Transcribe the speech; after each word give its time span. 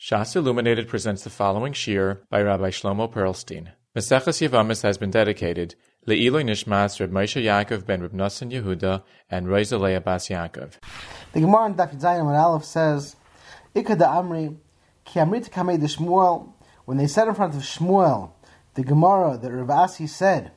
Shas 0.00 0.36
Illuminated 0.36 0.86
presents 0.86 1.24
the 1.24 1.30
following 1.30 1.72
shiur 1.72 2.20
by 2.30 2.40
Rabbi 2.40 2.70
Shlomo 2.70 3.12
Perlstein. 3.12 3.72
Maseches 3.96 4.48
Yevamis 4.48 4.84
has 4.84 4.96
been 4.96 5.10
dedicated 5.10 5.74
Le'iloi 6.06 6.44
Nishmas 6.44 7.00
Reb 7.00 7.10
Moshe 7.10 7.42
Yaakov 7.42 7.84
ben 7.84 8.02
Reb 8.02 8.12
Nosson 8.12 8.52
Yehuda 8.52 9.02
and 9.28 9.48
Rosa 9.48 9.76
Leah 9.76 10.00
Bas 10.00 10.28
Yaakov. 10.28 10.74
The 11.32 11.40
Gemara 11.40 11.66
in 11.66 11.74
Daf 11.74 12.00
Zayin 12.00 12.20
Amud 12.20 12.38
Aleph 12.38 12.64
says, 12.64 13.16
Ikada 13.74 14.06
Amri, 14.06 14.56
Ki 15.04 15.18
Amrit 15.18 15.50
Kamei 15.50 15.80
Shmuel, 15.80 16.52
when 16.84 16.96
they 16.96 17.08
said 17.08 17.26
in 17.26 17.34
front 17.34 17.56
of 17.56 17.62
Shmuel, 17.62 18.30
the 18.74 18.84
Gemara 18.84 19.36
that 19.36 19.50
Rav 19.50 19.68
Asi 19.68 20.06
said, 20.06 20.52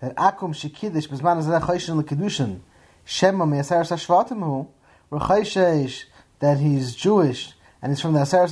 that 0.00 0.16
Akum 0.16 0.52
Shekidish 0.52 1.06
Bezman 1.06 1.40
Azeh 1.40 1.60
Chayshin 1.60 2.02
LeKedushin, 2.02 2.58
Shema 3.04 3.46
Me'aser 3.46 3.82
Sashvatim 3.82 4.42
Hu, 4.42 4.68
Rechayshesh, 5.12 6.06
that 6.40 6.58
he's 6.58 6.96
Jewish, 6.96 7.54
and 7.82 7.92
it's 7.92 8.00
from 8.00 8.12
the 8.12 8.20
Aser 8.22 8.46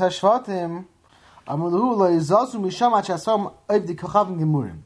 Gemurim, 4.38 4.82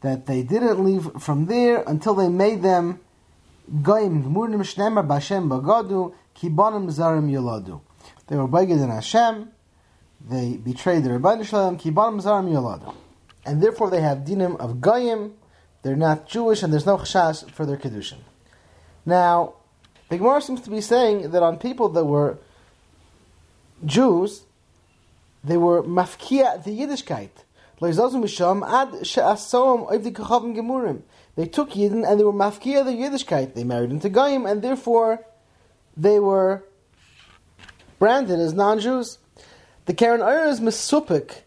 that 0.00 0.26
they 0.26 0.42
didn't 0.42 0.84
leave 0.84 1.10
from 1.18 1.46
there 1.46 1.82
until 1.86 2.14
they 2.14 2.28
made 2.28 2.62
them 2.62 3.00
Goyim 3.82 4.22
Gemurim 4.24 4.60
Shnemar 4.60 5.06
Bashem 5.06 5.48
Bagadu, 5.48 6.14
Kibonim 6.34 6.90
Zarim 6.90 7.30
Yoladu. 7.30 7.80
They 8.26 8.36
were 8.36 8.46
begged 8.46 8.72
in 8.72 8.90
Hashem, 8.90 9.50
they 10.28 10.56
betrayed 10.56 11.04
the 11.04 11.10
Rebbeinu 11.10 11.44
Shalom, 11.44 11.78
Yoladu. 11.78 12.94
And 13.44 13.62
therefore 13.62 13.90
they 13.90 14.00
have 14.00 14.18
dinim 14.18 14.56
of 14.56 14.80
Goyim, 14.80 15.34
they're 15.82 15.96
not 15.96 16.26
Jewish, 16.26 16.62
and 16.62 16.72
there's 16.72 16.86
no 16.86 16.98
chashash 16.98 17.48
for 17.50 17.64
their 17.64 17.76
Kedushin. 17.76 18.18
Now, 19.04 19.54
the 20.08 20.18
Gemara 20.18 20.40
seems 20.42 20.60
to 20.62 20.70
be 20.70 20.80
saying 20.80 21.30
that 21.30 21.42
on 21.42 21.58
people 21.58 21.88
that 21.90 22.04
were 22.04 22.38
Jews, 23.84 24.44
they 25.44 25.56
were 25.56 25.82
mafkia 25.82 26.62
the 26.64 26.78
Yiddishkeit. 26.78 27.30
They 27.78 27.92
took 31.46 31.70
Yidden 31.70 32.08
and 32.08 32.20
they 32.20 32.24
were 32.24 32.32
mafkia 32.32 32.84
the 32.84 32.92
Yiddishkeit. 32.92 33.54
They 33.54 33.64
married 33.64 33.90
into 33.90 34.08
Goyim 34.08 34.46
and 34.46 34.62
therefore 34.62 35.24
they 35.96 36.18
were 36.18 36.64
branded 37.98 38.40
as 38.40 38.54
non-Jews. 38.54 39.18
The 39.84 39.94
Karen 39.94 40.22
Ira 40.22 40.48
is 40.48 40.60
misupik 40.60 41.42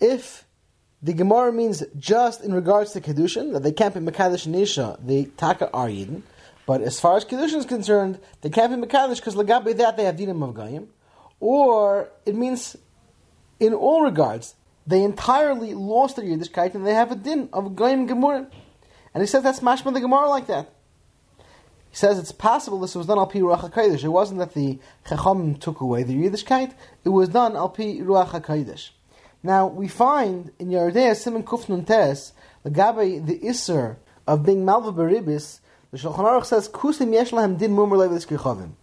if 0.00 0.44
the 1.02 1.12
Gemara 1.12 1.52
means 1.52 1.82
just 1.98 2.44
in 2.44 2.54
regards 2.54 2.92
to 2.92 3.00
Kedushin, 3.00 3.52
that 3.52 3.64
they 3.64 3.72
can't 3.72 3.92
be 3.92 4.00
Mekadosh 4.00 4.46
Nisha, 4.46 5.04
the 5.04 5.26
Taka 5.36 5.68
are 5.72 5.88
Yidden. 5.88 6.22
But 6.64 6.80
as 6.80 7.00
far 7.00 7.16
as 7.16 7.24
Kedushin 7.24 7.56
is 7.56 7.66
concerned, 7.66 8.20
they 8.40 8.50
can't 8.50 8.80
be 8.80 8.86
Mekadosh 8.86 9.16
because 9.16 9.34
Lagabe 9.34 9.76
that 9.78 9.96
they 9.96 10.04
have 10.04 10.16
Dinim 10.16 10.42
of 10.48 10.54
Goyim. 10.54 10.88
Or 11.42 12.08
it 12.24 12.36
means 12.36 12.76
in 13.58 13.74
all 13.74 14.02
regards, 14.02 14.54
they 14.86 15.02
entirely 15.02 15.74
lost 15.74 16.14
their 16.14 16.24
Yiddishkeit 16.24 16.76
and 16.76 16.86
they 16.86 16.94
have 16.94 17.10
a 17.10 17.16
din 17.16 17.48
of 17.52 17.74
Goyim 17.74 18.08
Gemurim. 18.08 18.48
And 19.12 19.22
he 19.22 19.26
says 19.26 19.42
that's 19.42 19.58
mashma 19.58 19.92
the 19.92 19.98
Gemara 19.98 20.28
like 20.28 20.46
that. 20.46 20.72
He 21.90 21.96
says 21.96 22.20
it's 22.20 22.30
possible 22.30 22.78
this 22.78 22.94
was 22.94 23.08
done 23.08 23.18
al 23.18 23.26
pi 23.26 23.40
ruach 23.40 23.68
hakodesh. 23.68 24.04
It 24.04 24.10
wasn't 24.10 24.38
that 24.38 24.54
the 24.54 24.78
chacham 25.04 25.56
took 25.56 25.80
away 25.80 26.04
the 26.04 26.14
Yiddishkeit; 26.14 26.74
it 27.04 27.08
was 27.08 27.30
done 27.30 27.56
al 27.56 27.70
pi 27.70 27.98
ruach 27.98 28.28
hakodesh. 28.28 28.90
Now 29.42 29.66
we 29.66 29.88
find 29.88 30.52
in 30.60 30.68
Yoreh 30.68 30.92
De'ah 30.92 31.16
Simon 31.16 31.42
Kufnun 31.42 31.84
Tes 31.84 32.34
the 32.62 32.70
Gabe 32.70 33.26
the 33.26 33.40
Isser 33.40 33.96
of 34.28 34.46
being 34.46 34.64
malva 34.64 34.92
beribis. 34.92 35.58
The 35.90 35.98
Shulchan 35.98 36.18
Aruch 36.18 36.44
says 36.44 36.68
kusim 36.68 37.12
yesh 37.12 37.32
lahem 37.32 37.58
din 37.58 37.74
mumur 37.74 37.98
levilis 37.98 38.28
kirchavim. 38.28 38.74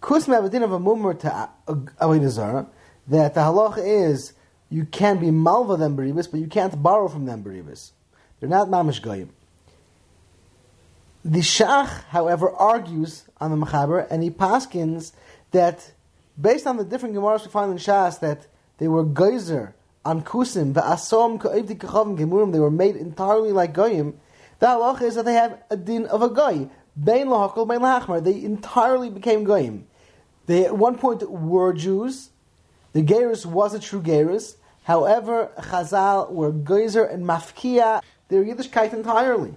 Kusim 0.00 0.32
have 0.34 0.44
a 0.44 0.48
din 0.48 0.62
of 0.62 0.72
a 0.72 0.78
mumur 0.78 1.18
to 1.20 1.48
avodah 1.66 2.68
that 3.08 3.34
the 3.34 3.40
halacha 3.40 3.78
is 3.78 4.32
you 4.70 4.84
can 4.84 5.18
be 5.18 5.30
malva 5.30 5.76
them 5.76 5.96
beribis, 5.96 6.30
but 6.30 6.40
you 6.40 6.46
can't 6.46 6.80
borrow 6.82 7.08
from 7.08 7.24
them 7.24 7.42
beribis. 7.42 7.92
They're 8.38 8.48
not 8.48 8.68
mamish 8.68 9.02
goyim. 9.02 9.30
The 11.24 11.40
Shach, 11.40 12.04
however, 12.04 12.50
argues 12.50 13.24
on 13.40 13.50
the 13.50 13.66
Mechaber, 13.66 14.06
and 14.08 14.22
he 14.22 14.30
paskins 14.30 15.12
that 15.50 15.92
based 16.40 16.66
on 16.66 16.76
the 16.76 16.84
different 16.84 17.14
Gemaras 17.16 17.44
we 17.44 17.50
find 17.50 17.72
in 17.72 17.78
Shas, 17.78 18.20
that 18.20 18.46
they 18.78 18.86
were 18.86 19.04
geyser 19.04 19.74
on 20.04 20.22
kusim, 20.22 20.72
va'asom 20.72 21.40
ka'ivdi 21.40 21.76
kachavim 21.76 22.16
gemurim, 22.16 22.52
they 22.52 22.60
were 22.60 22.70
made 22.70 22.94
entirely 22.94 23.50
like 23.52 23.72
goyim. 23.72 24.14
The 24.60 24.66
halacha 24.66 25.02
is 25.02 25.16
that 25.16 25.24
they 25.24 25.34
have 25.34 25.60
a 25.70 25.76
din 25.76 26.06
of 26.06 26.22
a 26.22 26.28
goy. 26.28 26.70
Bein 26.98 27.26
lahakol, 27.26 27.66
bein 27.66 27.80
lahachmar. 27.80 28.22
They 28.22 28.42
entirely 28.42 29.10
became 29.10 29.44
goyim. 29.44 29.86
They 30.48 30.64
at 30.64 30.76
one 30.76 30.96
point 30.96 31.30
were 31.30 31.74
Jews. 31.74 32.30
The 32.94 33.02
Gerus 33.02 33.44
was 33.44 33.74
a 33.74 33.78
true 33.78 34.00
Gerus. 34.00 34.56
However, 34.84 35.50
Chazal 35.58 36.32
were 36.32 36.50
geyser 36.50 37.04
and 37.04 37.22
mafkia. 37.26 38.00
They're 38.28 38.42
Yiddishkeit 38.42 38.94
entirely. 38.94 39.54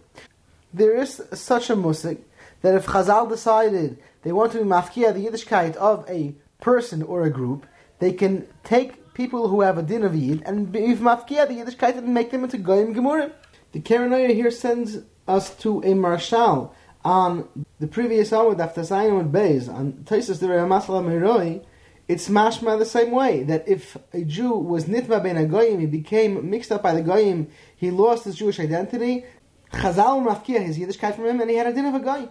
There 0.73 1.01
is 1.01 1.21
such 1.33 1.69
a 1.69 1.77
musik 1.77 2.19
that 2.61 2.75
if 2.75 2.87
Chazal 2.87 3.29
decided 3.29 3.99
they 4.23 4.33
want 4.33 4.51
to 4.51 4.57
be 4.57 4.65
mafkia 4.65 5.13
the 5.13 5.25
Yiddishkeit 5.25 5.77
of 5.77 6.05
a 6.09 6.35
person 6.59 7.01
or 7.03 7.23
a 7.23 7.29
group, 7.29 7.65
they 7.99 8.11
can 8.11 8.45
take 8.65 9.13
people 9.13 9.47
who 9.47 9.61
have 9.61 9.77
a 9.77 9.83
din 9.83 10.03
of 10.03 10.13
Yid 10.13 10.43
and 10.45 10.73
be 10.73 10.81
mafkia 10.95 11.47
the 11.47 11.53
Yiddishkeit 11.53 11.97
and 11.97 12.13
make 12.13 12.31
them 12.31 12.43
into 12.43 12.57
goyim 12.57 12.93
gemurim. 12.93 13.31
The 13.71 13.79
Karanaya 13.79 14.33
here 14.33 14.51
sends 14.51 14.97
us 15.25 15.55
to 15.59 15.81
a 15.85 15.93
marshal 15.93 16.75
on 17.03 17.65
the 17.79 17.87
previous 17.87 18.31
Amud 18.31 18.59
after 18.59 18.81
Zayin 18.81 19.17
with 19.17 19.31
Beis 19.31 19.73
on 19.73 19.93
Taisus 20.05 20.39
the 20.39 20.47
Masala 20.47 21.03
Meroi. 21.03 21.63
It's 22.07 22.27
mashma 22.27 22.77
the 22.77 22.85
same 22.85 23.11
way 23.11 23.43
that 23.43 23.67
if 23.67 23.97
a 24.13 24.23
Jew 24.23 24.53
was 24.53 24.85
nitva 24.85 25.23
ben 25.23 25.37
a 25.37 25.45
goyim, 25.45 25.79
he 25.79 25.85
became 25.85 26.49
mixed 26.49 26.71
up 26.71 26.83
by 26.83 26.93
the 26.93 27.01
goyim, 27.01 27.47
he 27.75 27.89
lost 27.89 28.25
his 28.25 28.35
Jewish 28.35 28.59
identity. 28.59 29.25
Chazal 29.71 30.25
mafkia 30.25 30.61
his 30.61 30.77
Yiddishkeit 30.77 31.15
from 31.15 31.25
him, 31.25 31.41
and 31.41 31.49
he 31.49 31.55
had 31.55 31.67
a 31.67 31.73
din 31.73 31.85
of 31.85 31.95
a 31.95 31.99
goy. 31.99 32.27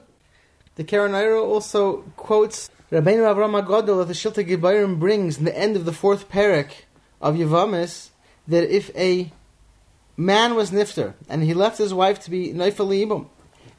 The 0.75 0.85
Karanayra 0.85 1.43
also 1.43 2.03
quotes 2.17 2.71
Rabbeinu 2.93 3.35
Avram 3.35 3.61
Agadol 3.61 3.99
that 3.99 4.09
the 4.09 4.15
Shilta 4.15 4.47
Gibayrim 4.47 4.99
brings 4.99 5.39
in 5.39 5.45
the 5.45 5.57
end 5.57 5.77
of 5.77 5.85
the 5.85 5.93
fourth 5.93 6.29
parak 6.29 6.73
of 7.21 7.37
Yavamis 7.37 8.11
that 8.49 8.65
if 8.75 8.95
a 8.97 9.33
man 10.17 10.55
was 10.55 10.71
nifter 10.71 11.15
and 11.29 11.43
he 11.43 11.55
left 11.55 11.79
his 11.79 11.95
wife 11.95 12.21
to 12.21 12.31
be 12.31 12.53
Neifel 12.53 13.29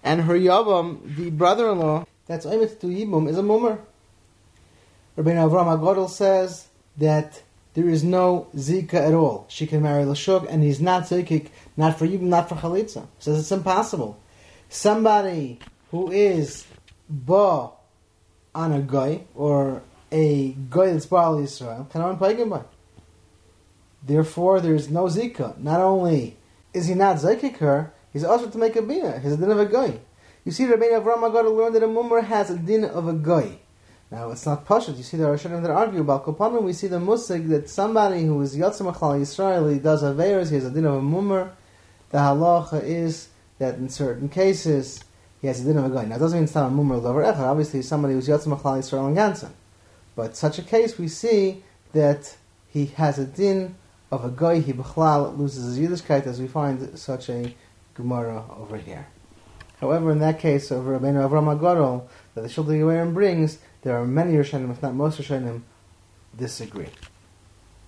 and 0.04 0.22
her 0.22 0.36
Yavam, 0.36 1.16
the 1.16 1.30
brother-in-law, 1.30 2.06
that's 2.28 2.46
Oimet 2.46 2.80
to 2.80 2.88
Yibum, 2.88 3.30
is 3.30 3.38
a 3.38 3.44
mummer. 3.44 3.80
Rabbi 5.16 5.32
Avram 5.32 5.78
Agadol 5.78 6.10
says 6.10 6.68
that 6.98 7.44
there 7.74 7.88
is 7.88 8.04
no 8.04 8.48
zika 8.56 8.96
at 8.96 9.14
all. 9.14 9.46
She 9.50 9.68
can 9.68 9.82
marry 9.82 10.04
Lashuk, 10.04 10.48
and 10.50 10.64
he's 10.64 10.82
not 10.82 11.04
zikik, 11.04 11.50
not 11.78 11.98
for 11.98 12.08
Yibum, 12.08 12.24
not 12.24 12.50
for 12.50 12.56
Chalitza. 12.56 13.08
Says 13.20 13.40
it's 13.40 13.52
impossible. 13.52 14.20
Somebody 14.70 15.60
who 15.92 16.12
is 16.12 16.66
ba 17.10 17.70
on 18.56 18.72
a 18.72 18.82
guy 18.82 19.24
or 19.36 19.82
a 20.12 20.56
guy 20.70 20.92
that's 20.92 21.06
Baal 21.06 21.40
Israel 21.40 21.88
cannot 21.92 22.20
pay 22.20 22.44
by. 22.44 22.64
Therefore, 24.04 24.60
there 24.60 24.76
is 24.76 24.90
no 24.90 25.06
zika. 25.06 25.58
Not 25.58 25.80
only 25.80 26.38
is 26.74 26.88
he 26.88 26.96
not 26.96 27.18
zikik 27.18 27.58
her, 27.58 27.94
he's 28.14 28.24
also 28.24 28.50
to 28.50 28.58
make 28.58 28.76
a 28.76 28.82
bina. 28.82 29.20
He's 29.20 29.34
a 29.34 29.38
din 29.38 29.52
of 29.52 29.60
a 29.60 29.66
guy. 29.66 30.00
You 30.44 30.52
see, 30.52 30.66
Rabbi 30.66 30.86
Avram 30.86 31.22
got 31.32 31.44
to 31.44 31.50
learn 31.50 31.74
that 31.74 31.84
a 31.84 31.88
mummer 31.88 32.22
has 32.22 32.50
a 32.50 32.58
din 32.58 32.84
of 32.84 33.08
a 33.08 33.14
guy. 33.14 33.60
Now, 34.12 34.32
it's 34.32 34.46
not 34.46 34.66
pashut. 34.66 34.98
You 34.98 35.04
see, 35.04 35.18
there 35.18 35.32
are 35.32 35.38
Rishonim 35.38 35.62
that 35.62 35.72
argue 35.72 36.02
about 36.02 36.26
Kopanim. 36.26 36.64
We 36.64 36.74
see 36.74 36.88
the 36.88 37.00
musig 37.00 37.48
that 37.50 37.70
somebody 37.70 38.26
who 38.26 38.42
is 38.42 38.58
Yotzim 38.58 38.94
Achal 38.94 39.22
Yisrael, 39.22 39.72
he 39.72 39.80
does 39.80 40.04
averas, 40.04 40.50
he 40.50 40.56
has 40.56 40.66
a 40.66 40.72
din 40.72 40.86
of 40.86 40.96
a 40.96 41.02
mummer. 41.02 41.54
The 42.10 42.18
halacha 42.18 42.84
is 42.84 43.30
that 43.60 43.76
in 43.76 43.88
certain 43.88 44.28
cases, 44.28 45.02
he 45.40 45.48
has 45.48 45.62
a 45.62 45.64
din 45.64 45.78
of 45.78 45.86
a 45.86 45.90
guy. 45.90 46.06
Now, 46.06 46.18
it 46.18 46.20
doesn't 46.20 46.38
mean 46.38 46.44
it's 46.44 46.56
not 46.56 46.68
a 46.68 46.72
mummer 46.72 46.96
over 46.96 47.24
echad. 47.24 47.40
Obviously, 47.40 47.82
somebody 47.84 48.16
who's 48.16 48.28
Yotzim 48.28 48.60
Achal 48.60 48.80
Yisrael 48.80 49.08
and 49.08 49.16
Gansan. 49.16 49.52
But 50.16 50.36
such 50.36 50.60
a 50.60 50.64
case, 50.64 50.98
we 50.98 51.08
see 51.08 51.64
that 51.94 52.36
he 52.68 52.88
has 52.88 53.18
a 53.18 53.26
din 53.26 53.76
of 54.12 54.26
a 54.26 54.30
guy, 54.30 54.60
he 54.60 54.74
b'chlal 54.74 55.38
loses 55.38 55.78
his 55.78 55.90
Yiddishkeit, 55.90 56.28
as 56.28 56.42
we 56.42 56.48
find 56.48 57.00
such 57.00 57.30
a 57.30 57.56
Gemara 57.96 58.46
over 58.58 58.78
here. 58.78 59.08
However, 59.80 60.12
in 60.12 60.20
that 60.20 60.40
case 60.40 60.70
of 60.70 60.86
Rabbeinu 60.86 61.28
Avram 61.28 61.58
Agadol, 61.58 62.08
that 62.36 62.42
the 62.42 62.48
Shulti 62.48 62.80
Yerim 62.80 63.14
brings, 63.14 63.58
there 63.82 63.98
are 63.98 64.06
many 64.06 64.34
Rishonim, 64.34 64.72
if 64.72 64.82
not 64.82 64.94
most 64.94 65.20
Rishonim, 65.20 65.62
disagree. 66.38 66.90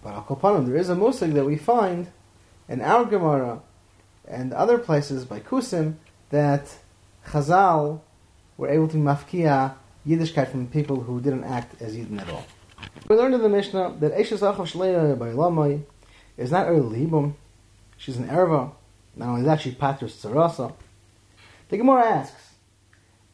But 0.04 0.14
Al 0.14 0.24
Kopanim, 0.24 0.66
there 0.66 0.76
is 0.76 0.90
a 0.90 0.96
musig 0.96 1.34
that 1.34 1.46
we 1.46 1.56
find 1.56 2.08
in 2.68 2.82
our 2.82 3.06
Gemara 3.06 3.62
and 4.28 4.54
other 4.54 4.78
places 4.78 5.26
by 5.26 5.40
Kusim 5.40 5.96
that 6.30 6.76
Chazal 7.28 8.02
were 8.58 8.70
able 8.70 8.88
to 8.88 8.98
mafkia 8.98 9.76
Yiddishkeit 10.08 10.50
from 10.50 10.68
people 10.68 11.02
who 11.02 11.22
didn't 11.22 11.44
act 11.44 11.82
as 11.82 11.96
Yidden 11.96 12.20
at 12.20 12.30
all. 12.30 12.46
We 13.08 13.16
learned 13.16 13.36
in 13.36 13.42
the 13.42 13.50
Mishnah 13.50 13.98
that 14.00 14.14
Eshes 14.14 14.40
Achav 14.40 14.68
Shleya 14.72 15.18
by 15.18 15.30
Lamai 15.30 15.84
is 16.38 16.52
not 16.52 16.68
a 16.68 16.74
Libum. 16.74 17.36
She's 17.98 18.18
an 18.18 18.28
Erva. 18.28 18.72
Not 19.16 19.30
only 19.30 19.44
that, 19.44 19.62
she 19.62 19.72
paters. 19.72 20.22
The 20.22 21.78
Gemara 21.78 22.06
asks, 22.06 22.54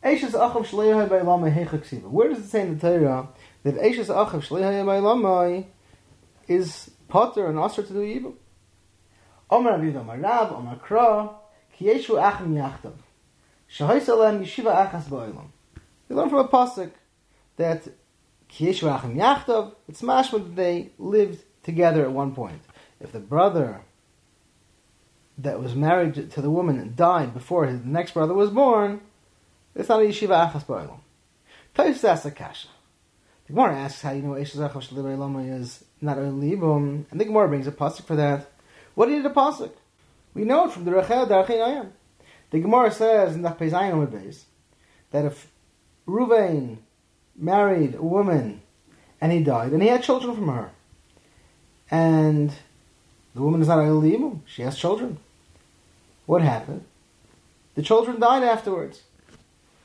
Achav 0.03 0.65
Shleihai 0.65 1.09
Heichaksiva. 1.09 2.03
Where 2.03 2.29
does 2.29 2.39
it 2.39 2.49
say 2.49 2.61
in 2.61 2.77
the 2.77 2.99
Torah 2.99 3.27
that 3.63 3.75
Eishes 3.75 4.07
Achav 4.07 4.45
Shleihai 4.45 4.85
by 4.85 4.99
Lamai 4.99 5.65
is 6.47 6.91
potter 7.07 7.47
and 7.47 7.59
usher 7.59 7.83
to 7.83 7.93
do 7.93 7.99
yibum. 7.99 8.33
Omer 9.49 9.71
Rabbi 9.71 9.91
Yehuda, 9.91 10.51
Omer 10.53 10.75
Kra, 10.77 11.33
ki 11.75 11.85
yeshu 11.85 12.21
achim 12.21 12.55
yachtav. 12.55 12.93
Alem 13.79 14.43
yeshiva 14.43 14.89
achas. 14.91 15.09
We 16.07 16.15
learn 16.15 16.29
from 16.29 16.39
a 16.39 16.47
pasuk 16.47 16.91
that 17.57 17.87
ki 18.47 18.67
yeshu 18.67 18.93
achim 18.93 19.15
yachtav, 19.15 19.73
it's 19.87 20.01
mashma 20.01 20.43
that 20.43 20.55
they 20.55 20.91
lived 20.97 21.43
together 21.63 22.03
at 22.03 22.11
one 22.11 22.33
point. 22.33 22.61
If 22.99 23.11
the 23.11 23.19
brother 23.19 23.81
that 25.41 25.59
was 25.59 25.75
married 25.75 26.31
to 26.31 26.41
the 26.41 26.49
woman 26.49 26.79
and 26.79 26.95
died 26.95 27.33
before 27.33 27.65
his 27.65 27.83
next 27.83 28.13
brother 28.13 28.33
was 28.33 28.49
born, 28.49 29.01
it's 29.75 29.89
not 29.89 30.01
a 30.01 30.05
yeshiva 30.05 30.51
achas 30.51 30.65
ba'olam. 30.65 30.99
Taif 31.75 32.03
asks 32.03 32.25
a 32.25 32.31
kasha. 32.31 32.67
The 33.47 33.53
Gemara 33.53 33.77
asks 33.77 34.01
how 34.01 34.11
you 34.11 34.21
know 34.21 34.33
Eish 34.33 34.55
Zachav 34.55 34.73
Shalibay 34.73 35.59
is 35.59 35.83
not 36.01 36.17
a 36.17 36.29
libum, 36.29 37.07
and 37.09 37.19
the 37.19 37.25
Gemara 37.25 37.47
brings 37.47 37.67
a 37.67 37.71
pasuk 37.71 38.03
for 38.03 38.15
that. 38.15 38.51
What 38.95 39.09
need 39.09 39.25
a 39.25 39.29
pasuk? 39.29 39.71
We 40.33 40.43
know 40.43 40.65
it 40.65 40.71
from 40.71 40.85
the 40.85 40.91
Rachel 40.91 41.25
Darchin 41.25 41.57
Ayam. 41.57 41.89
The 42.51 42.59
Gemara 42.59 42.91
says 42.91 43.35
in 43.35 43.41
the 43.41 43.49
Pezayim 43.49 44.05
Beis 44.07 44.43
that 45.11 45.25
if 45.25 45.47
Ruvain 46.07 46.77
married 47.35 47.95
a 47.95 48.03
woman 48.03 48.61
and 49.21 49.31
he 49.31 49.41
died, 49.41 49.71
and 49.71 49.81
he 49.81 49.87
had 49.87 50.03
children 50.03 50.35
from 50.35 50.47
her, 50.49 50.71
and 51.89 52.53
the 53.33 53.41
woman 53.41 53.61
is 53.61 53.67
not 53.67 53.79
a 53.79 53.91
libum, 53.91 54.43
she 54.45 54.61
has 54.61 54.77
children. 54.77 55.17
What 56.29 56.43
happened? 56.43 56.85
The 57.73 57.81
children 57.81 58.19
died 58.19 58.43
afterwards. 58.43 59.01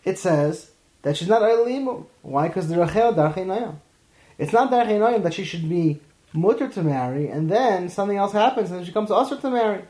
It 0.04 0.18
says 0.18 0.72
that 1.00 1.16
she's 1.16 1.26
not 1.26 1.40
Eilimum. 1.40 2.04
Why? 2.20 2.48
Because 2.48 2.68
the 2.68 2.78
Rachel 2.78 3.14
Darchinayim. 3.14 3.76
It's 4.36 4.52
not 4.52 4.70
Darchinayim 4.70 5.22
that 5.22 5.32
she 5.32 5.44
should 5.44 5.70
be 5.70 6.02
mutter 6.34 6.68
to 6.68 6.82
marry, 6.82 7.28
and 7.28 7.50
then 7.50 7.88
something 7.88 8.18
else 8.18 8.32
happens, 8.32 8.70
and 8.70 8.84
she 8.84 8.92
comes 8.92 9.10
usher 9.10 9.38
to 9.38 9.50
marry. 9.50 9.84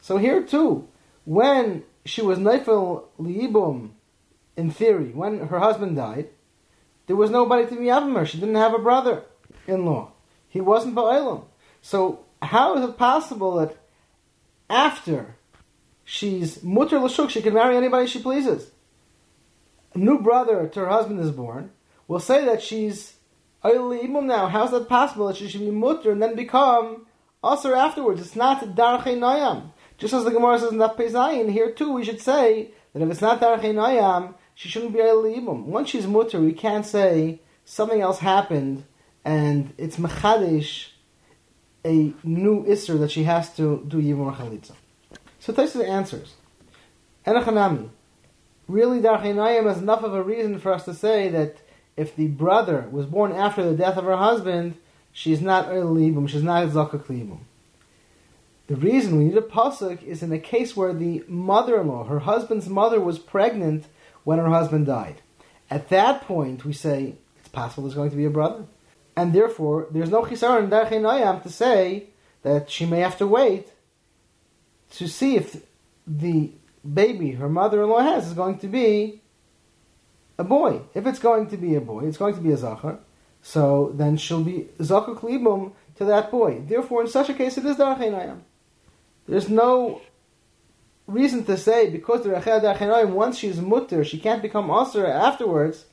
So 0.00 0.16
here 0.16 0.42
too, 0.42 0.88
when 1.24 1.84
she 2.04 2.22
was 2.22 2.40
Neifel 2.40 3.04
Liibum, 3.20 3.90
in 4.56 4.72
theory, 4.72 5.12
when 5.12 5.46
her 5.46 5.60
husband 5.60 5.94
died, 5.94 6.26
there 7.06 7.14
was 7.14 7.30
nobody 7.30 7.68
to 7.68 7.78
be 7.78 7.86
her. 7.86 8.26
She 8.26 8.40
didn't 8.40 8.56
have 8.56 8.74
a 8.74 8.80
brother-in-law. 8.80 10.10
He 10.48 10.60
wasn't 10.60 10.96
Ba'ilam. 10.96 11.44
So 11.82 12.24
how 12.42 12.76
is 12.76 12.82
it 12.82 12.98
possible 12.98 13.54
that 13.58 13.76
after 14.68 15.36
she's 16.08 16.62
mutter 16.62 16.98
l'shuk, 16.98 17.28
she 17.28 17.42
can 17.42 17.52
marry 17.52 17.76
anybody 17.76 18.06
she 18.06 18.18
pleases? 18.18 18.70
A 19.94 19.98
new 19.98 20.18
brother 20.18 20.66
to 20.66 20.80
her 20.80 20.88
husband 20.88 21.20
is 21.20 21.30
born. 21.30 21.70
We'll 22.06 22.18
say 22.18 22.46
that 22.46 22.62
she's 22.62 23.16
Imum 23.62 24.24
now. 24.24 24.48
How's 24.48 24.70
that 24.70 24.88
possible 24.88 25.26
that 25.26 25.36
she 25.36 25.48
should 25.48 25.60
be 25.60 25.70
mutter 25.70 26.10
and 26.10 26.22
then 26.22 26.34
become 26.34 27.06
usher 27.44 27.74
afterwards? 27.74 28.22
It's 28.22 28.36
not 28.36 28.60
darchei 28.74 29.18
nayam. 29.18 29.72
Just 29.98 30.14
as 30.14 30.24
the 30.24 30.30
Gemara 30.30 30.58
says 30.58 30.72
in 30.72 30.78
that 30.78 30.96
Pezayin, 30.96 31.52
here 31.52 31.72
too 31.72 31.92
we 31.92 32.04
should 32.04 32.22
say 32.22 32.70
that 32.94 33.02
if 33.02 33.10
it's 33.10 33.20
not 33.20 33.40
darchei 33.40 33.74
nayam, 33.74 34.34
she 34.54 34.70
shouldn't 34.70 34.94
be 34.94 35.00
Imum. 35.00 35.64
Once 35.64 35.90
she's 35.90 36.06
mutter, 36.06 36.40
we 36.40 36.54
can't 36.54 36.86
say 36.86 37.40
something 37.66 38.00
else 38.00 38.20
happened 38.20 38.84
and 39.26 39.74
it's 39.76 39.96
mechadish 39.96 40.92
a 41.84 42.14
new 42.24 42.64
isser 42.64 42.98
that 42.98 43.10
she 43.10 43.24
has 43.24 43.54
to 43.56 43.84
do 43.86 43.98
yibum 43.98 44.34
chalitza. 44.34 44.72
So 45.48 45.54
Taisa 45.54 45.88
answers. 45.88 46.34
Enochanami. 47.26 47.88
Really, 48.68 49.00
Darchinayim 49.00 49.64
has 49.64 49.78
enough 49.78 50.02
of 50.02 50.12
a 50.12 50.22
reason 50.22 50.58
for 50.58 50.74
us 50.74 50.84
to 50.84 50.92
say 50.92 51.30
that 51.30 51.56
if 51.96 52.14
the 52.14 52.26
brother 52.26 52.86
was 52.90 53.06
born 53.06 53.32
after 53.32 53.64
the 53.64 53.74
death 53.74 53.96
of 53.96 54.04
her 54.04 54.18
husband, 54.18 54.74
she's 55.10 55.40
not 55.40 55.74
Libum, 55.74 56.26
she's 56.26 56.42
not 56.42 56.68
Zakak 56.68 57.08
Libum. 57.08 57.46
The 58.66 58.76
reason 58.76 59.16
we 59.16 59.24
need 59.24 59.38
a 59.38 59.40
pasuk 59.40 60.02
is 60.02 60.22
in 60.22 60.30
a 60.32 60.38
case 60.38 60.76
where 60.76 60.92
the 60.92 61.24
mother-in-law, 61.26 62.04
her 62.04 62.18
husband's 62.18 62.68
mother, 62.68 63.00
was 63.00 63.18
pregnant 63.18 63.86
when 64.24 64.38
her 64.38 64.50
husband 64.50 64.84
died. 64.84 65.22
At 65.70 65.88
that 65.88 66.20
point, 66.24 66.66
we 66.66 66.74
say 66.74 67.14
it's 67.40 67.48
possible 67.48 67.84
there's 67.84 67.94
going 67.94 68.10
to 68.10 68.16
be 68.16 68.26
a 68.26 68.30
brother, 68.30 68.66
and 69.16 69.32
therefore 69.32 69.86
there's 69.90 70.10
no 70.10 70.24
chisar 70.24 70.62
in 70.62 70.68
Darchinayim 70.68 71.42
to 71.42 71.48
say 71.48 72.08
that 72.42 72.70
she 72.70 72.84
may 72.84 73.00
have 73.00 73.16
to 73.16 73.26
wait 73.26 73.72
to 74.92 75.08
see 75.08 75.36
if 75.36 75.62
the 76.06 76.52
baby 76.94 77.32
her 77.32 77.48
mother-in-law 77.48 78.00
has 78.00 78.28
is 78.28 78.34
going 78.34 78.58
to 78.58 78.68
be 78.68 79.20
a 80.38 80.44
boy. 80.44 80.82
If 80.94 81.06
it's 81.06 81.18
going 81.18 81.48
to 81.48 81.56
be 81.56 81.74
a 81.74 81.80
boy, 81.80 82.06
it's 82.06 82.16
going 82.16 82.34
to 82.34 82.40
be 82.40 82.52
a 82.52 82.56
zachar. 82.56 82.98
So 83.42 83.92
then 83.94 84.16
she'll 84.16 84.44
be 84.44 84.68
zachar 84.82 85.14
klibum 85.14 85.72
to 85.96 86.04
that 86.04 86.30
boy. 86.30 86.62
Therefore, 86.66 87.02
in 87.02 87.08
such 87.08 87.28
a 87.28 87.34
case, 87.34 87.58
it 87.58 87.66
is 87.66 87.76
darachinayim. 87.76 88.40
There's 89.26 89.48
no 89.48 90.00
reason 91.06 91.44
to 91.44 91.56
say 91.56 91.90
because 91.90 92.22
the 92.22 92.30
rachel 92.30 92.60
darachinayim 92.60 93.10
once 93.10 93.38
she's 93.38 93.60
mutter, 93.60 94.04
she 94.04 94.18
can't 94.18 94.42
become 94.42 94.70
aser 94.70 95.06
afterwards. 95.06 95.84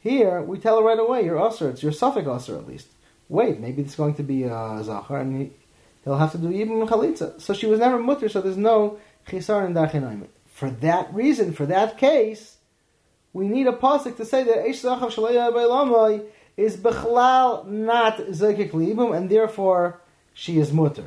Here 0.00 0.40
we 0.40 0.58
tell 0.58 0.78
her 0.78 0.84
right 0.84 0.98
away, 0.98 1.24
you're 1.24 1.46
aser. 1.46 1.70
It's 1.70 1.82
your 1.82 1.92
suffix 1.92 2.26
aser 2.26 2.56
at 2.56 2.66
least. 2.66 2.88
Wait, 3.28 3.60
maybe 3.60 3.82
it's 3.82 3.94
going 3.94 4.14
to 4.14 4.24
be 4.24 4.44
a 4.44 4.80
zachar, 4.82 5.18
and 5.18 5.52
he'll 6.04 6.18
have 6.18 6.32
to 6.32 6.38
do 6.38 6.50
even 6.50 6.86
chalitza. 6.86 7.40
So 7.40 7.54
she 7.54 7.66
was 7.66 7.80
never 7.80 7.98
mutter, 7.98 8.28
so 8.28 8.40
there's 8.40 8.56
no 8.56 8.98
chisar 9.28 9.70
darchinayim. 9.72 10.26
For 10.46 10.70
that 10.70 11.12
reason, 11.14 11.52
for 11.52 11.66
that 11.66 11.98
case, 11.98 12.56
we 13.32 13.46
need 13.46 13.66
a 13.66 13.72
pasuk 13.72 14.16
to 14.16 14.24
say 14.24 14.42
that 14.44 14.64
Eish 14.66 14.82
Zachav 14.84 15.12
Shalaya 15.12 16.24
is 16.56 16.76
Bechlal 16.76 17.66
not 17.66 18.18
Zekik 18.18 18.72
Libum, 18.72 19.12
and 19.12 19.30
therefore 19.30 20.00
she 20.34 20.58
is 20.58 20.72
mutter. 20.72 21.06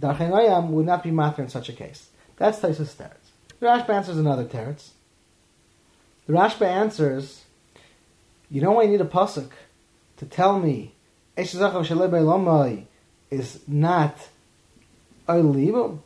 Darchinayim 0.00 0.68
would 0.68 0.86
not 0.86 1.02
be 1.02 1.10
matter 1.10 1.42
in 1.42 1.48
such 1.48 1.68
a 1.68 1.72
case. 1.72 2.08
That's 2.36 2.58
Taisus 2.60 2.94
teretz. 2.94 3.14
The 3.60 3.66
Rashba 3.66 3.90
answers 3.90 4.16
another 4.16 4.44
teretz. 4.44 4.90
The 6.26 6.32
Rashba 6.32 6.66
answers, 6.66 7.44
you 8.50 8.60
you 8.60 8.88
need 8.88 9.00
a 9.00 9.04
pasuk 9.04 9.50
to 10.16 10.26
tell 10.26 10.58
me 10.58 10.94
Eish 11.36 11.54
Zachav 11.54 11.86
Shalaya 11.86 12.86
is 13.30 13.60
not 13.66 14.28
Libum? 15.28 16.02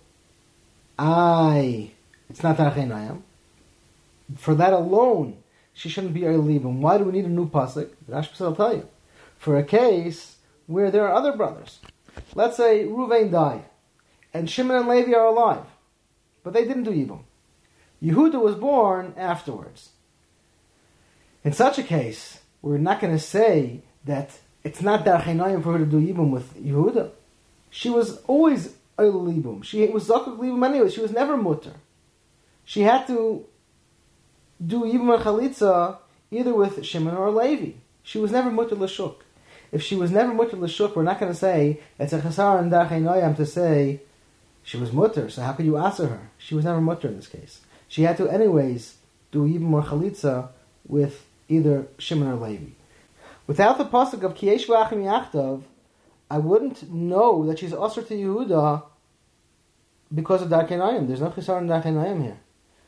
I, 0.99 1.91
it's 2.29 2.43
not 2.43 2.57
Darchinayim. 2.57 3.23
For 4.37 4.55
that 4.55 4.73
alone, 4.73 5.39
she 5.73 5.89
shouldn't 5.89 6.15
be 6.15 6.23
Eilibim. 6.23 6.79
Why 6.81 6.99
do 6.99 7.05
we 7.05 7.13
need 7.13 7.25
a 7.25 7.29
new 7.29 7.49
pasuk? 7.49 7.91
Rashi 8.09 8.39
will 8.41 8.55
tell 8.55 8.75
you. 8.75 8.89
For 9.39 9.59
a 9.59 9.65
case 9.65 10.37
where 10.67 10.91
there 10.91 11.07
are 11.07 11.15
other 11.15 11.37
brothers. 11.37 11.81
Let's 12.35 12.57
say 12.57 12.85
Ruvain 12.85 13.31
died, 13.31 13.65
and 14.35 14.49
Shimon 14.49 14.77
and 14.77 14.89
Levi 14.89 15.15
are 15.15 15.27
alive, 15.27 15.65
but 16.45 16.53
they 16.53 16.65
didn't 16.65 16.85
do 16.85 16.93
evil. 16.93 17.25
Yehuda 18.03 18.41
was 18.41 18.55
born 18.55 19.15
afterwards. 19.17 19.91
In 21.45 21.53
such 21.53 21.79
a 21.79 21.83
case, 21.83 22.41
we're 22.61 22.79
not 22.79 23.01
going 23.01 23.13
to 23.13 23.19
say 23.19 23.81
that 24.05 24.39
it's 24.65 24.83
not 24.83 25.05
that 25.05 25.25
Darchenayim 25.25 25.63
for 25.63 25.73
her 25.73 25.79
to 25.79 25.87
do 25.87 26.01
Yibum 26.01 26.31
with 26.31 26.55
Yehuda. 26.57 27.11
She 27.71 27.91
was 27.91 28.19
always 28.27 28.75
Eilibum. 28.99 29.65
She 29.65 29.87
was 29.87 30.09
Zakuk 30.09 30.39
Libum 30.39 30.63
anyway. 30.63 30.91
She 30.91 31.01
was 31.01 31.11
never 31.11 31.37
Mutter. 31.37 31.75
She 32.65 32.83
had 32.83 33.07
to 33.09 33.45
do 34.65 34.87
even 34.87 35.09
a 35.09 35.19
chalitza 35.19 35.99
either 36.31 36.55
with 36.55 36.85
Shimon 36.85 37.17
or 37.17 37.31
Levi. 37.31 37.73
She 38.03 38.19
was 38.19 38.33
never 38.33 38.51
mutter 38.51 38.75
l'shuk. 38.75 39.17
If 39.71 39.83
she 39.83 39.97
was 39.97 40.11
never 40.11 40.33
mutter 40.33 40.57
l'shuk, 40.57 40.95
we're 40.95 41.03
not 41.03 41.21
going 41.21 41.33
to 41.33 41.39
say 41.39 41.81
it's 41.99 42.13
a 42.13 42.21
chasar 42.21 42.61
and 42.61 42.71
dachei 42.71 43.37
to 43.37 43.47
say 43.47 44.01
she 44.63 44.77
was 44.77 44.93
mutter. 44.93 45.29
So 45.31 45.43
how 45.43 45.53
could 45.53 45.67
you 45.67 45.77
answer 45.77 46.07
her? 46.07 46.31
She 46.39 46.55
was 46.55 46.65
never 46.65 46.81
mutter 46.81 47.09
in 47.09 47.17
this 47.17 47.27
case. 47.27 47.61
She 47.89 48.03
had 48.03 48.17
to 48.19 48.29
anyways 48.29 48.97
do 49.31 49.47
even 49.47 49.65
more 49.67 49.83
chalitza 49.83 50.49
with 50.87 51.27
either 51.49 51.87
Shimon 51.99 52.29
or 52.29 52.37
Levi. 52.37 52.71
Without 53.47 53.79
the 53.79 53.85
pasuk 53.85 54.23
of 54.23 54.35
Kiesh 54.35 54.67
v'achim 54.67 55.03
yachtav, 55.05 55.63
I 56.31 56.39
wouldn't 56.39 56.91
know 56.91 57.45
that 57.47 57.59
she's 57.59 57.75
usher 57.75 58.03
to 58.03 58.15
Yehuda 58.15 58.85
because 60.15 60.43
of 60.43 60.49
Darkenayim. 60.49 61.07
There's 61.07 61.21
no 61.21 61.31
chisar 61.31 61.61
in 61.61 61.69
Darkenayim 61.69 62.23
here. 62.23 62.39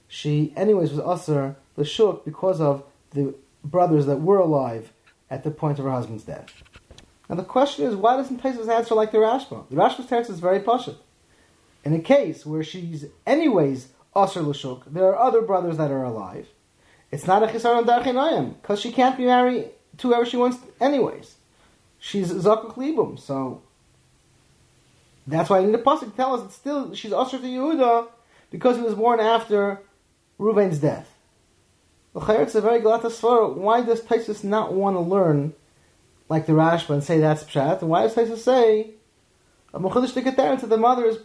She, 0.08 0.52
anyways, 0.56 0.92
was 0.92 1.00
usher 1.00 1.56
Lashuk 1.76 2.24
because 2.24 2.60
of 2.60 2.84
the 3.10 3.34
brothers 3.64 4.06
that 4.06 4.20
were 4.20 4.38
alive 4.38 4.92
at 5.30 5.42
the 5.42 5.50
point 5.50 5.78
of 5.78 5.84
her 5.84 5.90
husband's 5.90 6.24
death. 6.24 6.62
Now 7.28 7.36
the 7.36 7.42
question 7.42 7.86
is, 7.86 7.96
why 7.96 8.16
doesn't 8.16 8.42
Taisus 8.42 8.68
answer 8.68 8.94
like 8.94 9.10
the 9.10 9.18
Rashba? 9.18 9.68
The 9.68 9.76
Rashba's 9.76 10.06
text 10.06 10.30
is 10.30 10.40
very 10.40 10.60
poshut. 10.60 10.96
In 11.84 11.94
a 11.94 12.00
case 12.00 12.46
where 12.46 12.62
she's 12.62 13.06
anyways 13.26 13.88
Asr 14.14 14.44
Lashuk, 14.44 14.84
there 14.86 15.06
are 15.06 15.18
other 15.18 15.42
brothers 15.42 15.76
that 15.78 15.90
are 15.90 16.04
alive. 16.04 16.48
It's 17.10 17.26
not 17.26 17.42
a 17.42 17.46
Chisar 17.46 17.76
on 17.76 17.84
Darchinayim, 17.84 18.60
because 18.60 18.80
she 18.80 18.92
can't 18.92 19.16
be 19.16 19.26
married 19.26 19.70
to 19.98 20.08
whoever 20.08 20.26
she 20.26 20.36
wants 20.36 20.58
anyways. 20.80 21.36
She's 21.98 22.32
Zakuk 22.32 22.76
Libum, 22.76 23.16
so 23.16 23.62
that's 25.26 25.48
why 25.48 25.60
in 25.60 25.72
the 25.72 25.78
pasuk 25.78 26.14
tell 26.16 26.34
us 26.34 26.42
that 26.42 26.52
still 26.52 26.94
she's 26.94 27.12
Asr 27.12 27.40
to 27.40 27.46
Yehuda 27.46 28.08
because 28.50 28.76
he 28.76 28.82
was 28.82 28.94
born 28.94 29.20
after 29.20 29.80
Reuben's 30.38 30.78
death. 30.78 31.10
It's 32.14 32.54
a 32.54 32.60
very 32.60 32.80
glata 32.80 33.06
svara. 33.06 33.52
Why 33.54 33.82
does 33.82 34.00
Taisus 34.02 34.44
not 34.44 34.72
want 34.72 34.96
to 34.96 35.00
learn 35.00 35.54
like 36.28 36.46
the 36.46 36.52
Rashba 36.52 36.90
and 36.90 37.02
say 37.02 37.18
that's 37.18 37.44
pshat? 37.44 37.80
And 37.80 37.90
why 37.90 38.02
does 38.02 38.14
Taisa 38.14 38.36
say 38.36 38.90
a 39.72 39.80
mechudesh 39.80 40.60
to 40.60 40.66
the 40.66 40.76
mother 40.76 41.06
is, 41.06 41.18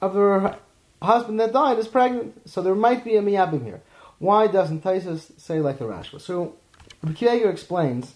of 0.00 0.14
her 0.14 0.56
husband 1.02 1.40
that 1.40 1.52
died 1.52 1.78
is 1.78 1.88
pregnant? 1.88 2.48
So 2.48 2.62
there 2.62 2.74
might 2.74 3.04
be 3.04 3.16
a 3.16 3.22
miyabim 3.22 3.64
here. 3.64 3.82
Why 4.18 4.46
doesn't 4.46 4.84
Taisa 4.84 5.18
say 5.40 5.60
like 5.60 5.78
the 5.78 5.86
Rashba? 5.86 6.20
So 6.20 6.54
Rabbi 7.04 7.26
explains 7.48 8.14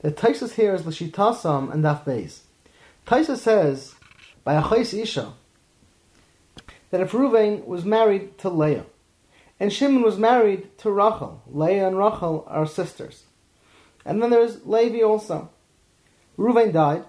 that 0.00 0.16
Taisa 0.16 0.52
here 0.52 0.74
is 0.74 0.84
l'shitasam 0.84 1.72
and 1.72 1.82
daf 1.82 2.04
beis. 2.04 2.40
Taisa 3.06 3.36
says 3.36 3.94
by 4.44 4.54
a 4.54 4.62
chayis 4.62 4.92
isha 5.02 5.32
that 6.90 7.00
if 7.00 7.12
Ruvain 7.12 7.64
was 7.64 7.86
married 7.86 8.36
to 8.38 8.50
Leah 8.50 8.84
and 9.58 9.72
Shimon 9.72 10.02
was 10.02 10.18
married 10.18 10.76
to 10.78 10.90
Rachel, 10.90 11.42
Leah 11.46 11.88
and 11.88 11.96
Rachel 11.96 12.44
are 12.48 12.66
sisters. 12.66 13.24
And 14.04 14.22
then 14.22 14.30
there's 14.30 14.64
Levi 14.66 15.02
also. 15.02 15.50
Ruvain 16.38 16.72
died. 16.72 17.04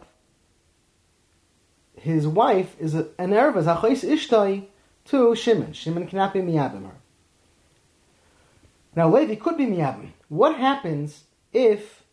His 1.98 2.26
wife 2.28 2.78
is 2.80 2.94
an 2.94 3.12
erva, 3.18 3.64
zachos 3.64 4.08
ishtai, 4.08 4.68
to 5.06 5.36
Shimon. 5.36 5.74
Shimon 5.74 6.08
cannot 6.08 6.34
be 6.34 6.40
miyabim 6.40 6.86
her. 6.86 6.96
Now 8.96 9.14
Levi 9.14 9.36
could 9.36 9.58
be 9.58 9.66
miyabim. 9.66 10.14
What 10.30 10.56
happens 10.56 11.26
if 11.52 12.04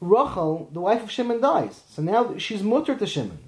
Rachel, 0.00 0.68
the 0.72 0.80
wife 0.80 1.02
of 1.02 1.10
Shimon, 1.10 1.40
dies? 1.40 1.82
So 1.90 2.02
now 2.02 2.36
she's 2.38 2.62
mutter 2.62 2.96
to 2.96 3.06
Shimon. 3.06 3.38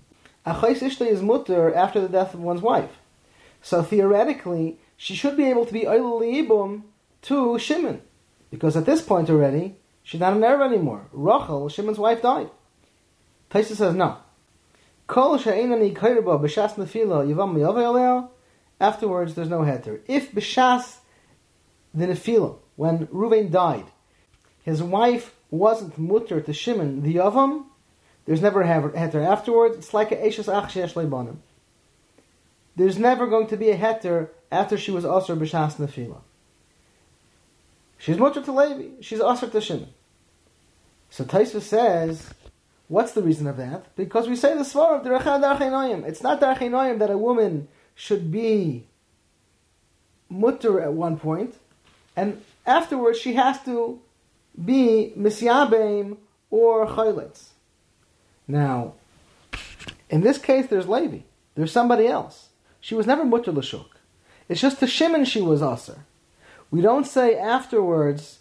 Achais 0.47 0.81
ishtai 0.81 1.09
is 1.09 1.23
mutter 1.23 1.75
after 1.75 2.01
the 2.01 2.09
death 2.09 2.35
of 2.35 2.41
one's 2.41 2.61
wife. 2.61 2.99
So 3.63 3.83
theoretically, 3.83 4.79
she 4.97 5.15
should 5.15 5.37
be 5.37 5.45
able 5.45 5.65
to 5.65 5.73
be 5.73 5.83
Oilibum 5.83 6.83
to 7.23 7.59
Shimon. 7.59 8.03
Because 8.51 8.77
at 8.77 8.85
this 8.85 9.03
point 9.03 9.31
already, 9.31 9.77
she's 10.03 10.21
not 10.21 10.35
an 10.35 10.45
Arab 10.45 10.71
anymore. 10.71 11.07
Rachel, 11.13 11.69
Shimon's 11.71 11.99
wife, 11.99 12.23
died. 12.23 12.51
Taisa 13.51 13.75
says 13.75 13.95
no. 13.95 14.19
Afterwards, 18.81 19.35
there's 19.35 19.49
no 19.49 19.61
heter. 19.61 20.01
If 20.07 20.33
b'shas 20.33 20.99
the 21.93 22.07
nefila, 22.07 22.59
when 22.77 23.07
Ruvain 23.09 23.51
died, 23.51 23.87
his 24.63 24.83
wife 24.83 25.35
wasn't 25.51 25.99
mutter 25.99 26.41
to 26.41 26.53
Shimon 26.53 27.03
the 27.03 27.17
yavam, 27.17 27.67
there's 28.27 28.41
never 28.41 28.63
a 28.63 28.67
heter 28.67 29.25
afterwards. 29.25 29.77
It's 29.77 29.95
like 29.95 30.11
a 30.11 30.17
eshes 30.17 30.49
ach 30.53 30.73
sheyesh 30.73 31.37
There's 32.75 32.99
never 32.99 33.27
going 33.27 33.49
to 33.49 33.57
be 33.57 33.71
a 33.71 33.77
heter 33.77 34.31
after 34.51 34.79
she 34.79 34.91
was 34.91 35.05
Asr 35.05 35.37
B'Shas 35.39 35.77
Nefila. 35.77 36.21
She's 37.99 38.17
mutter 38.17 38.43
to 38.43 38.53
Levi, 38.53 39.03
she's 39.03 39.21
Asr 39.21 39.51
to 39.53 39.61
Shimon. 39.61 39.89
So 41.11 41.25
Taisva 41.25 41.61
says, 41.61 42.31
what's 42.89 43.13
the 43.13 43.23
reason 43.23 43.47
of 43.47 43.57
that? 43.59 43.95
Because 43.95 44.29
we 44.29 44.37
say 44.37 44.55
the 44.55 44.65
Svar 44.65 44.99
of 44.99 45.07
Derechad 45.07 45.43
Darchenoyim. 45.43 46.05
It's 46.05 46.23
not 46.23 46.41
Darchenoyim 46.41 46.99
that 46.99 47.11
a 47.11 47.19
woman 47.19 47.69
should 47.95 48.33
be 48.33 48.87
mutter 50.29 50.81
at 50.81 50.93
one 50.93 51.19
point, 51.19 51.55
and 52.17 52.43
afterwards 52.67 53.19
she 53.19 53.35
has 53.35 53.63
to 53.65 54.01
be 54.63 55.13
Misyabeim 55.17 56.19
or 56.51 56.87
Chaylitz. 56.87 57.49
Now, 58.47 58.95
in 60.09 60.21
this 60.21 60.39
case, 60.39 60.67
there's 60.69 60.89
Levi. 60.89 61.21
There's 61.55 61.73
somebody 61.73 62.07
else. 62.07 62.49
She 62.81 62.95
was 62.95 63.07
never 63.07 63.25
mutter 63.25 63.53
l'shuk. 63.53 63.87
It's 64.49 64.61
just 64.61 64.79
to 64.81 64.87
Shimon 64.87 65.25
she 65.25 65.41
was 65.41 65.63
aser. 65.63 66.05
We 66.71 66.81
don't 66.81 67.07
say 67.07 67.37
afterwards 67.37 68.41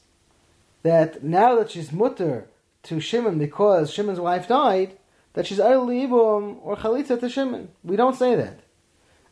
that 0.81 1.23
now 1.23 1.55
that 1.55 1.71
she's 1.71 1.91
mutter 1.91 2.47
to 2.83 2.99
Shimon 2.99 3.37
because 3.37 3.91
Shimon's 3.91 4.19
wife 4.19 4.47
died, 4.47 4.97
that 5.33 5.47
she's 5.47 5.59
either 5.59 5.77
libum 5.77 6.59
or 6.61 6.75
chalitza 6.75 7.19
to 7.19 7.29
Shimon. 7.29 7.69
We 7.83 7.95
don't 7.95 8.15
say 8.15 8.35
that. 8.35 8.59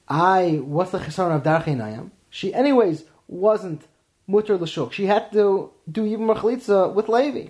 I, 0.07 0.61
what's 0.63 0.91
the 0.91 0.99
chesaron 0.99 1.35
of 1.35 1.43
Darchinayam? 1.43 2.11
She, 2.29 2.53
anyways, 2.53 3.03
wasn't 3.27 3.83
mutter 4.31 4.57
l'shuk. 4.57 4.93
She 4.93 5.05
had 5.05 5.31
to 5.33 5.71
do 5.91 6.05
even 6.05 6.27
chalitza 6.27 6.93
with 6.93 7.09
Levi. 7.09 7.49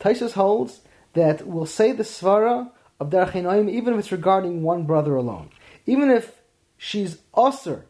Taisus 0.00 0.32
holds 0.32 0.80
that 1.14 1.46
we'll 1.46 1.66
say 1.66 1.92
the 1.92 2.04
svara 2.04 2.70
of 3.00 3.10
Darchinayim 3.10 3.68
even 3.70 3.94
if 3.94 4.00
it's 4.00 4.12
regarding 4.12 4.62
one 4.62 4.84
brother 4.84 5.16
alone. 5.16 5.50
Even 5.86 6.10
if 6.10 6.40
she's 6.76 7.18
usher 7.34 7.86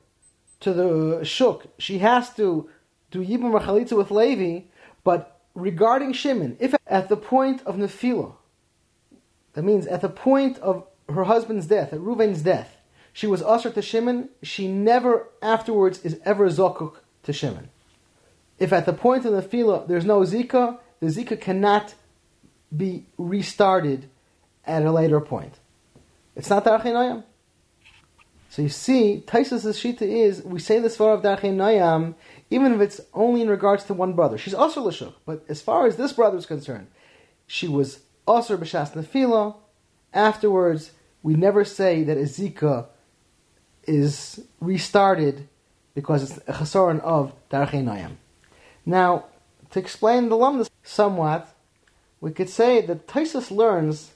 to 0.60 0.72
the 0.72 1.24
shuk, 1.24 1.66
she 1.78 1.98
has 1.98 2.34
to 2.34 2.68
do 3.10 3.24
yibum 3.24 3.58
chalitza 3.60 3.96
with 3.96 4.10
Levi, 4.10 4.66
but 5.04 5.40
regarding 5.54 6.12
Shimon, 6.12 6.56
if 6.60 6.74
at 6.86 7.08
the 7.08 7.16
point 7.16 7.62
of 7.64 7.76
nefila, 7.76 8.34
that 9.54 9.62
means 9.62 9.86
at 9.86 10.00
the 10.00 10.08
point 10.08 10.58
of 10.58 10.86
her 11.08 11.24
husband's 11.24 11.66
death, 11.66 11.92
at 11.92 12.00
Reuven's 12.00 12.42
death, 12.42 12.76
she 13.12 13.26
was 13.26 13.42
usher 13.42 13.70
to 13.70 13.82
Shimon, 13.82 14.28
she 14.42 14.68
never 14.68 15.28
afterwards 15.42 16.04
is 16.04 16.20
ever 16.24 16.48
zokuk 16.48 16.96
to 17.24 17.32
Shimon. 17.32 17.70
If 18.58 18.72
at 18.72 18.86
the 18.86 18.92
point 18.92 19.24
of 19.24 19.32
nefila 19.32 19.86
there's 19.86 20.04
no 20.04 20.20
zika, 20.20 20.78
the 21.00 21.06
zika 21.06 21.40
cannot 21.40 21.94
be 22.76 23.06
restarted 23.16 24.08
at 24.66 24.84
a 24.84 24.92
later 24.92 25.20
point. 25.20 25.54
It's 26.36 26.50
not 26.50 26.64
Darchinayim. 26.64 27.24
So 28.50 28.62
you 28.62 28.68
see, 28.68 29.22
Taisus' 29.26 29.64
shita 29.64 30.02
is 30.02 30.42
we 30.42 30.58
say 30.58 30.78
this 30.78 30.96
far 30.96 31.12
of 31.12 31.22
Darchin 31.22 31.56
Nayam, 31.56 32.14
even 32.50 32.72
if 32.72 32.80
it's 32.80 33.00
only 33.12 33.42
in 33.42 33.48
regards 33.48 33.84
to 33.84 33.94
one 33.94 34.14
brother. 34.14 34.38
She's 34.38 34.54
also 34.54 34.88
Lashuk, 34.88 35.14
but 35.26 35.44
as 35.48 35.60
far 35.60 35.86
as 35.86 35.96
this 35.96 36.12
brother 36.12 36.38
is 36.38 36.46
concerned, 36.46 36.86
she 37.46 37.68
was 37.68 38.00
also 38.26 38.56
B'Shas 38.56 38.92
Nefila. 38.92 39.56
Afterwards, 40.14 40.92
we 41.22 41.34
never 41.34 41.64
say 41.64 42.02
that 42.04 42.16
Ezika 42.16 42.86
is 43.86 44.40
restarted 44.60 45.48
because 45.94 46.22
it's 46.22 46.38
a 46.48 46.52
chasaron 46.52 47.00
of 47.00 47.32
Darchin 47.50 47.84
Nayam. 47.84 48.16
Now, 48.88 49.26
to 49.72 49.78
explain 49.78 50.30
the 50.30 50.36
lumnus 50.36 50.70
somewhat, 50.82 51.54
we 52.22 52.30
could 52.30 52.48
say 52.48 52.80
that 52.86 53.06
Taisus 53.06 53.50
learns 53.50 54.14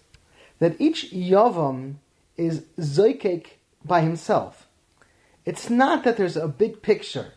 that 0.61 0.81
each 0.81 1.13
Yavam 1.13 1.97
is 2.39 2.63
Zoikek 2.81 3.49
by 3.85 4.01
himself. 4.01 4.67
It's 5.45 5.69
not 5.69 6.05
that 6.05 6.17
there's 6.17 6.39
a 6.39 6.49
big 6.49 6.81
picture. 6.81 7.35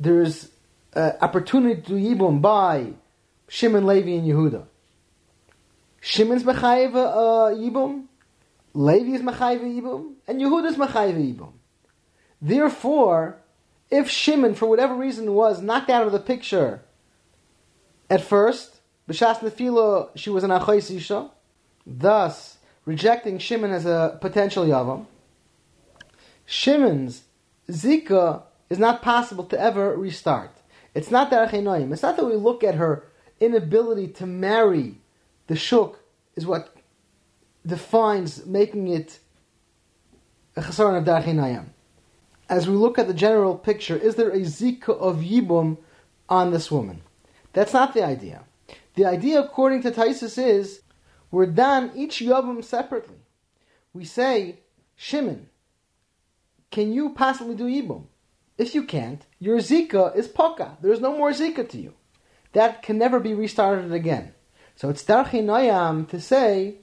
There's 0.00 0.50
uh, 0.94 1.12
opportunity 1.20 1.82
to 1.82 1.92
Yibum 1.92 2.40
by 2.40 2.94
Shimon, 3.46 3.86
Levi, 3.86 4.12
and 4.12 4.26
Yehuda. 4.26 4.64
Shimon's 6.00 6.42
Mechayiv 6.42 6.94
uh, 6.94 7.54
Yibum, 7.54 8.04
Levi 8.72 9.10
is 9.10 9.20
Mechayiv 9.20 9.60
Yibum, 9.60 10.14
and 10.26 10.40
Yehuda's 10.40 10.72
is 10.72 10.78
Mechayiv 10.78 11.16
Yibum. 11.16 11.52
Therefore, 12.40 13.42
if 13.90 14.10
Shimon, 14.10 14.54
for 14.54 14.66
whatever 14.66 14.94
reason, 14.94 15.34
was 15.34 15.62
knocked 15.62 15.90
out 15.90 16.06
of 16.06 16.12
the 16.12 16.20
picture 16.20 16.82
at 18.10 18.20
first, 18.20 18.80
B'Shas 19.08 19.38
Nefila, 19.38 20.10
she 20.14 20.30
was 20.30 20.44
an 20.44 20.50
Achais 20.50 21.30
thus 21.86 22.58
rejecting 22.84 23.38
Shimon 23.38 23.70
as 23.70 23.86
a 23.86 24.18
potential 24.20 24.64
Yavam, 24.64 25.06
Shimon's 26.46 27.24
Zika 27.70 28.42
is 28.70 28.78
not 28.78 29.02
possible 29.02 29.44
to 29.44 29.60
ever 29.60 29.96
restart. 29.96 30.50
It's 30.94 31.10
not 31.10 31.30
that 31.30 31.52
It's 31.52 32.02
not 32.02 32.16
that 32.16 32.24
we 32.24 32.34
look 32.34 32.64
at 32.64 32.76
her 32.76 33.04
inability 33.40 34.08
to 34.08 34.26
marry 34.26 34.96
the 35.46 35.56
Shuk 35.56 36.00
is 36.36 36.46
what 36.46 36.74
defines 37.66 38.46
making 38.46 38.88
it 38.88 39.18
a 40.56 40.62
Chasaran 40.62 40.98
of 40.98 41.04
Darchinayim. 41.04 41.66
As 42.48 42.68
we 42.68 42.74
look 42.74 42.98
at 42.98 43.06
the 43.06 43.14
general 43.14 43.56
picture, 43.56 43.96
is 43.96 44.14
there 44.14 44.30
a 44.30 44.40
Zika 44.40 44.90
of 44.90 45.18
Yibum 45.18 45.78
on 46.28 46.50
this 46.50 46.70
woman? 46.70 47.02
That's 47.52 47.72
not 47.72 47.94
the 47.94 48.04
idea. 48.04 48.44
The 48.94 49.04
idea, 49.04 49.40
according 49.40 49.82
to 49.82 49.90
Taisus, 49.90 50.42
is 50.42 50.80
we're 51.30 51.46
done 51.46 51.92
each 51.94 52.20
Yavim 52.20 52.64
separately. 52.64 53.18
We 53.92 54.04
say, 54.04 54.60
Shimon, 54.96 55.48
can 56.70 56.92
you 56.92 57.10
possibly 57.10 57.54
do 57.54 57.64
Yibum? 57.64 58.04
If 58.56 58.74
you 58.74 58.82
can't, 58.82 59.24
your 59.38 59.58
Zika 59.58 60.16
is 60.16 60.26
Poka. 60.26 60.76
There's 60.80 61.00
no 61.00 61.16
more 61.16 61.30
Zika 61.30 61.68
to 61.68 61.78
you. 61.78 61.94
That 62.52 62.82
can 62.82 62.98
never 62.98 63.20
be 63.20 63.34
restarted 63.34 63.92
again. 63.92 64.32
So 64.74 64.88
it's 64.88 65.04
Darchi 65.04 65.44
Noyam 65.44 66.08
to 66.08 66.20
say 66.20 66.76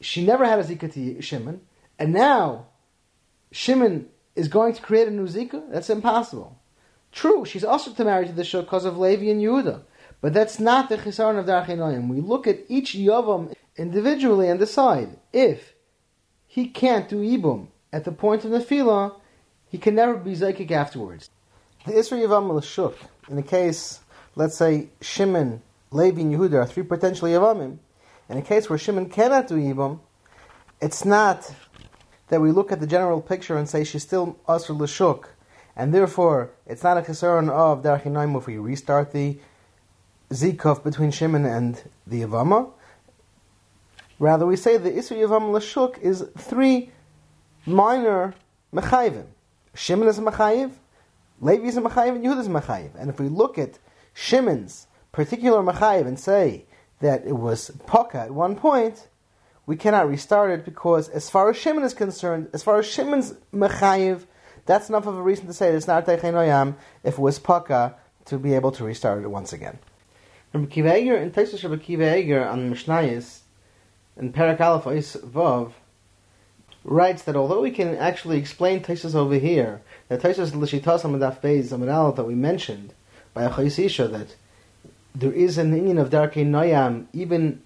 she 0.00 0.24
never 0.24 0.44
had 0.44 0.58
a 0.58 0.64
Zika 0.64 0.92
to 0.92 1.22
Shimon, 1.22 1.62
and 1.98 2.12
now 2.12 2.66
Shimon 3.50 4.08
is 4.34 4.48
going 4.48 4.74
to 4.74 4.82
create 4.82 5.08
a 5.08 5.10
new 5.10 5.26
Zika? 5.26 5.70
That's 5.70 5.90
impossible. 5.90 6.58
True, 7.12 7.44
she's 7.44 7.64
also 7.64 7.92
to 7.92 8.04
marry 8.04 8.26
to 8.26 8.32
the 8.32 8.44
show 8.44 8.62
because 8.62 8.84
of 8.84 8.98
Levi 8.98 9.26
and 9.26 9.40
Yehuda. 9.40 9.82
But 10.20 10.32
that's 10.32 10.58
not 10.58 10.88
the 10.88 10.96
chisaron 10.96 11.38
of 11.38 11.46
Darchinoyim. 11.46 12.08
We 12.08 12.20
look 12.20 12.46
at 12.46 12.60
each 12.68 12.94
Yavam 12.94 13.54
individually 13.76 14.48
and 14.48 14.58
decide 14.58 15.16
if 15.32 15.74
he 16.46 16.66
can't 16.66 17.08
do 17.08 17.16
Ibum 17.16 17.68
at 17.92 18.04
the 18.04 18.12
point 18.12 18.44
of 18.44 18.50
Nefila, 18.50 19.14
he 19.68 19.78
can 19.78 19.94
never 19.94 20.16
be 20.16 20.32
Zaykik 20.32 20.70
afterwards. 20.70 21.30
The 21.86 21.92
Isra 21.92 22.26
Yavam 22.26 22.62
Shuk, 22.62 22.96
in 23.28 23.36
the 23.36 23.42
case, 23.42 24.00
let's 24.34 24.56
say, 24.56 24.88
Shimon, 25.00 25.62
Levi, 25.90 26.22
and 26.22 26.34
Yehuda 26.34 26.54
are 26.54 26.66
three 26.66 26.82
potentially 26.82 27.32
Yavamim. 27.32 27.78
In 28.28 28.38
a 28.38 28.42
case 28.42 28.68
where 28.68 28.78
Shimon 28.78 29.10
cannot 29.10 29.48
do 29.48 29.56
Ibum, 29.56 30.00
it's 30.80 31.04
not 31.04 31.54
that 32.28 32.40
we 32.40 32.50
look 32.50 32.72
at 32.72 32.80
the 32.80 32.86
general 32.86 33.20
picture 33.20 33.56
and 33.56 33.68
say 33.68 33.84
she's 33.84 34.02
still 34.02 34.38
Asr 34.48 34.76
Lashuk, 34.76 35.26
and 35.76 35.92
therefore 35.92 36.50
it's 36.66 36.82
not 36.82 36.96
a 36.96 37.02
concern 37.02 37.48
of 37.48 37.82
Darchinaim 37.82 38.36
if 38.36 38.46
we 38.46 38.56
restart 38.58 39.12
the 39.12 39.38
Zikov 40.30 40.82
between 40.82 41.10
Shimon 41.10 41.44
and 41.44 41.82
the 42.06 42.22
Yavama. 42.22 42.70
Rather, 44.18 44.46
we 44.46 44.56
say 44.56 44.76
the 44.76 44.90
Isra 44.90 45.16
Yavam 45.16 45.52
Lashuk 45.52 45.98
is 46.00 46.24
three 46.38 46.90
minor 47.66 48.34
Mechayvim. 48.72 49.26
Shimon 49.74 50.08
is 50.08 50.18
a 50.18 50.22
Mechayiv, 50.22 50.70
Levi 51.40 51.66
is 51.66 51.76
a 51.76 51.82
Mechayiv, 51.82 52.14
and 52.14 52.24
Yehuda 52.24 52.40
is 52.40 52.46
a 52.46 52.50
Mechayiv. 52.50 52.90
And 52.98 53.10
if 53.10 53.18
we 53.18 53.28
look 53.28 53.58
at 53.58 53.78
Shimon's 54.14 54.86
particular 55.12 55.62
Mechayiv 55.62 56.06
and 56.06 56.18
say 56.18 56.64
that 57.00 57.26
it 57.26 57.36
was 57.36 57.70
Poka 57.86 58.14
at 58.14 58.30
one 58.30 58.56
point, 58.56 59.08
we 59.66 59.76
cannot 59.76 60.08
restart 60.08 60.50
it 60.50 60.64
because, 60.64 61.08
as 61.08 61.30
far 61.30 61.50
as 61.50 61.56
Shimon 61.56 61.84
is 61.84 61.94
concerned, 61.94 62.48
as 62.52 62.62
far 62.62 62.78
as 62.78 62.86
Shimon's 62.86 63.34
Mechayiv, 63.52 64.26
that's 64.66 64.88
enough 64.88 65.06
of 65.06 65.16
a 65.16 65.22
reason 65.22 65.46
to 65.46 65.52
say 65.52 65.70
it's 65.70 65.86
not 65.86 66.06
Techenoyam 66.06 66.74
if 67.02 67.14
it 67.14 67.20
was 67.20 67.38
paka 67.38 67.96
to 68.26 68.38
be 68.38 68.54
able 68.54 68.72
to 68.72 68.84
restart 68.84 69.22
it 69.22 69.28
once 69.28 69.52
again. 69.52 69.78
Rabbi 70.52 70.66
Kiva 70.66 70.96
Eger, 70.98 71.16
in 71.16 71.30
Taisus 71.30 71.62
Rabbi 71.62 71.82
Kiva 71.82 72.18
Eger 72.18 72.44
on 72.46 72.72
Mishnayis, 72.72 73.40
in 74.16 74.32
Perak 74.32 74.60
Aleph 74.60 74.84
Vav, 74.84 75.72
writes 76.84 77.22
that 77.22 77.36
although 77.36 77.62
we 77.62 77.70
can 77.70 77.96
actually 77.96 78.38
explain 78.38 78.80
Taisus 78.80 79.14
over 79.14 79.34
here, 79.34 79.82
that 80.08 80.20
Taisus 80.20 80.54
L'shitas 80.54 81.02
Amadaf 81.02 81.40
Beis 81.40 81.72
Amadal 81.72 82.14
that 82.14 82.24
we 82.24 82.34
mentioned 82.34 82.92
by 83.32 83.48
Achaisisha, 83.48 84.10
that 84.12 84.36
there 85.14 85.32
is 85.32 85.58
an 85.58 85.76
Indian 85.76 85.98
of 85.98 86.10
Darkei 86.10 86.46
Noyam, 86.46 87.06
even 87.12 87.62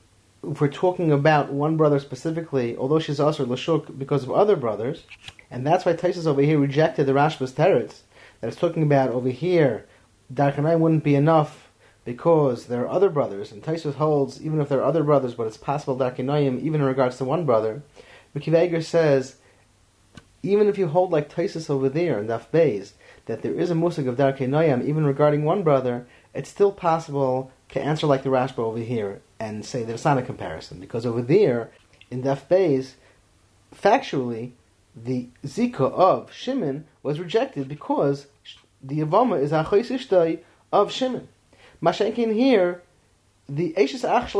if 0.46 0.60
we're 0.60 0.68
talking 0.68 1.10
about 1.10 1.52
one 1.52 1.76
brother 1.76 1.98
specifically, 1.98 2.76
although 2.76 2.98
she's 2.98 3.20
also 3.20 3.44
Lashuk 3.44 3.98
because 3.98 4.22
of 4.22 4.30
other 4.30 4.56
brothers, 4.56 5.04
and 5.50 5.66
that's 5.66 5.84
why 5.84 5.94
Taisus 5.94 6.26
over 6.26 6.42
here 6.42 6.58
rejected 6.58 7.06
the 7.06 7.12
Rashba's 7.12 7.52
Teretz, 7.52 8.02
that 8.40 8.48
it's 8.48 8.56
talking 8.56 8.82
about 8.82 9.10
over 9.10 9.30
here, 9.30 9.86
Darkei 10.32 10.56
Noyam 10.56 10.80
wouldn't 10.80 11.04
be 11.04 11.14
enough 11.14 11.70
because 12.04 12.66
there 12.66 12.82
are 12.82 12.88
other 12.88 13.10
brothers, 13.10 13.50
and 13.50 13.62
Taisus 13.62 13.94
holds, 13.94 14.40
even 14.40 14.60
if 14.60 14.68
there 14.68 14.78
are 14.78 14.84
other 14.84 15.02
brothers, 15.02 15.34
but 15.34 15.46
it's 15.46 15.56
possible 15.56 15.96
Darkei 15.96 16.24
Noyam, 16.24 16.60
even 16.62 16.80
in 16.80 16.86
regards 16.86 17.18
to 17.18 17.24
one 17.24 17.44
brother, 17.44 17.82
Mekiv 18.34 18.84
says, 18.84 19.36
even 20.42 20.68
if 20.68 20.78
you 20.78 20.86
hold 20.86 21.10
like 21.10 21.28
Taisus 21.28 21.68
over 21.68 21.88
there 21.88 22.20
in 22.20 22.28
Daf 22.28 22.46
Beis, 22.52 22.92
that 23.26 23.42
there 23.42 23.54
is 23.54 23.70
a 23.70 23.74
musig 23.74 24.06
of 24.06 24.16
Darkei 24.16 24.48
Noyam, 24.48 24.86
even 24.86 25.04
regarding 25.04 25.44
one 25.44 25.64
brother, 25.64 26.06
it's 26.32 26.48
still 26.48 26.70
possible 26.70 27.50
to 27.70 27.82
answer 27.82 28.06
like 28.06 28.22
the 28.22 28.30
Rashba 28.30 28.58
over 28.58 28.78
here 28.78 29.20
and 29.40 29.64
say 29.64 29.84
that 29.84 29.92
it's 29.92 30.04
not 30.04 30.18
a 30.18 30.22
comparison. 30.22 30.80
Because 30.80 31.06
over 31.06 31.22
there, 31.22 31.70
in 32.10 32.22
Daf 32.22 32.42
Beis, 32.48 32.94
factually, 33.74 34.52
the 34.96 35.28
Zika 35.44 35.92
of 35.92 36.32
Shimon 36.32 36.86
was 37.02 37.20
rejected 37.20 37.68
because 37.68 38.26
the 38.82 39.00
Yavama 39.00 39.40
is 39.40 39.52
Achois 39.52 40.40
of 40.72 40.92
Shimon. 40.92 41.28
Mashenkin 41.82 42.34
here, 42.34 42.82
the 43.48 43.72
Eishis 43.78 44.04
Ach 44.04 44.34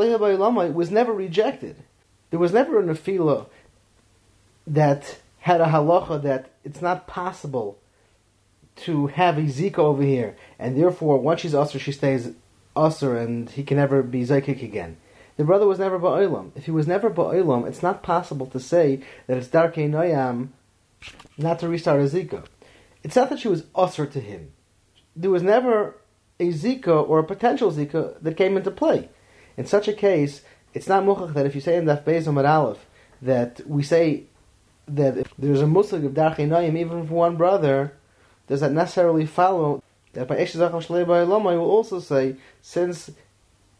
was 0.74 0.90
never 0.90 1.12
rejected. 1.12 1.76
There 2.30 2.40
was 2.40 2.52
never 2.52 2.78
an 2.78 2.88
afila 2.88 3.46
that 4.66 5.18
had 5.40 5.60
a 5.60 5.66
halacha 5.66 6.20
that 6.22 6.50
it's 6.64 6.82
not 6.82 7.06
possible 7.06 7.78
to 8.76 9.06
have 9.06 9.38
a 9.38 9.42
zika 9.42 9.78
over 9.78 10.02
here, 10.02 10.36
and 10.58 10.76
therefore 10.76 11.18
once 11.18 11.40
she's 11.40 11.54
usher, 11.54 11.78
she 11.78 11.92
stays 11.92 12.32
usher, 12.78 13.16
and 13.16 13.50
he 13.50 13.62
can 13.64 13.76
never 13.76 14.02
be 14.02 14.22
zaykik 14.22 14.62
again. 14.62 14.96
The 15.36 15.44
brother 15.44 15.66
was 15.66 15.78
never 15.78 15.98
ba'olam. 15.98 16.52
If 16.56 16.64
he 16.64 16.70
was 16.70 16.86
never 16.86 17.10
ba'olam, 17.10 17.66
it's 17.66 17.82
not 17.82 18.02
possible 18.02 18.46
to 18.46 18.60
say 18.60 19.02
that 19.26 19.38
it's 19.38 19.48
darkei 19.48 19.88
noyam 19.88 20.48
not 21.36 21.60
to 21.60 21.68
restart 21.68 22.00
a 22.00 22.04
zika. 22.04 22.44
It's 23.02 23.16
not 23.16 23.30
that 23.30 23.38
she 23.38 23.48
was 23.48 23.64
usher 23.74 24.06
to 24.06 24.20
him. 24.20 24.52
There 25.14 25.30
was 25.30 25.42
never 25.42 25.96
a 26.40 26.48
zika 26.48 27.08
or 27.08 27.20
a 27.20 27.24
potential 27.24 27.72
zika 27.72 28.20
that 28.20 28.36
came 28.36 28.56
into 28.56 28.70
play. 28.70 29.08
In 29.56 29.66
such 29.66 29.88
a 29.88 29.92
case, 29.92 30.42
it's 30.74 30.88
not 30.88 31.04
muchach 31.04 31.34
that 31.34 31.46
if 31.46 31.54
you 31.54 31.60
say 31.60 31.76
in 31.76 31.84
Daf 31.84 32.04
Beis 32.04 32.26
Amar 32.26 32.46
Aleph 32.46 32.84
that 33.22 33.60
we 33.66 33.82
say 33.82 34.24
that 34.86 35.18
if 35.18 35.34
there's 35.38 35.60
a 35.60 35.66
muslim 35.66 36.04
of 36.06 36.12
Darchei 36.12 36.48
Noyim, 36.48 36.76
even 36.76 37.06
for 37.06 37.14
one 37.14 37.36
brother, 37.36 37.92
does 38.46 38.60
that 38.60 38.72
necessarily 38.72 39.26
follow 39.26 39.82
that 40.12 40.28
by 40.28 40.36
Eshazach 40.36 40.72
Shalei 40.72 41.28
Lama, 41.28 41.52
you 41.52 41.58
will 41.58 41.70
also 41.70 42.00
say, 42.00 42.36
since 42.62 43.10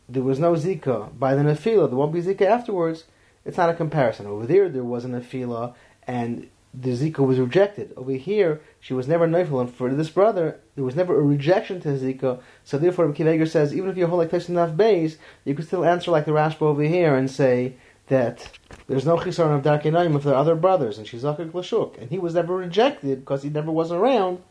there 0.09 0.23
was 0.23 0.39
no 0.39 0.55
Zika 0.55 1.19
by 1.19 1.35
the 1.35 1.43
Nefila, 1.43 1.89
there 1.89 1.99
won't 1.99 2.13
be 2.13 2.23
Zika 2.23 2.43
afterwards, 2.43 3.05
it's 3.45 3.57
not 3.57 3.71
a 3.71 3.75
comparison. 3.75 4.27
Over 4.27 4.47
there, 4.47 4.69
there 4.69 4.85
was 4.85 5.05
a 5.05 5.09
Nefila, 5.09 5.75
and 6.07 6.49
the 6.75 6.91
Zika 6.91 7.27
was 7.27 7.39
rejected. 7.39 7.93
Over 7.97 8.13
here, 8.13 8.61
she 8.81 8.95
was 8.95 9.09
never 9.09 9.27
Neifel, 9.27 9.61
and 9.61 9.73
for 9.73 9.93
this 9.95 10.11
brother, 10.11 10.61
there 10.75 10.85
was 10.85 10.97
never 10.97 11.19
a 11.19 11.23
rejection 11.23 11.81
to 11.81 11.89
Zika, 11.89 12.41
so 12.65 12.79
therefore, 12.79 13.09
Kiveger 13.13 13.49
says, 13.49 13.75
even 13.75 13.91
if 13.91 13.97
you 13.97 14.07
hold 14.07 14.19
like 14.19 14.31
Tyson 14.31 14.57
enough 14.57 14.77
base, 14.77 15.19
you 15.45 15.55
can 15.55 15.65
still 15.65 15.85
answer 15.85 16.11
like 16.11 16.25
the 16.25 16.33
Rashba 16.33 16.63
over 16.63 16.83
here 16.83 17.15
and 17.15 17.31
say 17.31 17.75
that 18.09 18.59
there's 18.87 19.05
no 19.05 19.17
chisaron 19.17 19.57
of 19.57 19.63
Darkei 19.63 19.93
Noyim 19.93 20.17
if 20.17 20.25
there 20.25 20.35
are 20.35 20.41
other 20.41 20.55
brothers, 20.55 20.99
and 20.99 21.07
she's 21.07 21.25
Zakik 21.25 21.53
Lashuk, 21.53 21.99
and 21.99 22.11
he 22.11 22.19
was 22.19 22.35
never 22.35 22.57
rejected 22.57 23.21
because 23.21 23.43
he 23.43 23.51
never 23.51 23.71
was 23.71 23.93
around. 23.93 24.43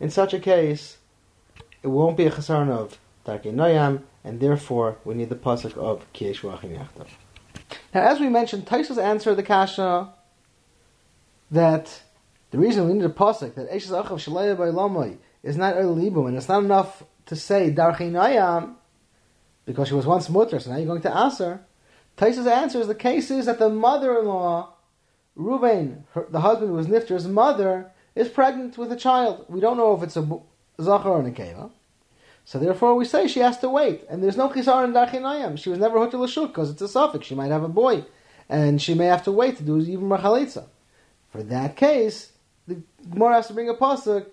In 0.00 0.10
such 0.10 0.32
a 0.32 0.38
case, 0.38 0.97
it 1.82 1.88
won't 1.88 2.16
be 2.16 2.26
a 2.26 2.30
chisaron 2.30 2.70
of 2.70 2.98
Darkei 3.24 3.52
Noyam, 3.52 4.02
and 4.24 4.40
therefore 4.40 4.98
we 5.04 5.14
need 5.14 5.28
the 5.28 5.36
pasuk 5.36 5.76
of 5.76 6.04
Kiesh 6.12 6.40
Wachim 6.40 6.76
Yachtav. 6.76 7.08
Now, 7.94 8.02
as 8.02 8.20
we 8.20 8.28
mentioned, 8.28 8.66
Taisus 8.66 9.02
answered 9.02 9.36
the 9.36 9.42
kasha 9.42 10.12
that 11.50 12.02
the 12.50 12.58
reason 12.58 12.86
we 12.86 12.94
need 12.94 13.04
a 13.04 13.08
pasuk 13.08 13.54
that 13.54 13.70
Eshes 13.70 13.90
Achav 13.90 14.18
Shalaya 14.18 14.56
Bailamai 14.56 15.18
is 15.42 15.56
not 15.56 15.76
a 15.76 15.86
libum, 15.86 16.26
and 16.26 16.36
it's 16.36 16.48
not 16.48 16.64
enough 16.64 17.02
to 17.26 17.36
say 17.36 17.70
Darkei 17.70 18.10
Noyam 18.10 18.74
because 19.66 19.88
she 19.88 19.94
was 19.94 20.06
once 20.06 20.28
mutter, 20.30 20.58
so 20.58 20.70
now 20.70 20.78
you're 20.78 20.86
going 20.86 21.02
to 21.02 21.14
ask 21.14 21.38
her. 21.38 21.60
Taisa's 22.16 22.46
answer 22.46 22.80
is 22.80 22.86
the 22.86 22.94
case 22.94 23.30
is 23.30 23.46
that 23.46 23.58
the 23.58 23.68
mother-in-law, 23.68 24.72
Ruvain, 25.38 26.02
the 26.30 26.40
husband 26.40 26.70
who 26.70 26.76
was 26.76 26.86
Nifter's 26.86 27.28
mother, 27.28 27.92
is 28.14 28.28
pregnant 28.28 28.76
with 28.76 28.90
a 28.90 28.96
child. 28.96 29.44
We 29.48 29.60
don't 29.60 29.76
know 29.76 29.94
if 29.94 30.02
it's 30.02 30.16
a 30.16 30.40
Zachar 30.80 31.08
or 31.08 31.20
a 31.20 31.30
Nekeva. 31.30 31.70
So 32.44 32.58
therefore 32.58 32.94
we 32.94 33.04
say 33.04 33.26
she 33.26 33.40
has 33.40 33.58
to 33.58 33.68
wait. 33.68 34.04
And 34.08 34.22
there's 34.22 34.36
no 34.36 34.48
Chisar 34.48 34.84
in 34.84 34.92
Dachinayam. 34.92 35.58
She 35.58 35.70
was 35.70 35.78
never 35.78 35.98
Hotel 35.98 36.20
Lashuk 36.20 36.48
because 36.48 36.70
it's 36.70 36.80
a 36.80 36.88
suffix. 36.88 37.26
She 37.26 37.34
might 37.34 37.50
have 37.50 37.62
a 37.62 37.68
boy. 37.68 38.04
And 38.48 38.80
she 38.80 38.94
may 38.94 39.06
have 39.06 39.24
to 39.24 39.32
wait 39.32 39.58
to 39.58 39.62
do 39.62 39.78
even 39.78 40.08
Machalitza. 40.08 40.64
For 41.30 41.42
that 41.42 41.76
case, 41.76 42.32
the 42.66 42.82
Gemara 43.10 43.34
has 43.34 43.48
to 43.48 43.52
bring 43.52 43.68
a 43.68 43.74
pasuk 43.74 44.26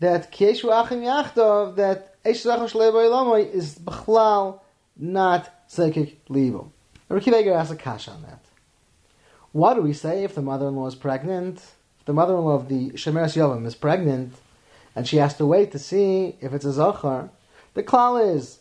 that 0.00 0.32
Kieshu 0.32 0.72
Achim 0.72 1.02
Yachtov, 1.02 1.76
that 1.76 2.20
Eish 2.24 2.42
Zachar 2.42 2.64
Shlei 2.64 3.54
is 3.54 3.78
Bechlal, 3.78 4.60
not 4.96 5.48
Psychic. 5.68 6.20
Rabbi 6.28 7.20
Kiva 7.20 7.54
asks 7.54 7.72
a 7.72 7.76
kash 7.76 8.08
on 8.08 8.22
that. 8.22 8.44
What 9.52 9.74
do 9.74 9.82
we 9.82 9.92
say 9.92 10.24
if 10.24 10.34
the 10.34 10.42
mother-in-law 10.42 10.88
is 10.88 10.94
pregnant? 10.94 11.58
If 12.00 12.06
the 12.06 12.12
mother-in-law 12.12 12.54
of 12.54 12.68
the 12.68 12.90
Shemeres 12.90 13.36
Yovam 13.36 13.64
is 13.66 13.74
pregnant, 13.74 14.34
and 14.94 15.06
she 15.06 15.16
has 15.16 15.36
to 15.36 15.46
wait 15.46 15.72
to 15.72 15.78
see 15.78 16.36
if 16.40 16.52
it's 16.52 16.64
a 16.64 16.72
Zachar, 16.72 17.30
the 17.74 17.82
klal 17.82 18.34
is, 18.34 18.58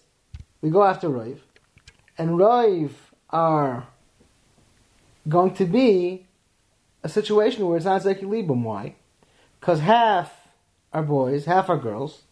we 0.62 0.70
go 0.70 0.84
after 0.84 1.10
Roiv, 1.10 1.40
and 2.18 2.32
Roiv 2.32 2.92
are 3.30 3.88
going 5.28 5.54
to 5.56 5.66
be 5.66 6.28
a 7.04 7.10
situation 7.10 7.66
where 7.66 7.78
it's 7.78 7.86
not 7.86 8.02
Zeki 8.02 8.24
Libum. 8.24 8.64
Why? 8.64 8.96
Because 9.60 9.80
half 9.80 10.32
are 10.94 11.04
boys, 11.04 11.46
half 11.46 11.70
are 11.70 11.78
girls, 11.78 12.24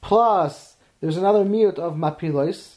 plus 0.00 0.76
there's 1.00 1.16
another 1.16 1.44
mute 1.44 1.78
of 1.78 1.94
Mapilos, 1.94 2.76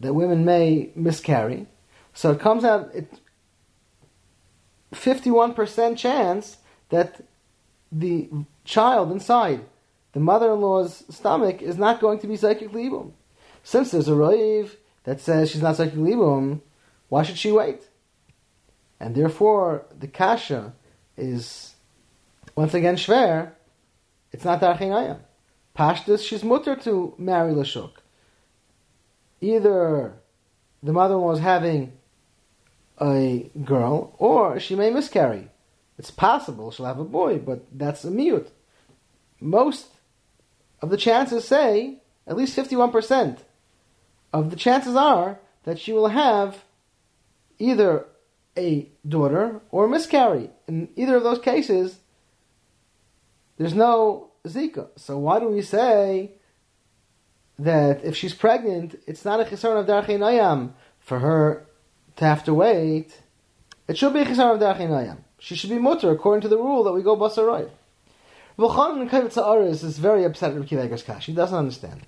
that 0.00 0.14
women 0.14 0.44
may 0.44 0.90
miscarry. 0.94 1.66
So 2.14 2.32
it 2.32 2.40
comes 2.40 2.64
out 2.64 2.90
it 2.94 3.12
51% 4.92 5.96
chance 5.96 6.58
that 6.88 7.22
the 7.92 8.28
child 8.70 9.10
inside 9.12 9.60
the 10.12 10.20
mother-in-law's 10.20 11.04
stomach 11.14 11.60
is 11.62 11.76
not 11.76 12.00
going 12.00 12.18
to 12.20 12.26
be 12.26 12.36
psychic 12.36 12.72
libum. 12.72 13.12
Since 13.62 13.90
there's 13.90 14.08
a 14.08 14.14
rave 14.14 14.76
that 15.04 15.20
says 15.20 15.50
she's 15.50 15.62
not 15.62 15.76
psychic 15.76 15.96
libum, 15.96 16.62
why 17.08 17.22
should 17.22 17.38
she 17.38 17.52
wait? 17.52 17.82
And 18.98 19.14
therefore, 19.14 19.86
the 19.96 20.08
kasha 20.08 20.72
is 21.16 21.74
once 22.56 22.74
again 22.74 22.96
shver. 22.96 23.52
It's 24.32 24.44
not 24.44 24.60
darchinayam. 24.60 25.20
Pashtus, 25.76 26.26
she's 26.26 26.44
mutter 26.44 26.76
to 26.76 27.14
marry 27.18 27.52
Lashuk 27.52 27.92
either 29.40 30.14
the 30.82 30.92
mother-in-law 30.92 31.32
is 31.32 31.40
having 31.40 31.92
a 33.00 33.50
girl, 33.64 34.14
or 34.18 34.60
she 34.60 34.74
may 34.74 34.90
miscarry. 34.90 35.48
It's 35.98 36.10
possible 36.10 36.70
she'll 36.70 36.86
have 36.86 36.98
a 36.98 37.04
boy, 37.04 37.38
but 37.38 37.66
that's 37.72 38.04
a 38.04 38.10
mute. 38.10 38.50
Most 39.40 39.86
of 40.82 40.90
the 40.90 40.96
chances 40.96 41.46
say, 41.46 41.98
at 42.26 42.36
least 42.36 42.56
51%, 42.56 43.38
of 44.32 44.50
the 44.50 44.56
chances 44.56 44.96
are 44.96 45.38
that 45.64 45.78
she 45.78 45.92
will 45.92 46.08
have 46.08 46.64
either 47.58 48.06
a 48.56 48.88
daughter 49.06 49.60
or 49.70 49.84
a 49.84 49.88
miscarry. 49.88 50.50
In 50.66 50.88
either 50.96 51.16
of 51.16 51.22
those 51.22 51.38
cases, 51.38 51.98
there's 53.58 53.74
no 53.74 54.30
Zika. 54.46 54.88
So 54.96 55.18
why 55.18 55.38
do 55.38 55.48
we 55.48 55.62
say 55.62 56.32
that 57.58 58.04
if 58.04 58.16
she's 58.16 58.34
pregnant, 58.34 59.00
it's 59.06 59.24
not 59.24 59.40
a 59.40 59.44
chisaron 59.44 59.80
of 59.80 59.86
darchinayam 59.86 60.72
for 60.98 61.18
her 61.18 61.66
to 62.16 62.24
have 62.24 62.44
to 62.44 62.54
wait? 62.54 63.20
It 63.88 63.98
should 63.98 64.14
be 64.14 64.20
a 64.20 64.24
chisaron 64.24 64.54
of 64.54 64.60
darchinayam. 64.60 65.18
She 65.38 65.54
should 65.54 65.70
be 65.70 65.78
mutter 65.78 66.10
according 66.10 66.42
to 66.42 66.48
the 66.48 66.56
rule 66.56 66.84
that 66.84 66.92
we 66.92 67.02
go 67.02 67.16
basaroy. 67.16 67.70
Is 68.60 69.98
very 69.98 70.24
upset 70.24 70.54
at 70.54 70.62
Kiveger's 70.62 71.02
Kash. 71.02 71.26
He 71.26 71.32
doesn't 71.32 71.56
understand. 71.56 72.02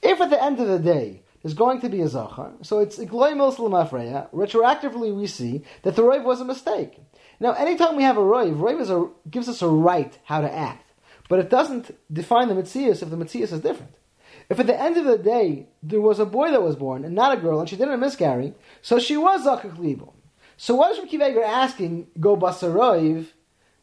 If 0.00 0.18
at 0.20 0.30
the 0.30 0.42
end 0.42 0.58
of 0.58 0.66
the 0.66 0.78
day 0.78 1.22
there's 1.42 1.52
going 1.52 1.82
to 1.82 1.90
be 1.90 2.00
a 2.00 2.08
Zachar, 2.08 2.52
so 2.62 2.78
it's 2.78 2.98
Igloy 2.98 3.32
Milsalamafreya, 3.32 4.30
retroactively 4.32 5.14
we 5.14 5.26
see 5.26 5.62
that 5.82 5.96
the 5.96 6.02
Roiv 6.02 6.24
was 6.24 6.40
a 6.40 6.46
mistake. 6.46 6.98
Now, 7.38 7.52
anytime 7.52 7.96
we 7.96 8.02
have 8.04 8.16
a 8.16 8.22
Roiv, 8.22 8.56
Roiv 8.56 9.12
gives 9.30 9.46
us 9.46 9.60
a 9.60 9.68
right 9.68 10.18
how 10.24 10.40
to 10.40 10.50
act. 10.50 10.90
But 11.28 11.38
it 11.38 11.50
doesn't 11.50 11.94
define 12.10 12.48
the 12.48 12.54
Metzias 12.54 13.02
if 13.02 13.10
the 13.10 13.16
Metzias 13.16 13.52
is 13.52 13.60
different. 13.60 13.94
If 14.48 14.58
at 14.58 14.66
the 14.66 14.80
end 14.80 14.96
of 14.96 15.04
the 15.04 15.18
day 15.18 15.68
there 15.82 16.00
was 16.00 16.18
a 16.18 16.24
boy 16.24 16.50
that 16.50 16.62
was 16.62 16.76
born 16.76 17.04
and 17.04 17.14
not 17.14 17.36
a 17.36 17.40
girl, 17.40 17.60
and 17.60 17.68
she 17.68 17.76
didn't 17.76 18.00
miscarry, 18.00 18.54
so 18.80 18.98
she 18.98 19.18
was 19.18 19.44
Zakach 19.44 19.78
Libo. 19.78 20.14
So 20.56 20.76
why 20.76 20.90
is 20.90 20.98
Rabbi 20.98 21.40
asking, 21.40 22.06
go 22.18 22.38
Basaroiv, 22.38 23.26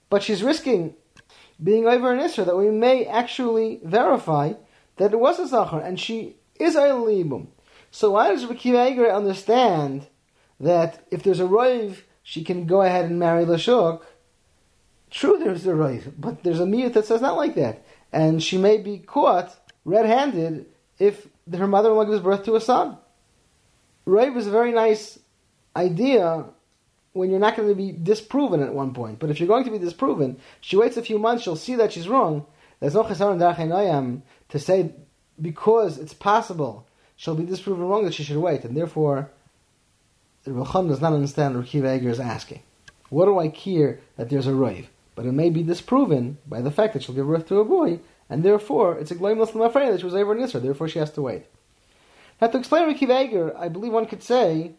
but 0.10 0.24
she's 0.24 0.42
risking 0.42 0.96
being 1.62 1.88
over 1.88 2.12
an 2.12 2.20
Isra 2.20 2.46
that 2.46 2.58
we 2.58 2.70
may 2.70 3.06
actually 3.06 3.80
verify 3.84 4.54
that 4.98 5.14
it 5.14 5.20
was 5.20 5.40
a 5.40 5.48
Zachar, 5.48 5.80
and 5.80 6.00
she 6.00 6.38
is 6.56 6.76
a 6.76 6.94
Libum. 6.94 7.50
So 7.92 8.12
why 8.12 8.30
does 8.30 8.46
Rabbi 8.46 9.02
understand 9.10 10.08
that 10.60 11.06
if 11.12 11.24
there's 11.24 11.40
a 11.40 11.44
Roiv, 11.44 12.02
she 12.24 12.44
can 12.44 12.66
go 12.66 12.82
ahead 12.82 13.06
and 13.06 13.20
marry 13.20 13.46
Lashuk, 13.46 14.02
True, 15.10 15.38
there's 15.38 15.66
a 15.66 15.74
right, 15.74 16.04
but 16.20 16.44
there's 16.44 16.60
a 16.60 16.66
miyut 16.66 16.94
that 16.94 17.06
says 17.06 17.22
not 17.22 17.38
like 17.38 17.56
that, 17.56 17.86
and 18.12 18.44
she 18.44 18.58
may 18.58 18.78
be 18.78 18.98
caught 18.98 19.56
red-handed 19.86 20.66
if 21.00 21.28
her 21.52 21.68
mother-in-law 21.68 22.06
gives 22.06 22.20
birth 22.20 22.44
to 22.44 22.56
a 22.56 22.62
son. 22.62 22.98
Rave 24.06 24.36
is 24.36 24.48
a 24.48 24.52
very 24.52 24.74
nice 24.74 25.18
idea 25.76 26.46
when 27.18 27.30
you're 27.30 27.40
not 27.40 27.56
going 27.56 27.70
to 27.70 27.76
be 27.76 27.92
disproven 27.92 28.62
at 28.62 28.74
one 28.74 28.94
point. 28.94 29.20
But 29.20 29.30
if 29.30 29.40
you're 29.40 29.48
going 29.48 29.66
to 29.66 29.72
be 29.72 29.80
disproven, 29.80 30.40
she 30.62 30.78
waits 30.78 30.98
a 30.98 31.02
few 31.02 31.20
months, 31.20 31.44
she'll 31.44 31.56
see 31.56 31.76
that 31.76 31.92
she's 31.92 32.08
wrong. 32.08 32.46
There's 32.80 32.94
no 32.94 33.04
chesaron 33.04 34.22
to 34.50 34.60
say 34.60 34.92
because 35.42 35.98
it's 35.98 36.14
possible 36.14 36.88
she'll 37.16 37.36
be 37.36 37.46
disproven 37.46 37.88
wrong 37.88 38.06
that 38.06 38.14
she 38.14 38.24
should 38.24 38.38
wait, 38.38 38.64
and 38.64 38.78
therefore 38.78 39.32
the 40.44 40.52
Rucham 40.52 40.88
does 40.88 41.02
not 41.02 41.14
understand 41.14 41.58
what 41.58 41.66
Kiva 41.66 41.96
Eger 41.96 42.10
is 42.10 42.20
asking. 42.20 42.62
What 43.10 43.26
do 43.26 43.40
I 43.40 43.50
care 43.50 44.00
that 44.16 44.30
there's 44.30 44.48
a 44.48 44.54
rave? 44.54 44.90
but 45.18 45.26
it 45.26 45.32
may 45.32 45.50
be 45.50 45.64
disproven 45.64 46.38
by 46.46 46.62
the 46.62 46.70
fact 46.70 46.94
that 46.94 47.02
she'll 47.02 47.16
give 47.16 47.26
birth 47.26 47.48
to 47.48 47.60
a 47.60 47.66
boy, 47.66 48.00
and 48.30 48.44
therefore 48.44 49.00
it's 49.00 49.10
a 49.10 49.16
gloim 49.16 49.38
Muslim 49.38 49.64
afraid 49.64 49.92
that 49.92 50.00
she 50.00 50.06
was 50.06 50.14
over 50.14 50.34
in 50.36 50.44
Israel, 50.44 50.64
therefore 50.64 50.88
she 50.88 51.00
has 51.00 51.12
to 51.12 51.24
wait. 51.24 51.46
Now 52.40 52.48
to 52.48 52.58
explain 52.60 52.86
Ricky 52.86 53.08
Vager, 53.08 53.58
I 53.58 53.68
believe 53.68 53.92
one 53.92 54.06
could 54.06 54.22
say 54.22 54.74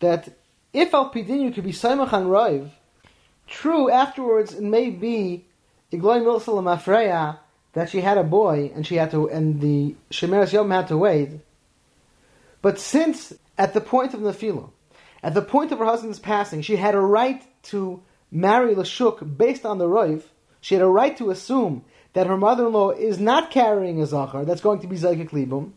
that 0.00 0.30
if 0.74 0.92
Al 0.92 1.10
Pidin 1.10 1.54
could 1.54 1.64
be 1.64 1.72
Saimach 1.72 2.12
on 2.12 2.70
true 3.46 3.90
afterwards 3.90 4.52
it 4.52 4.62
may 4.62 4.90
be 4.90 5.46
Igloim 5.92 6.24
Muslim 6.24 6.64
Afreya 6.64 7.38
that 7.72 7.88
she 7.90 8.00
had 8.00 8.18
a 8.18 8.24
boy 8.24 8.70
and 8.74 8.86
she 8.86 8.96
had 8.96 9.10
to 9.12 9.28
and 9.28 9.60
the 9.60 9.94
Shemeres 10.10 10.52
Yom 10.52 10.70
had 10.70 10.88
to 10.88 10.98
wait. 10.98 11.30
But 12.60 12.78
since 12.78 13.32
at 13.56 13.74
the 13.74 13.80
point 13.80 14.14
of 14.14 14.20
Nefilah, 14.20 14.70
at 15.22 15.34
the 15.34 15.42
point 15.42 15.72
of 15.72 15.78
her 15.78 15.84
husband's 15.84 16.18
passing, 16.18 16.62
she 16.62 16.76
had 16.76 16.94
a 16.94 17.00
right 17.00 17.42
to 17.64 18.02
marry 18.30 18.74
Lashuk 18.74 19.36
based 19.36 19.64
on 19.64 19.78
the 19.78 19.86
Roiv, 19.86 20.22
she 20.60 20.74
had 20.74 20.82
a 20.82 20.88
right 20.88 21.16
to 21.18 21.30
assume 21.30 21.84
that 22.14 22.26
her 22.26 22.36
mother-in-law 22.36 22.90
is 22.90 23.18
not 23.18 23.50
carrying 23.50 24.00
a 24.00 24.06
Zachar, 24.06 24.44
that's 24.44 24.60
going 24.60 24.80
to 24.80 24.86
be 24.86 24.96
Zaykik 24.96 25.32
Libum. 25.32 25.74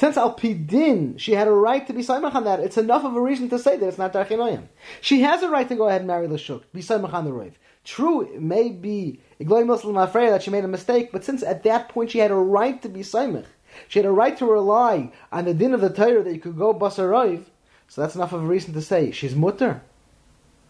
Since 0.00 0.16
Al 0.16 0.34
Pidin, 0.34 1.18
she 1.18 1.32
had 1.32 1.46
a 1.46 1.52
right 1.52 1.86
to 1.86 1.92
be 1.92 2.00
Saimach 2.00 2.34
on 2.34 2.44
that, 2.44 2.58
it's 2.58 2.78
enough 2.78 3.04
of 3.04 3.14
a 3.14 3.20
reason 3.20 3.50
to 3.50 3.58
say 3.58 3.76
that 3.76 3.86
it's 3.86 3.98
not 3.98 4.14
Darchinoyim. 4.14 4.68
She 5.02 5.20
has 5.20 5.42
a 5.42 5.50
right 5.50 5.68
to 5.68 5.76
go 5.76 5.88
ahead 5.88 6.00
and 6.00 6.08
marry 6.08 6.26
Lashuk, 6.26 6.62
be 6.72 6.80
Saimach 6.80 7.12
on 7.12 7.26
the 7.26 7.32
Roiv. 7.32 7.52
True, 7.84 8.22
it 8.22 8.40
may 8.40 8.70
be 8.70 9.20
Igloy 9.38 9.64
Muslim 9.64 9.98
afraid 9.98 10.30
that 10.30 10.42
she 10.42 10.50
made 10.50 10.64
a 10.64 10.68
mistake, 10.68 11.12
but 11.12 11.22
since 11.22 11.42
at 11.42 11.64
that 11.64 11.90
point 11.90 12.12
she 12.12 12.18
had 12.18 12.30
a 12.30 12.34
right 12.34 12.80
to 12.80 12.88
be 12.88 13.00
Saimach, 13.00 13.44
she 13.88 13.98
had 13.98 14.06
a 14.06 14.10
right 14.10 14.34
to 14.38 14.46
rely 14.46 15.12
on 15.30 15.44
the 15.44 15.52
din 15.52 15.74
of 15.74 15.82
the 15.82 15.90
Torah 15.90 16.22
that 16.22 16.32
you 16.32 16.40
could 16.40 16.56
go 16.56 16.72
Basar 16.72 17.44
so 17.86 18.00
that's 18.00 18.14
enough 18.14 18.32
of 18.32 18.42
a 18.42 18.46
reason 18.46 18.72
to 18.72 18.80
say 18.80 19.10
she's 19.10 19.34
mutter 19.34 19.82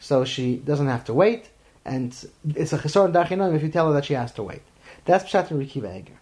so 0.00 0.24
she 0.24 0.56
doesn't 0.56 0.88
have 0.88 1.04
to 1.04 1.14
wait, 1.14 1.50
and 1.84 2.08
it's 2.56 2.72
a 2.72 2.78
chesor 2.78 3.12
dachinoim 3.12 3.54
if 3.54 3.62
you 3.62 3.68
tell 3.68 3.86
her 3.86 3.94
that 3.94 4.06
she 4.06 4.14
has 4.14 4.32
to 4.32 4.42
wait. 4.42 4.62
That's 5.04 5.22
pshat 5.22 5.52
and 5.52 5.62
Rikiva 5.62 6.00
Eger. 6.00 6.18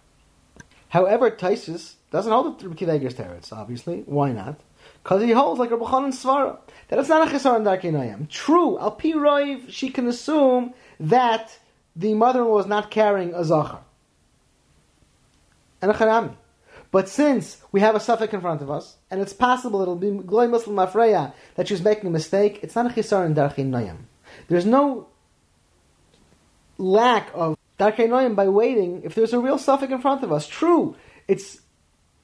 However, 0.89 1.31
Taisus 1.31 1.95
doesn't 2.11 2.31
hold 2.31 2.59
the 2.59 2.67
Rikiva 2.67 2.95
Eger's 2.95 3.13
teretz, 3.13 3.53
obviously. 3.53 4.03
Why 4.05 4.31
not? 4.31 4.59
Because 5.03 5.21
he 5.21 5.31
holds 5.31 5.59
like 5.59 5.71
Rabbi 5.71 6.05
and 6.05 6.13
Svara 6.13 6.57
that 6.87 6.99
it's 6.99 7.09
not 7.09 7.27
a 7.27 7.31
chesor 7.31 7.59
dachinoim. 7.61 8.29
True, 8.29 8.79
al 8.79 8.91
pi 8.91 9.09
roiv, 9.09 9.69
she 9.69 9.89
can 9.89 10.07
assume 10.07 10.73
that 10.99 11.57
the 11.95 12.13
mother-in-law 12.13 12.59
is 12.59 12.65
not 12.65 12.91
carrying 12.91 13.33
a 13.33 13.43
zachar 13.43 13.79
and 15.81 15.91
a 15.91 15.93
charami. 15.93 16.35
But 16.91 17.07
since 17.07 17.61
we 17.71 17.81
have 17.81 17.95
a 17.95 17.99
suffix 17.99 18.33
in 18.33 18.41
front 18.41 18.61
of 18.61 18.71
us, 18.71 18.97
and 19.11 19.21
it's 19.21 19.33
possible 19.33 19.81
it'll 19.81 19.95
be 19.95 20.09
Gloy 20.09 20.47
Muslim 20.47 20.77
Afreya 20.77 21.33
that 21.55 21.67
she's 21.67 21.83
making 21.83 22.07
a 22.07 22.11
mistake, 22.11 22.59
it's 22.63 22.75
not 22.75 22.85
a 22.85 22.99
in 23.25 23.35
Darchin 23.35 23.69
Noyam. 23.69 23.97
There's 24.47 24.65
no 24.65 25.07
lack 26.77 27.29
of 27.35 27.57
Noyam 27.79 28.35
by 28.35 28.47
waiting 28.47 29.03
if 29.03 29.13
there's 29.13 29.33
a 29.33 29.39
real 29.39 29.59
suffix 29.59 29.91
in 29.91 30.01
front 30.01 30.23
of 30.23 30.31
us. 30.31 30.47
True, 30.47 30.95
it's 31.27 31.61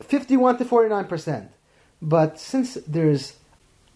51 0.01 0.57
to 0.57 0.65
49%. 0.65 1.49
But 2.01 2.39
since 2.39 2.75
there's 2.87 3.37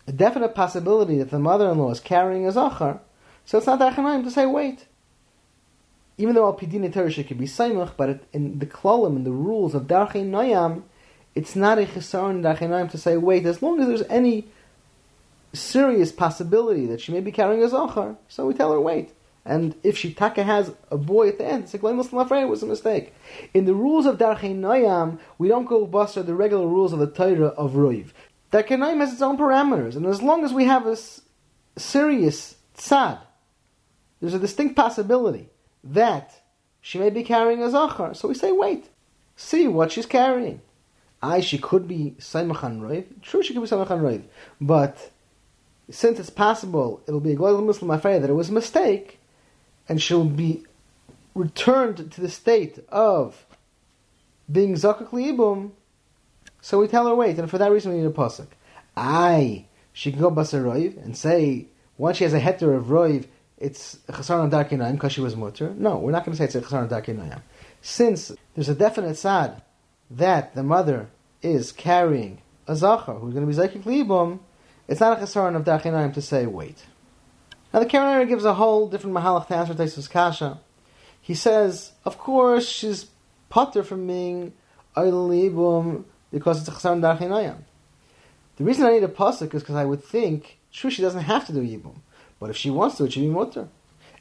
a 0.07 0.11
definite 0.11 0.55
possibility 0.55 1.17
that 1.17 1.31
the 1.31 1.39
mother-in-law 1.39 1.91
is 1.91 1.99
carrying 1.99 2.47
a 2.47 2.51
Zachar, 2.51 2.99
so 3.45 3.57
it's 3.57 3.67
not 3.67 3.79
Darchin 3.79 4.03
Noyam 4.03 4.23
to 4.23 4.31
say 4.31 4.45
wait 4.45 4.85
even 6.19 6.35
though 6.35 6.45
al 6.45 6.53
pidin 6.53 6.93
Torah 6.93 7.23
could 7.23 7.37
be 7.37 7.47
saimach, 7.47 7.93
but 7.95 8.19
in 8.33 8.59
the 8.59 8.65
klolim 8.65 9.15
and 9.15 9.25
the 9.25 9.31
rules 9.31 9.73
of 9.73 9.83
darchei 9.83 10.29
noyam, 10.29 10.83
it's 11.33 11.55
not 11.55 11.79
a 11.79 11.85
chesaron 11.85 12.41
darchei 12.41 12.67
noyam 12.67 12.91
to 12.91 12.97
say 12.97 13.15
wait 13.15 13.45
as 13.45 13.61
long 13.61 13.79
as 13.79 13.87
there's 13.87 14.03
any 14.09 14.45
serious 15.53 16.11
possibility 16.11 16.85
that 16.85 16.99
she 16.99 17.13
may 17.13 17.21
be 17.21 17.31
carrying 17.31 17.63
a 17.63 17.69
zohar, 17.69 18.17
so 18.27 18.45
we 18.45 18.53
tell 18.53 18.73
her 18.73 18.81
wait. 18.81 19.13
And 19.45 19.75
if 19.83 19.97
she 19.97 20.13
taka 20.13 20.43
has 20.43 20.71
a 20.91 20.97
boy 20.97 21.29
at 21.29 21.37
the 21.37 21.45
end, 21.45 21.63
it's 21.63 21.73
like 21.73 21.95
Muslim 21.95 22.21
afraid 22.21 22.43
it 22.43 22.49
was 22.49 22.61
a 22.63 22.67
mistake. 22.67 23.13
In 23.53 23.65
the 23.65 23.73
rules 23.73 24.05
of 24.05 24.17
Darchei 24.17 24.55
Noyam, 24.55 25.19
we 25.37 25.47
don't 25.47 25.65
go 25.65 25.87
buster 25.87 26.21
the 26.21 26.35
regular 26.35 26.67
rules 26.67 26.93
of 26.93 26.99
the 26.99 27.07
Torah 27.07 27.47
of 27.47 27.73
Ruiv. 27.73 28.09
Darchei 28.51 28.77
Noyam 28.77 28.99
has 28.99 29.13
its 29.13 29.21
own 29.21 29.37
parameters, 29.37 29.95
and 29.95 30.05
as 30.05 30.21
long 30.21 30.43
as 30.43 30.53
we 30.53 30.65
have 30.65 30.85
a 30.85 30.97
serious 31.77 32.55
tzad, 32.77 33.19
there's 34.19 34.33
a 34.33 34.39
distinct 34.39 34.75
possibility 34.75 35.49
that 35.83 36.41
she 36.81 36.97
may 36.97 37.09
be 37.09 37.23
carrying 37.23 37.63
a 37.63 37.69
zachar. 37.69 38.13
So 38.13 38.27
we 38.27 38.33
say, 38.33 38.51
wait, 38.51 38.89
see 39.35 39.67
what 39.67 39.91
she's 39.91 40.05
carrying. 40.05 40.61
I, 41.21 41.41
she 41.41 41.57
could 41.57 41.87
be 41.87 42.15
Saimachan 42.19 42.79
Roiv. 42.79 43.21
True, 43.21 43.43
she 43.43 43.53
could 43.53 43.63
be 43.63 43.67
Saimachan 43.67 44.01
Roiv. 44.01 44.23
But 44.61 45.11
since 45.89 46.19
it's 46.19 46.29
possible, 46.29 47.01
it'll 47.07 47.19
be 47.19 47.33
a 47.33 47.35
global 47.35 47.61
Muslim 47.61 47.91
affair 47.91 48.19
that 48.19 48.29
it 48.29 48.33
was 48.33 48.49
a 48.49 48.53
mistake, 48.53 49.18
and 49.89 50.01
she'll 50.01 50.23
be 50.23 50.63
returned 51.35 52.11
to 52.11 52.21
the 52.21 52.29
state 52.29 52.79
of 52.89 53.45
being 54.49 54.75
Zakak 54.75 55.09
Liibum, 55.09 55.71
so 56.61 56.79
we 56.79 56.87
tell 56.87 57.07
her, 57.07 57.15
wait, 57.15 57.37
and 57.39 57.49
for 57.49 57.57
that 57.57 57.71
reason 57.71 57.91
we 57.91 57.99
need 57.99 58.05
a 58.05 58.11
pasuk. 58.11 58.47
I, 58.95 59.65
she 59.93 60.11
can 60.11 60.21
go 60.21 60.29
Basar 60.31 60.63
Roiv 60.63 61.03
and 61.03 61.17
say, 61.17 61.67
once 61.97 62.17
she 62.17 62.23
has 62.23 62.33
a 62.33 62.39
heter 62.39 62.75
of 62.75 62.85
Roiv, 62.85 63.25
it's 63.57 63.97
chesaron 64.07 64.49
darkinayim 64.49 64.93
because 64.93 65.11
she 65.11 65.21
was 65.21 65.35
mutter. 65.35 65.73
No, 65.77 65.97
we're 65.97 66.11
not 66.11 66.25
going 66.25 66.35
to 66.35 66.37
say 66.37 66.45
it's 66.45 66.55
a 66.55 66.61
chesaron 66.61 66.89
darkinayim. 66.89 67.41
Since 67.81 68.31
there's 68.55 68.69
a 68.69 68.75
definite 68.75 69.15
sad 69.15 69.61
that 70.11 70.55
the 70.55 70.63
mother 70.63 71.07
is 71.41 71.71
carrying 71.71 72.41
a 72.67 72.75
zachar 72.75 73.15
who's 73.15 73.33
going 73.33 73.47
to 73.47 73.53
be 73.53 73.57
zaykik 73.57 73.85
libum, 73.85 74.39
it's 74.87 74.99
not 74.99 75.19
a 75.19 75.23
chesaron 75.23 75.55
of 75.55 75.63
darkinayim 75.63 76.13
to 76.13 76.21
say 76.21 76.45
wait. 76.45 76.85
Now 77.73 77.79
the 77.79 77.85
Karen 77.85 78.27
gives 78.27 78.45
a 78.45 78.53
whole 78.53 78.87
different 78.87 79.15
mahalach 79.15 79.47
to 79.47 79.55
answer 79.55 79.73
Taisus 79.73 80.09
Kasha. 80.09 80.59
He 81.21 81.35
says, 81.35 81.91
of 82.05 82.17
course, 82.17 82.67
she's 82.67 83.07
potter 83.49 83.83
from 83.83 84.07
being 84.07 84.53
libum 84.95 86.05
because 86.31 86.59
it's 86.59 86.67
a 86.67 86.71
chesaron 86.71 87.01
darkinayim. 87.01 87.57
The 88.57 88.63
reason 88.63 88.85
I 88.85 88.93
need 88.93 89.03
a 89.03 89.07
pasuk 89.07 89.53
is 89.53 89.61
because 89.61 89.75
I 89.75 89.85
would 89.85 90.03
think, 90.03 90.57
sure, 90.71 90.91
she 90.91 91.01
doesn't 91.01 91.21
have 91.21 91.45
to 91.47 91.53
do 91.53 91.61
yibum. 91.61 91.95
But 92.39 92.49
if 92.49 92.57
she 92.57 92.69
wants 92.69 92.97
to, 92.97 93.05
it 93.05 93.13
should 93.13 93.21
be 93.21 93.27
mutter. 93.27 93.67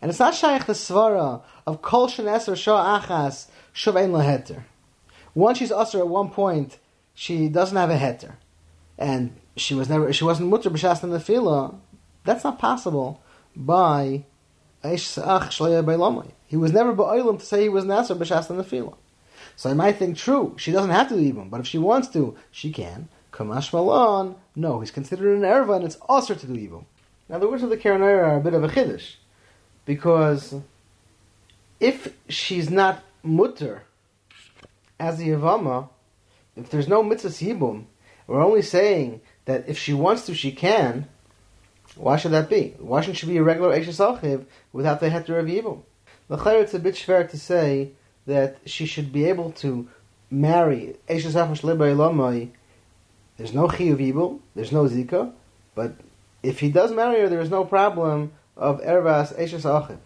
And 0.01 0.11
it's 0.11 0.21
not 0.21 0.35
shaykh 0.35 0.67
the 0.67 0.75
svara 0.75 1.43
of 1.67 1.83
kol 1.83 2.09
sheneser 2.09 2.57
shah 2.57 3.01
achas 3.01 3.49
shuv 3.75 3.97
ein 3.97 4.13
laheter. 4.13 4.67
Once 5.35 5.59
she's 5.59 5.73
usher 5.73 5.99
at 5.99 6.09
one 6.09 6.31
point, 6.31 6.79
she 7.15 7.49
doesn't 7.49 7.77
have 7.77 7.91
a 7.91 7.97
heter. 7.97 8.35
and 8.97 9.35
she 9.57 9.75
was 9.75 9.89
never 9.89 10.13
she 10.13 10.25
wasn't 10.25 10.49
mutter 10.49 10.71
b'shas 10.71 11.01
nefila, 11.01 11.77
that's 12.25 12.45
not 12.45 12.59
possible 12.59 13.21
by 13.59 14.25
he 14.83 14.91
was 14.91 15.17
never 16.73 16.95
ba'olim 16.95 17.39
to 17.41 17.45
say 17.45 17.63
he 17.63 17.69
was 17.69 17.85
nasser 17.85 18.15
b'shas 18.15 18.47
nefila. 18.47 18.95
So 19.57 19.71
I 19.71 19.75
might 19.75 19.97
think 19.97 20.17
true 20.17 20.55
she 20.57 20.71
doesn't 20.71 20.93
have 20.93 21.09
to 21.09 21.17
do 21.17 21.33
ibum, 21.33 21.51
but 21.51 21.61
if 21.61 21.67
she 21.67 21.79
wants 21.79 22.09
to, 22.09 22.37
she 22.51 22.73
can. 22.73 23.09
Kamash 23.33 23.73
malon, 23.73 24.37
no, 24.55 24.81
he's 24.81 24.93
considered 24.93 25.37
an 25.37 25.43
erva 25.43 25.77
and 25.77 25.85
it's 25.85 25.97
also 26.09 26.35
to 26.35 26.47
do 26.47 26.55
ibum. 26.55 26.85
Now 27.29 27.39
the 27.39 27.49
words 27.49 27.65
of 27.65 27.71
the 27.71 27.77
Karen 27.77 28.03
are 28.03 28.37
a 28.37 28.41
bit 28.41 28.55
of 28.55 28.63
a 28.63 28.69
chiddush 28.69 29.17
because 29.85 30.55
if 31.81 32.15
she's 32.29 32.71
not 32.71 33.03
mutter 33.23 33.83
as 35.01 35.19
the 35.19 35.29
Yavama, 35.29 35.89
if 36.57 36.71
there's 36.71 36.89
no 36.89 37.03
mitzvah 37.03 37.29
yibum, 37.29 37.85
we're 38.27 38.43
only 38.43 38.63
saying 38.63 39.21
that 39.45 39.69
if 39.69 39.79
she 39.79 39.95
wants 39.95 40.27
to, 40.27 40.35
she 40.35 40.53
can. 40.53 41.09
Why 41.99 42.17
should 42.17 42.31
that 42.31 42.49
be? 42.49 42.75
Why 42.79 43.01
shouldn't 43.01 43.19
she 43.19 43.27
be 43.27 43.39
a 43.39 43.43
regular 43.43 43.77
Eishes 43.77 43.99
Achiv 43.99 44.47
without 44.73 45.01
the 45.01 45.09
heter 45.11 45.41
of 45.41 45.47
yibum? 45.47 45.83
The 46.29 46.59
it's 46.61 46.75
a 46.75 46.79
bit 46.79 46.97
fair 46.97 47.27
to 47.27 47.39
say 47.39 47.91
that 48.27 48.59
she 48.65 48.87
should 48.87 49.13
be 49.13 49.25
able 49.25 49.51
to 49.53 49.89
marry 50.31 50.97
Eishes 51.09 51.35
Achiv 51.35 51.61
Shlebay 51.61 51.97
Lamai. 51.97 52.51
There's 53.37 53.53
no 53.53 53.67
chiyuv 53.67 53.99
yibum, 53.99 54.41
there's 54.55 54.71
no 54.71 54.85
zika, 54.85 55.33
but 55.75 55.97
if 56.43 56.61
he 56.61 56.71
does 56.71 56.93
marry 56.93 57.21
her, 57.21 57.29
there 57.29 57.41
is 57.41 57.51
no 57.51 57.65
problem 57.65 58.33
of 58.57 58.81
ervas 58.83 59.37
Eishes 59.37 59.65
Achiv. 59.65 59.99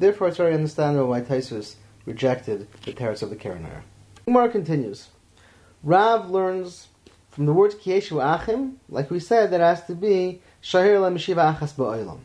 Therefore, 0.00 0.28
it's 0.28 0.36
very 0.36 0.54
understandable 0.54 1.08
why 1.08 1.20
Taisus 1.20 1.76
rejected 2.04 2.66
the 2.84 2.92
teretz 2.92 3.22
of 3.22 3.30
the 3.30 3.36
Keraner. 3.36 3.82
Umar 4.28 4.48
continues. 4.48 5.08
Rav 5.82 6.28
learns 6.28 6.88
from 7.30 7.46
the 7.46 7.52
words 7.52 7.76
Kieshu 7.76 8.20
Achim, 8.20 8.80
like 8.88 9.10
we 9.10 9.20
said, 9.20 9.50
that 9.52 9.60
has 9.60 9.84
to 9.84 9.94
be 9.94 10.40
Shahir 10.66 11.00
La 11.00 11.10
Meshiva 11.10 11.56
Achas 11.56 11.74
Ba'olam. 11.74 12.18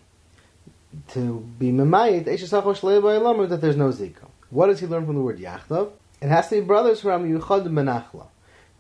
To 1.10 1.47
be 1.60 1.71
Memayit, 1.71 2.25
Eishes 2.25 2.60
Achosh 2.60 2.80
Ba'olam, 2.82 3.47
that 3.47 3.62
there's 3.62 3.77
no 3.77 3.89
Zika. 3.89 4.27
What 4.49 4.65
does 4.65 4.80
he 4.80 4.88
learn 4.88 5.06
from 5.06 5.13
the 5.13 5.21
word 5.21 5.38
Yachdav? 5.38 5.91
It 6.19 6.30
has 6.30 6.49
to 6.49 6.56
be 6.56 6.62
brothers 6.62 7.06
are 7.06 7.19
Yuchad 7.19 7.67
Menachla. 7.67 8.25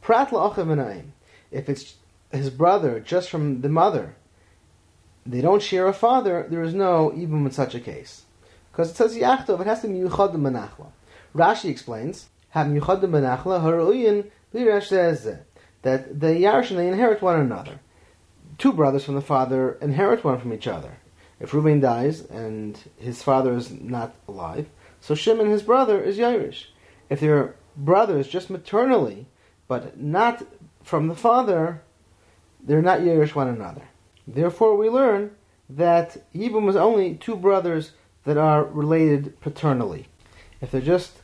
Prat 0.01 0.29
La'achav 0.29 0.65
Menayim. 0.65 1.11
If 1.51 1.69
it's 1.69 1.93
his 2.31 2.49
brother 2.49 2.99
just 2.99 3.29
from 3.29 3.61
the 3.61 3.69
mother, 3.69 4.15
they 5.27 5.41
don't 5.41 5.61
share 5.61 5.87
a 5.87 5.93
father, 5.93 6.47
there 6.49 6.63
is 6.63 6.73
no 6.73 7.13
even 7.15 7.45
in 7.45 7.51
such 7.51 7.75
a 7.75 7.79
case. 7.79 8.23
Because 8.71 8.89
it 8.89 8.95
says 8.95 9.15
Yachtov, 9.15 9.61
it 9.61 9.67
has 9.67 9.81
to 9.81 9.87
be 9.87 9.99
Yuchad 9.99 10.33
Menachla. 10.33 10.87
Rashi 11.35 11.69
explains, 11.69 12.29
Have 12.49 12.65
Yuchad 12.65 13.01
Menachla 13.01 13.61
Haruyin 13.61 14.31
that 15.83 16.19
the 16.19 16.27
Yarshin, 16.27 16.75
they 16.75 16.87
inherit 16.87 17.21
one 17.21 17.39
another. 17.39 17.79
Two 18.61 18.71
brothers 18.71 19.05
from 19.05 19.15
the 19.15 19.21
father 19.21 19.79
inherit 19.81 20.23
one 20.23 20.39
from 20.39 20.53
each 20.53 20.67
other. 20.67 20.99
If 21.39 21.51
Reuben 21.51 21.79
dies 21.79 22.21
and 22.21 22.77
his 22.95 23.23
father 23.23 23.55
is 23.55 23.71
not 23.71 24.13
alive, 24.27 24.69
so 24.99 25.15
Shimon, 25.15 25.49
his 25.49 25.63
brother, 25.63 25.99
is 25.99 26.19
Yairish. 26.19 26.65
If 27.09 27.19
they're 27.19 27.55
brothers 27.75 28.27
just 28.27 28.51
maternally, 28.51 29.25
but 29.67 29.99
not 29.99 30.45
from 30.83 31.07
the 31.07 31.15
father, 31.15 31.81
they're 32.63 32.83
not 32.83 32.99
Yairish 32.99 33.33
one 33.33 33.47
another. 33.47 33.81
Therefore, 34.27 34.77
we 34.77 34.89
learn 34.89 35.31
that 35.67 36.31
Yibum 36.31 36.69
is 36.69 36.75
only 36.75 37.15
two 37.15 37.37
brothers 37.37 37.93
that 38.25 38.37
are 38.37 38.63
related 38.63 39.41
paternally. 39.41 40.05
If 40.61 40.69
they're 40.69 40.81
just 40.81 41.23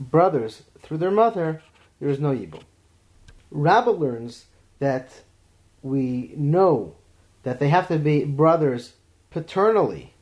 brothers 0.00 0.64
through 0.82 0.98
their 0.98 1.12
mother, 1.12 1.62
there 2.00 2.08
is 2.08 2.18
no 2.18 2.32
Yibum. 2.32 2.64
Rabbah 3.52 3.92
learns 3.92 4.46
that 4.80 5.22
we 5.82 6.32
know 6.36 6.94
that 7.42 7.58
they 7.58 7.68
have 7.68 7.88
to 7.88 7.98
be 7.98 8.24
brothers 8.24 8.94
paternally, 9.30 10.12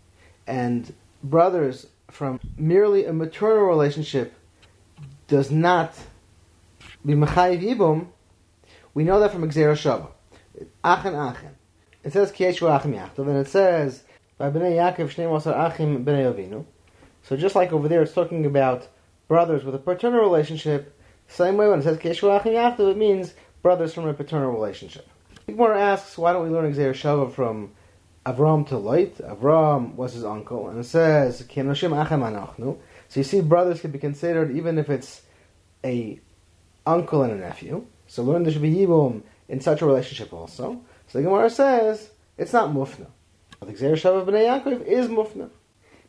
and 0.47 0.92
brothers 1.23 1.87
from 2.11 2.40
merely 2.57 3.05
a 3.05 3.12
maternal 3.12 3.64
relationship 3.64 4.35
does 5.27 5.51
not 5.51 5.94
be 7.05 7.14
Mechayiv 7.14 7.62
Yibum. 7.62 8.09
We 8.94 9.05
know 9.05 9.21
that 9.21 9.33
from 9.33 9.49
Gzera 9.49 9.75
Shava. 9.75 10.09
Achen 10.83 11.14
Achen. 11.14 11.55
It 12.05 12.12
says 12.12 12.33
Kieshu 12.33 12.75
Achim 12.75 12.94
Yachtov, 12.94 13.29
and 13.29 13.37
it 13.37 13.49
says 13.49 14.05
by 14.38 14.51
Bnei 14.51 14.77
Yaakov 14.77 15.12
Shnei 15.12 15.29
Masar 15.29 15.55
Achim 15.55 16.05
Bnei 16.05 16.33
Avinu. 16.33 16.64
So 17.23 17.37
just 17.37 17.55
like 17.55 17.73
over 17.73 17.88
there, 17.88 18.03
it's 18.03 18.14
talking 18.14 18.47
about 18.47 18.88
brothers 19.27 19.64
with 19.64 19.75
a 19.75 19.79
paternal 19.79 20.21
relationship. 20.21 20.99
Same 21.27 21.57
way 21.57 21.68
when 21.68 21.81
it 21.81 21.83
says 21.83 21.99
Kieshu 21.99 22.35
Achim 22.35 22.53
Yachtov, 22.53 22.92
it 22.92 22.97
means 22.97 23.35
brothers 23.62 23.92
from 23.92 24.07
a 24.07 24.14
paternal 24.14 24.51
relationship. 24.51 25.07
Gemara 25.53 25.81
asks, 25.81 26.19
why 26.19 26.33
don't 26.33 26.45
we 26.45 26.51
learn 26.51 26.73
Gzer 26.75 26.91
Shava 26.91 27.33
from 27.33 27.73
Avram 28.27 28.67
to 28.69 28.77
Lot? 28.77 29.15
Avram 29.19 29.95
was 29.95 30.13
his 30.13 30.25
uncle, 30.25 30.69
and 30.69 30.79
it 30.79 30.85
says. 30.85 31.39
So 31.39 33.21
you 33.21 33.25
see, 33.25 33.41
brothers 33.41 33.81
can 33.81 33.91
be 33.91 33.99
considered 33.99 34.55
even 34.55 34.79
if 34.79 34.91
it's 34.91 35.23
a 35.85 36.21
uncle 36.87 37.23
and 37.23 37.33
a 37.33 37.37
nephew. 37.37 37.87
So 38.07 38.23
learn 38.23 38.45
be 38.45 38.51
Yibum 38.51 39.23
in 39.49 39.61
such 39.61 39.83
a 39.83 39.87
relationship 39.87 40.33
also. 40.33 40.81
So 41.09 41.19
the 41.19 41.25
Gemara 41.25 41.51
says 41.51 42.11
it's 42.37 42.53
not 42.53 42.71
Mufna. 42.71 43.07
But 43.61 43.69
the 43.69 43.75
Gzer 43.75 43.93
Shav 43.93 44.21
of 44.21 44.29
Bnei 44.29 44.47
Yaakov 44.47 44.85
is 44.85 45.09
Mufna. 45.09 45.51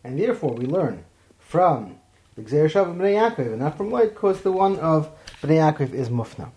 And 0.04 0.20
therefore 0.20 0.54
we 0.54 0.66
learn 0.66 1.04
from 1.38 1.98
the 2.36 2.42
Gzer 2.42 2.66
Shav 2.66 2.90
of 2.90 2.96
Bnei 2.96 3.16
Yaakov 3.16 3.48
and 3.48 3.60
not 3.60 3.78
from 3.78 3.92
Lot 3.92 4.10
because 4.10 4.42
the 4.42 4.52
one 4.52 4.78
of 4.80 5.10
Bnei 5.42 5.74
Yaakov 5.74 5.94
is 5.94 6.10
Mufna. 6.10 6.52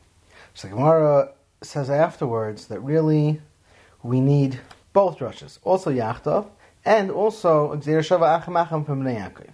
So 0.54 0.68
the 0.68 0.74
Gemara 0.74 1.32
says 1.64 1.90
afterwards 1.90 2.66
that 2.66 2.80
really 2.80 3.40
we 4.02 4.20
need 4.20 4.60
both 4.92 5.18
drushes, 5.18 5.58
also 5.62 5.90
Yachtov 5.90 6.48
and 6.84 7.10
also 7.10 7.74
Gzer 7.76 8.00
Shava 8.00 8.44
from 8.44 9.02
Yaakov. 9.04 9.50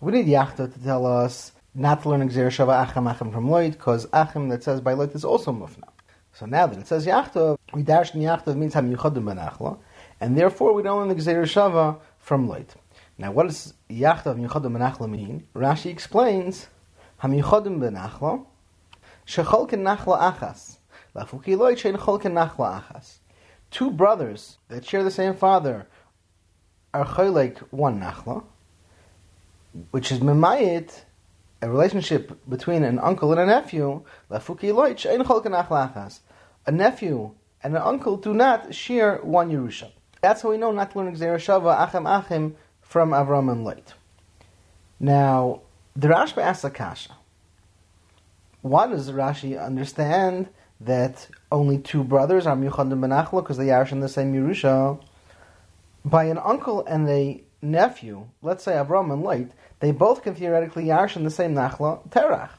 We 0.00 0.12
need 0.12 0.26
Yachtov 0.26 0.74
to 0.74 0.80
tell 0.80 1.06
us 1.06 1.52
not 1.74 2.02
to 2.02 2.10
learn 2.10 2.28
Gzer 2.28 2.48
Shava 2.48 3.16
from 3.16 3.48
Loit 3.48 3.72
because 3.72 4.06
Achem 4.06 4.50
that 4.50 4.64
says 4.64 4.80
by 4.80 4.94
Loit 4.94 5.14
is 5.14 5.24
also 5.24 5.52
Mufna. 5.52 5.88
So 6.32 6.46
now 6.46 6.66
that 6.66 6.78
it 6.78 6.86
says 6.86 7.06
Yachtov, 7.06 7.58
we 7.72 7.82
dash 7.82 8.14
in 8.14 8.22
Yachtov 8.22 8.56
means 8.56 8.74
Ham 8.74 8.94
Yuchadim 8.94 9.24
Benachla 9.24 9.78
and 10.20 10.36
therefore 10.36 10.72
we 10.72 10.82
don't 10.82 11.06
learn 11.06 11.08
the 11.08 11.14
Shava 11.14 11.98
from 12.18 12.48
Loit. 12.48 12.68
Now, 13.20 13.32
what 13.32 13.48
does 13.48 13.74
Yachdav 13.90 14.40
Yichodim 14.40 14.74
Benachla 14.74 15.06
mean? 15.06 15.46
Rashi 15.54 15.90
explains, 15.90 16.68
Ham 17.18 17.32
Yichodim 17.32 17.78
Benachla, 17.78 18.46
Shecholken 19.26 19.82
Nachla 19.82 20.32
Achas, 20.32 20.78
Two 23.70 23.90
brothers 23.90 24.58
that 24.68 24.84
share 24.84 25.04
the 25.04 25.10
same 25.10 25.34
father 25.34 25.86
are 26.92 27.04
Cholek 27.04 27.58
one 27.70 28.00
Nachla, 28.00 28.42
which 29.90 30.10
is 30.10 30.20
Memayit, 30.20 31.02
a 31.62 31.70
relationship 31.70 32.40
between 32.48 32.84
an 32.84 32.98
uncle 32.98 33.30
and 33.32 33.40
a 33.40 33.46
nephew, 33.46 34.02
A 34.30 36.72
nephew 36.72 37.30
and 37.62 37.76
an 37.76 37.82
uncle 37.82 38.16
do 38.16 38.34
not 38.34 38.74
share 38.74 39.18
one 39.18 39.50
Yerusha. 39.50 39.90
That's 40.20 40.42
how 40.42 40.50
we 40.50 40.58
know 40.58 40.72
not 40.72 40.90
to 40.92 40.98
learn 40.98 41.14
Gzera 41.14 41.36
Shava 41.36 41.88
Achem 41.88 42.04
Achem 42.04 42.54
from 42.80 43.10
Avram 43.10 43.50
and 43.50 43.64
Lot. 43.64 43.94
Now, 44.98 45.62
the 45.94 46.08
Rashba 46.08 46.42
asks 46.42 46.64
a 46.64 46.70
kasha. 46.70 47.16
Why 48.62 48.86
does 48.86 49.10
Rashi 49.10 49.62
understand 49.62 50.48
that 50.80 51.28
only 51.52 51.78
two 51.78 52.02
brothers 52.02 52.46
are 52.46 52.56
Miuchad 52.56 52.92
and 52.92 53.02
Benachla 53.02 53.42
because 53.42 53.58
they 53.58 53.70
are 53.70 53.86
in 53.86 54.00
the 54.00 54.08
same 54.08 54.32
Yerusha? 54.32 55.02
By 56.04 56.24
an 56.24 56.38
uncle 56.38 56.84
and 56.86 57.08
a 57.08 57.42
nephew, 57.62 58.26
let's 58.42 58.64
say 58.64 58.72
Avram 58.72 59.12
and 59.12 59.22
Lot, 59.22 59.50
they 59.80 59.92
both 59.92 60.22
can 60.22 60.34
theoretically 60.34 60.84
Yarsh 60.84 61.16
in 61.16 61.24
the 61.24 61.30
same 61.30 61.54
Nachla, 61.54 62.08
Terach. 62.08 62.50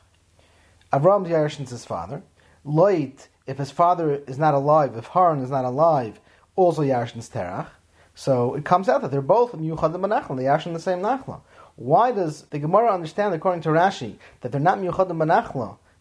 Avram's 0.93 1.29
Yarsh 1.29 1.67
his 1.67 1.85
father. 1.85 2.21
Lot, 2.63 3.27
if 3.47 3.57
his 3.57 3.71
father 3.71 4.21
is 4.27 4.37
not 4.37 4.53
alive, 4.53 4.95
if 4.95 5.07
Haran 5.07 5.39
is 5.39 5.49
not 5.49 5.65
alive, 5.65 6.19
also 6.55 6.83
Yarshin's 6.83 7.29
Terach. 7.29 7.67
So 8.13 8.55
it 8.55 8.65
comes 8.65 8.89
out 8.89 9.01
that 9.01 9.11
they're 9.11 9.21
both 9.21 9.53
Miyuchad 9.53 9.95
and 9.95 10.39
they 10.39 10.43
Yarshin 10.43 10.73
the 10.73 10.79
same 10.79 10.99
Nachla. 10.99 11.41
Why 11.75 12.11
does 12.11 12.43
the 12.43 12.59
Gemara 12.59 12.93
understand, 12.93 13.33
according 13.33 13.61
to 13.63 13.69
Rashi, 13.69 14.17
that 14.41 14.51
they're 14.51 14.61
not 14.61 14.77
Miyuchad 14.77 15.09
and 15.09 15.19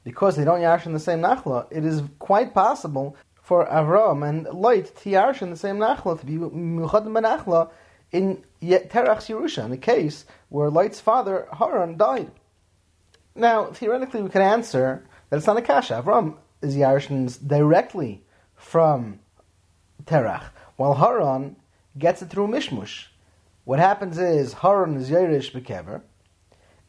because 0.04 0.36
they 0.36 0.44
don't 0.44 0.60
Yarshin 0.60 0.92
the 0.92 1.00
same 1.00 1.20
Nachla? 1.20 1.66
It 1.70 1.84
is 1.84 2.02
quite 2.18 2.54
possible 2.54 3.16
for 3.34 3.66
Avram 3.66 4.28
and 4.28 4.44
Lot 4.46 4.86
to 4.96 5.10
Yarshin 5.10 5.50
the 5.50 5.56
same 5.56 5.78
Nachla, 5.78 6.18
to 6.20 6.26
be 6.26 6.34
Miyuchad 6.34 7.06
and 7.06 7.16
Menachla 7.16 7.70
in 8.12 8.44
Terach's 8.62 9.28
Yerusha, 9.28 9.64
in 9.64 9.72
a 9.72 9.76
case 9.76 10.24
where 10.48 10.70
Lot's 10.70 11.00
father, 11.00 11.48
Haran, 11.58 11.96
died. 11.96 12.30
Now, 13.34 13.66
theoretically, 13.66 14.22
we 14.22 14.30
can 14.30 14.42
answer 14.42 15.06
that 15.28 15.36
it's 15.36 15.46
not 15.46 15.56
a 15.56 15.62
kasha. 15.62 16.02
Avram 16.02 16.36
is 16.62 16.76
Yarshin's 16.76 17.36
directly 17.38 18.24
from 18.54 19.20
Terach, 20.04 20.44
while 20.76 20.94
Haran 20.94 21.56
gets 21.96 22.22
it 22.22 22.30
through 22.30 22.48
Mishmush. 22.48 23.06
What 23.64 23.78
happens 23.78 24.18
is 24.18 24.54
Haran 24.54 24.96
is 24.96 25.10
Yerush 25.10 25.52
Bekever, 25.52 26.02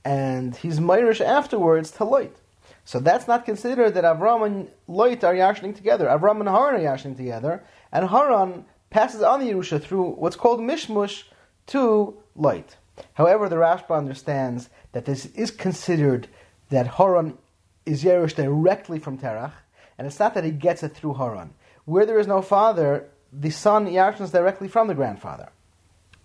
and 0.04 0.56
he's 0.56 0.80
Meirish 0.80 1.22
afterwards 1.22 1.92
to 1.92 2.06
Loit. 2.06 2.41
So 2.84 3.00
that's 3.00 3.28
not 3.28 3.46
considered 3.46 3.94
that 3.94 4.04
Avram 4.04 4.46
and 4.46 4.68
Lot 4.88 5.24
are 5.24 5.34
Yarshaning 5.34 5.76
together. 5.76 6.08
Avram 6.08 6.40
and 6.40 6.50
Haran 6.50 6.76
are 6.76 6.80
Yarshaning 6.80 7.18
together, 7.18 7.64
and 7.92 8.10
Haran 8.10 8.66
passes 8.90 9.22
on 9.22 9.40
the 9.40 9.52
Yerusha 9.52 9.82
through 9.82 10.12
what's 10.12 10.36
called 10.36 10.60
Mishmush 10.60 11.24
to 11.68 12.18
Lot. 12.36 12.76
However, 13.14 13.48
the 13.50 13.56
Rashba 13.56 13.98
understands 13.98 14.70
that 14.92 15.06
this 15.06 15.26
is 15.28 15.52
considered 15.52 16.28
that 16.70 16.88
Haran 16.88 17.38
is 17.86 18.04
Yerush 18.04 18.36
directly 18.36 19.00
from 19.00 19.18
Terach, 19.18 19.54
and 19.98 20.08
it's 20.08 20.20
not 20.20 20.34
that 20.34 20.44
he 20.44 20.52
gets 20.52 20.84
it 20.84 20.96
through 20.96 21.16
Haran. 21.16 21.54
Where 21.86 22.06
there 22.06 22.20
is 22.20 22.28
no 22.28 22.42
father, 22.42 23.10
the 23.32 23.50
son 23.50 23.88
Yarshans 23.88 24.32
directly 24.32 24.68
from 24.68 24.88
the 24.88 24.96
grandfather. 24.96 25.50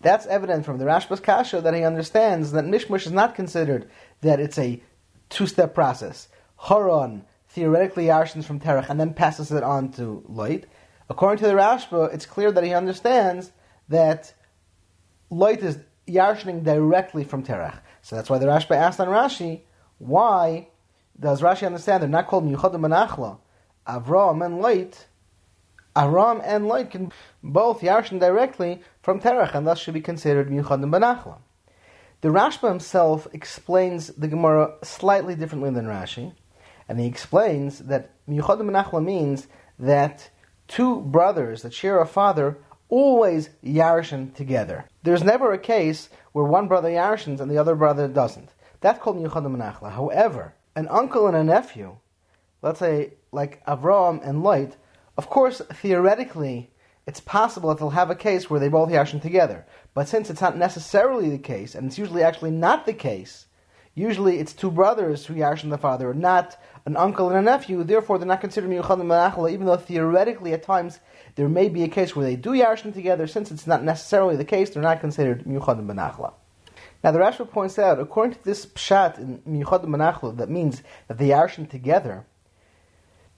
That's 0.01 0.27
evident 0.27 0.65
from 0.65 0.79
the 0.79 0.85
Rashba's 0.85 1.21
Kasha 1.21 1.61
that 1.61 1.75
he 1.75 1.83
understands 1.83 2.53
that 2.53 2.65
Mishmush 2.65 3.07
is 3.07 3.13
not 3.13 3.35
considered 3.35 3.89
that 4.21 4.41
it's 4.41 4.59
a 4.59 4.83
two-step 5.29 5.75
process. 5.75 6.29
Haran 6.59 7.25
theoretically 7.49 8.07
Yarshans 8.07 8.45
from 8.45 8.61
Terach 8.61 8.89
and 8.89 8.99
then 8.99 9.15
passes 9.15 9.51
it 9.53 9.63
on 9.63 9.91
to 9.93 10.25
Loit. 10.29 10.65
According 11.09 11.39
to 11.43 11.47
the 11.47 11.55
Rashba, 11.55 12.13
it's 12.13 12.27
clear 12.27 12.51
that 12.53 12.65
he 12.65 12.75
understands 12.75 13.53
that 13.89 14.35
Loit 15.31 15.63
is 15.63 15.79
Yarshaning 16.09 16.65
directly 16.65 17.25
from 17.25 17.43
Terach. 17.43 17.79
So 18.03 18.17
that's 18.17 18.31
why 18.31 18.39
the 18.39 18.47
Rashba 18.47 18.77
asked 18.77 19.01
on 19.01 19.09
Rashi, 19.09 19.63
why 19.99 20.69
does 21.19 21.41
Rashi 21.41 21.67
understand 21.67 22.03
they're 22.03 22.09
not 22.09 22.27
called 22.27 22.45
Miyuchadim 22.45 22.81
Menachla? 22.81 23.39
Avram 23.87 24.45
and 24.45 24.63
Loit, 24.63 25.05
Aram 25.97 26.43
and 26.45 26.67
Loit 26.67 26.91
can 26.91 27.13
both 27.43 27.81
Yarshan 27.81 28.21
directly 28.21 28.83
from 29.01 29.21
Terach 29.21 29.55
and 29.55 29.67
thus 29.67 29.79
should 29.79 29.95
be 29.95 30.01
considered 30.01 30.51
Miyuchadim 30.51 30.91
Menachla. 30.91 31.39
The 32.21 32.29
Rashba 32.29 32.69
himself 32.69 33.27
explains 33.33 34.09
the 34.09 34.29
Gemara 34.29 34.75
slightly 34.83 35.35
differently 35.35 35.71
than 35.71 35.87
Rashi, 35.87 36.35
and 36.89 37.01
he 37.01 37.07
explains 37.07 37.81
that 37.81 38.11
Miyuchadim 38.29 38.71
Menachla 38.71 39.05
means 39.05 39.47
that 39.79 40.31
two 40.69 41.01
brothers 41.01 41.63
that 41.63 41.75
share 41.75 42.01
a 42.01 42.07
father 42.07 42.59
always 42.89 43.51
yarshin 43.65 44.35
together. 44.35 44.87
There's 45.03 45.25
never 45.25 45.53
a 45.53 45.59
case 45.59 46.09
where 46.33 46.45
one 46.45 46.69
brother 46.69 46.89
yarshins 46.89 47.41
and 47.41 47.51
the 47.51 47.59
other 47.59 47.75
brother 47.75 48.09
doesn't. 48.09 48.51
That's 48.81 49.01
called 49.01 49.17
Miyuchadim 49.17 49.57
Menachla. 49.57 49.93
However, 49.93 50.55
an 50.75 50.89
uncle 50.89 51.27
and 51.27 51.37
a 51.37 51.43
nephew, 51.43 51.97
let's 52.63 52.79
say 52.79 53.15
like 53.33 53.65
Avram 53.67 54.27
and 54.27 54.43
Lot, 54.43 54.77
of 55.17 55.29
course, 55.29 55.63
theoretically, 55.73 56.71
it's 57.07 57.21
possible 57.21 57.71
that 57.71 57.79
they'll 57.79 57.91
have 57.91 58.11
a 58.11 58.17
case 58.17 58.51
where 58.51 58.61
they 58.61 58.69
both 58.69 58.91
yarshin 58.91 59.23
together. 59.23 59.65
But 59.95 60.09
since 60.09 60.29
it's 60.29 60.41
not 60.41 60.57
necessarily 60.57 61.31
the 61.31 61.39
case, 61.39 61.75
and 61.75 61.87
it's 61.87 61.99
usually 61.99 62.23
actually 62.23 62.51
not 62.51 62.85
the 62.85 62.93
case, 62.93 63.46
usually 63.97 64.39
it's 64.39 64.53
two 64.53 64.71
brothers 64.71 65.27
who 65.27 65.35
yarshin 65.35 65.71
the 65.71 65.79
father, 65.79 66.15
not 66.15 66.57
an 66.85 66.97
uncle 66.97 67.29
and 67.29 67.37
a 67.37 67.43
nephew. 67.43 67.83
Therefore, 67.83 68.19
they're 68.19 68.29
not 68.29 68.41
considered 68.41 68.71
miyuchadim 68.71 69.07
menachla, 69.07 69.51
even 69.51 69.67
though 69.67 69.77
theoretically 69.77 70.53
at 70.53 70.63
times 70.63 71.01
there 71.35 71.49
may 71.49 71.69
be 71.69 71.83
a 71.83 71.89
case 71.89 72.15
where 72.15 72.25
they 72.25 72.37
do 72.37 72.51
yarshin 72.51 72.95
together. 72.95 73.27
Since 73.27 73.51
it's 73.51 73.67
not 73.67 73.83
necessarily 73.83 74.37
the 74.37 74.45
case, 74.45 74.71
they're 74.71 74.83
not 74.83 75.01
considered 75.01 75.45
miyuchadim 75.45 75.87
menachla. 75.87 76.35
Now, 77.03 77.11
the 77.11 77.19
Rashba 77.19 77.51
points 77.51 77.79
out, 77.79 77.99
according 77.99 78.35
to 78.35 78.45
this 78.45 78.67
pshat 78.67 79.19
in 79.19 79.39
miyuchadim 79.41 79.87
menachla, 79.87 80.37
that 80.37 80.51
means 80.51 80.83
that 81.09 81.19
they 81.19 81.29
yarshin 81.29 81.69
together. 81.69 82.27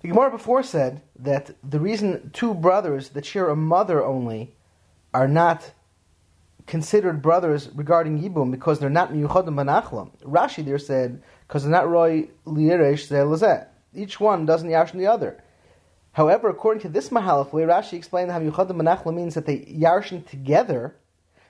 The 0.00 0.08
Gemara 0.08 0.30
before 0.30 0.62
said 0.62 1.02
that 1.18 1.56
the 1.68 1.80
reason 1.80 2.30
two 2.32 2.54
brothers 2.54 3.10
that 3.10 3.26
share 3.26 3.48
a 3.48 3.56
mother 3.56 4.04
only 4.04 4.54
are 5.14 5.28
not 5.28 5.72
considered 6.68 7.22
brothers 7.22 7.70
regarding 7.74 8.22
Yibum 8.22 8.50
because 8.50 8.78
they're 8.78 8.90
not 8.90 9.12
miyuchadim 9.12 9.54
manachlam. 9.54 10.11
Rashi 10.22 10.64
there 10.64 10.78
said 10.78 11.22
because 11.46 11.62
they're 11.62 11.72
not 11.72 11.88
roy 11.88 12.28
liyeresh 12.46 13.09
zelazet. 13.09 13.68
Each 13.94 14.20
one 14.20 14.46
doesn't 14.46 14.68
yarshin 14.68 14.98
the 14.98 15.07
other. 15.07 15.42
However, 16.12 16.48
according 16.48 16.83
to 16.83 16.88
this 16.88 17.09
mahalach, 17.09 17.52
where 17.52 17.66
Rashi 17.66 17.94
explained 17.94 18.31
how 18.31 18.38
miyuchadim 18.38 18.81
manachlam 18.81 19.14
means 19.14 19.35
that 19.35 19.46
they 19.46 19.61
yarshin 19.61 20.26
together, 20.26 20.94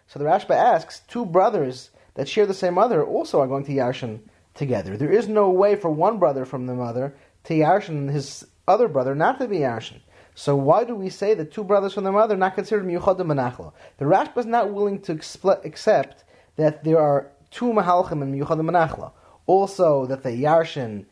so 0.07 0.19
the 0.19 0.25
Rashba 0.25 0.51
asks 0.51 1.01
two 1.01 1.27
brothers 1.27 1.91
that 2.15 2.29
share 2.29 2.47
the 2.47 2.55
same 2.55 2.75
mother 2.75 3.05
also 3.05 3.41
are 3.41 3.47
going 3.47 3.65
to 3.65 3.73
yarshin 3.73 4.21
together. 4.55 4.97
There 4.97 5.13
is 5.13 5.29
no 5.29 5.51
way 5.51 5.77
for 5.77 5.91
one 5.91 6.19
brother 6.19 6.45
from 6.45 6.67
the 6.67 6.75
mother 6.75 7.15
to 7.45 7.55
yarshin 7.55 8.11
his 8.11 8.47
other 8.67 8.89
brother 8.89 9.15
not 9.15 9.39
to 9.41 9.49
be 9.49 9.59
yarshin. 9.59 10.01
So 10.39 10.55
why 10.55 10.85
do 10.85 10.95
we 10.95 11.11
say 11.11 11.35
that 11.35 11.51
two 11.51 11.65
brothers 11.65 11.95
from 11.95 12.05
the 12.05 12.13
mother 12.13 12.35
are 12.37 12.39
not 12.39 12.55
considered 12.55 12.87
miyuchadim 12.87 13.27
manachla? 13.27 13.73
The 13.97 14.05
Rashba 14.05 14.39
is 14.39 14.47
not 14.47 14.73
willing 14.73 15.01
to 15.01 15.17
expl- 15.17 15.65
accept 15.65 16.23
that 16.55 16.85
there 16.85 17.01
are 17.01 17.33
two 17.51 17.73
mahalchim 17.73 18.23
in 18.23 18.33
miyuchadim 18.33 18.71
manachla. 18.71 19.11
Also 19.47 20.07
that 20.07 20.23
they 20.23 20.39
yarshin 20.39 21.07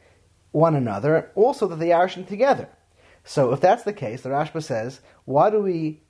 one 0.52 0.76
another. 0.76 1.32
Also 1.34 1.66
that 1.66 1.80
they 1.80 1.88
yarshin 1.88 2.24
together. 2.24 2.68
So 3.24 3.52
if 3.52 3.60
that's 3.60 3.82
the 3.82 3.92
case, 3.92 4.22
the 4.22 4.28
Rashba 4.28 4.62
says, 4.62 5.00
why 5.24 5.50
do 5.50 5.60
we 5.60 6.02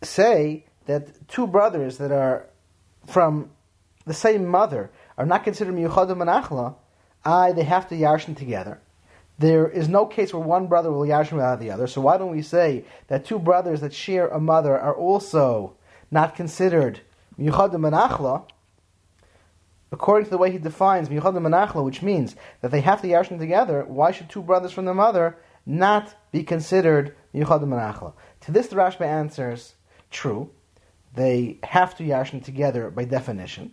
say 0.00 0.64
that 0.86 1.28
two 1.28 1.46
brothers 1.46 1.98
that 1.98 2.12
are 2.12 2.48
from 3.06 3.50
the 4.06 4.14
same 4.14 4.46
mother 4.46 4.90
are 5.18 5.26
not 5.26 5.44
considered 5.44 5.74
miyuchadim 5.74 6.16
manachla? 6.16 6.76
I 7.26 7.52
they 7.52 7.64
have 7.64 7.90
to 7.90 7.94
yarshin 7.94 8.34
together 8.34 8.80
there 9.42 9.68
is 9.68 9.88
no 9.88 10.06
case 10.06 10.32
where 10.32 10.42
one 10.42 10.68
brother 10.68 10.92
will 10.92 11.06
yashim 11.06 11.32
without 11.32 11.58
the 11.58 11.72
other. 11.72 11.88
So 11.88 12.00
why 12.00 12.16
don't 12.16 12.30
we 12.30 12.42
say 12.42 12.84
that 13.08 13.24
two 13.24 13.40
brothers 13.40 13.80
that 13.80 13.92
share 13.92 14.28
a 14.28 14.38
mother 14.38 14.78
are 14.78 14.94
also 14.94 15.74
not 16.12 16.36
considered 16.36 17.00
miyuchadim 17.36 17.80
menachla? 17.80 18.48
According 19.90 20.26
to 20.26 20.30
the 20.30 20.38
way 20.38 20.52
he 20.52 20.58
defines 20.58 21.08
miyuchadim 21.08 21.42
menachla, 21.42 21.84
which 21.84 22.02
means 22.02 22.36
that 22.60 22.70
they 22.70 22.82
have 22.82 23.02
to 23.02 23.08
yashim 23.08 23.40
together, 23.40 23.84
why 23.84 24.12
should 24.12 24.28
two 24.28 24.42
brothers 24.42 24.70
from 24.70 24.84
the 24.84 24.94
mother 24.94 25.36
not 25.66 26.14
be 26.30 26.44
considered 26.44 27.16
miyuchadim 27.34 27.64
menachla? 27.64 28.12
To 28.42 28.52
this, 28.52 28.68
the 28.68 28.76
Rashba 28.76 29.06
answers, 29.06 29.74
true, 30.12 30.50
they 31.14 31.58
have 31.64 31.96
to 31.96 32.04
yashim 32.04 32.44
together 32.44 32.90
by 32.90 33.06
definition. 33.06 33.72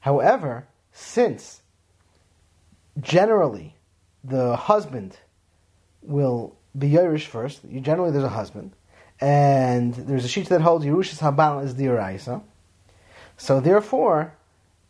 However, 0.00 0.68
since 0.90 1.60
generally 2.98 3.76
the 4.24 4.56
husband 4.56 5.16
will 6.02 6.56
be 6.76 6.90
Yerush 6.90 7.26
first. 7.26 7.60
Generally, 7.82 8.12
there's 8.12 8.24
a 8.24 8.28
husband, 8.28 8.72
and 9.20 9.94
there's 9.94 10.24
a 10.24 10.28
sheet 10.28 10.48
that 10.48 10.60
holds 10.60 10.84
Yerushas 10.84 11.18
Habal 11.18 11.64
is 11.64 11.76
the 11.76 11.84
Uraisa. 11.86 12.42
So 13.36 13.60
therefore, 13.60 14.34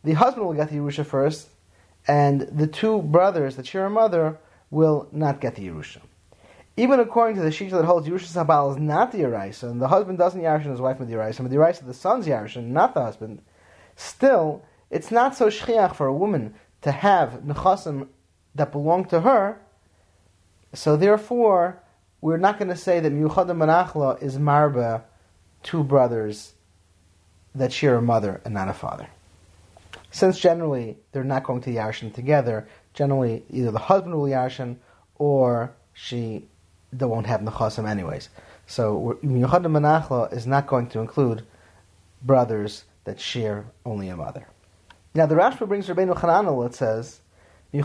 the 0.03 0.13
husband 0.13 0.45
will 0.45 0.53
get 0.53 0.69
the 0.69 0.75
Yerusha 0.75 1.05
first, 1.05 1.49
and 2.07 2.41
the 2.41 2.67
two 2.67 3.01
brothers 3.01 3.55
that 3.55 3.65
share 3.65 3.85
a 3.85 3.89
mother 3.89 4.37
will 4.69 5.07
not 5.11 5.39
get 5.39 5.55
the 5.55 5.67
Yerusha. 5.67 6.01
Even 6.75 6.99
according 6.99 7.35
to 7.35 7.43
the 7.43 7.51
sheet 7.51 7.71
that 7.71 7.85
holds 7.85 8.07
Yerusha 8.07 8.45
Habal 8.45 8.71
is 8.71 8.77
not 8.77 9.11
the 9.11 9.19
Uraisa, 9.19 9.69
and 9.69 9.81
the 9.81 9.87
husband 9.87 10.17
doesn't 10.17 10.41
Yarshin 10.41 10.71
his 10.71 10.81
wife 10.81 10.99
with 10.99 11.09
the 11.09 11.15
Uraisa, 11.15 11.37
but 11.37 11.51
the 11.51 11.57
Uraisa 11.57 11.85
the 11.85 11.93
son's 11.93 12.27
Yarshin, 12.27 12.67
not 12.67 12.93
the 12.93 13.01
husband, 13.01 13.41
still, 13.95 14.63
it's 14.89 15.11
not 15.11 15.35
so 15.35 15.47
shchiach 15.47 15.95
for 15.95 16.07
a 16.07 16.13
woman 16.13 16.53
to 16.81 16.91
have 16.91 17.41
nechasim 17.45 18.07
that 18.55 18.71
belong 18.71 19.05
to 19.05 19.21
her. 19.21 19.59
So 20.73 20.97
therefore, 20.97 21.81
we're 22.21 22.37
not 22.37 22.57
going 22.57 22.69
to 22.69 22.77
say 22.77 22.99
that 22.99 23.11
Miyuchadim 23.11 23.57
Menachla 23.57 24.21
is 24.21 24.37
Marba, 24.37 25.03
two 25.61 25.83
brothers 25.83 26.53
that 27.55 27.71
share 27.71 27.95
a 27.95 28.01
mother 28.01 28.41
and 28.45 28.53
not 28.53 28.69
a 28.69 28.73
father. 28.73 29.07
Since 30.11 30.39
generally 30.39 30.97
they're 31.11 31.23
not 31.23 31.43
going 31.43 31.61
to 31.61 31.71
Yarshin 31.71 32.13
together, 32.13 32.67
generally 32.93 33.43
either 33.49 33.71
the 33.71 33.79
husband 33.79 34.15
will 34.15 34.23
Yarshin 34.23 34.77
or 35.15 35.73
she 35.93 36.47
they 36.91 37.05
won't 37.05 37.25
have 37.25 37.41
Nechasim 37.41 37.89
anyways. 37.89 38.29
So 38.67 39.19
Miyuchadim 39.23 39.71
Menachla 39.71 40.31
is 40.31 40.47
not 40.47 40.67
going 40.67 40.87
to 40.89 40.99
include 40.99 41.45
brothers 42.21 42.85
that 43.03 43.19
share 43.19 43.65
only 43.85 44.09
a 44.09 44.15
mother. 44.15 44.47
Now 45.13 45.25
the 45.25 45.35
Rashba 45.35 45.67
brings 45.67 45.87
Rabbeinu 45.87 46.15
Chananel, 46.15 46.65
it 46.65 46.73
says, 46.73 47.19
It 47.73 47.81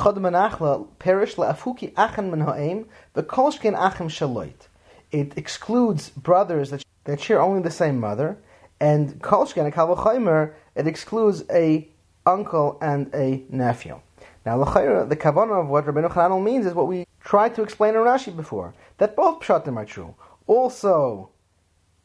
excludes 5.39 6.11
brothers 6.11 6.71
that, 6.71 6.85
that 7.05 7.21
share 7.21 7.41
only 7.41 7.63
the 7.63 7.71
same 7.71 7.99
mother, 7.99 8.37
and 8.81 9.19
kolshkin 9.23 9.67
a 9.67 9.71
kalvachaymer 9.71 10.53
it 10.75 10.87
excludes 10.87 11.43
a 11.51 11.89
uncle 12.27 12.77
and 12.83 13.11
a 13.15 13.45
nephew. 13.49 13.99
Now, 14.45 14.63
the 14.63 15.17
kavanah 15.17 15.63
of 15.63 15.69
what 15.69 15.87
Rabbeinu 15.87 16.13
Chananel 16.13 16.43
means 16.45 16.67
is 16.67 16.75
what 16.75 16.87
we 16.87 17.07
tried 17.21 17.55
to 17.55 17.63
explain 17.63 17.95
in 17.95 18.01
Rashi 18.03 18.37
before, 18.37 18.75
that 18.99 19.17
both 19.17 19.41
pshatim 19.41 19.79
are 19.79 19.87
true. 19.87 20.15
Also, 20.47 21.31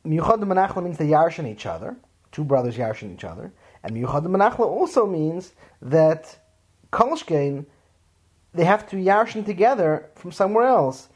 Miyuchad 0.06 0.42
Menachla 0.42 0.82
means 0.82 0.98
they 0.98 1.08
yarshin 1.08 1.48
each 1.48 1.66
other, 1.66 1.98
two 2.32 2.46
brothers 2.46 2.78
yarshin 2.78 3.14
each 3.14 3.26
other, 3.26 3.52
and 3.84 3.94
Miyuchad 3.94 4.26
Menachla 4.26 4.66
also 4.66 5.06
means 5.06 5.52
that 5.82 6.38
Kolshkein 6.94 7.66
they 8.54 8.66
have 8.66 8.88
to 8.90 8.96
yarshin 8.96 9.46
together 9.46 10.10
from 10.16 10.32
somewhere 10.32 10.66
else, 10.66 11.10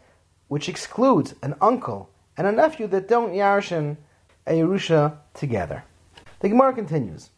which 0.47 0.69
excludes 0.69 1.35
an 1.41 1.55
uncle 1.61 2.09
and 2.35 2.47
a 2.47 2.51
nephew 2.51 2.87
that 2.87 3.07
don't 3.07 3.33
yarshin 3.33 3.97
a 4.45 4.53
Yerusha 4.53 5.17
together. 5.33 5.83
The 6.39 6.49
Gemara 6.49 6.73
continues. 6.73 7.29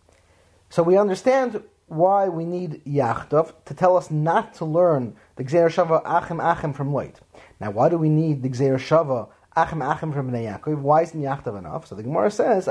So 0.69 0.83
we 0.83 0.97
understand 0.97 1.63
why 1.87 2.29
we 2.29 2.45
need 2.45 2.83
Yachtov 2.85 3.53
to 3.65 3.73
tell 3.73 3.97
us 3.97 4.11
not 4.11 4.53
to 4.55 4.65
learn 4.65 5.15
the 5.35 5.43
Gzeir 5.43 5.69
Shava 5.69 6.01
Achim 6.05 6.39
Achim 6.39 6.73
from 6.73 6.91
Loit. 6.91 7.15
Now, 7.59 7.71
why 7.71 7.89
do 7.89 7.97
we 7.97 8.09
need 8.09 8.43
the 8.43 8.49
Gzeir 8.49 8.75
Shava 8.75 9.29
Achim 9.55 9.81
Achim 9.81 10.13
from 10.13 10.29
Bnei 10.29 10.45
Yaakov? 10.45 10.77
Why 10.77 11.01
isn't 11.01 11.19
Yachtov 11.19 11.57
enough? 11.57 11.87
So 11.87 11.95
the 11.95 12.03
Gemara 12.03 12.29
says. 12.29 12.69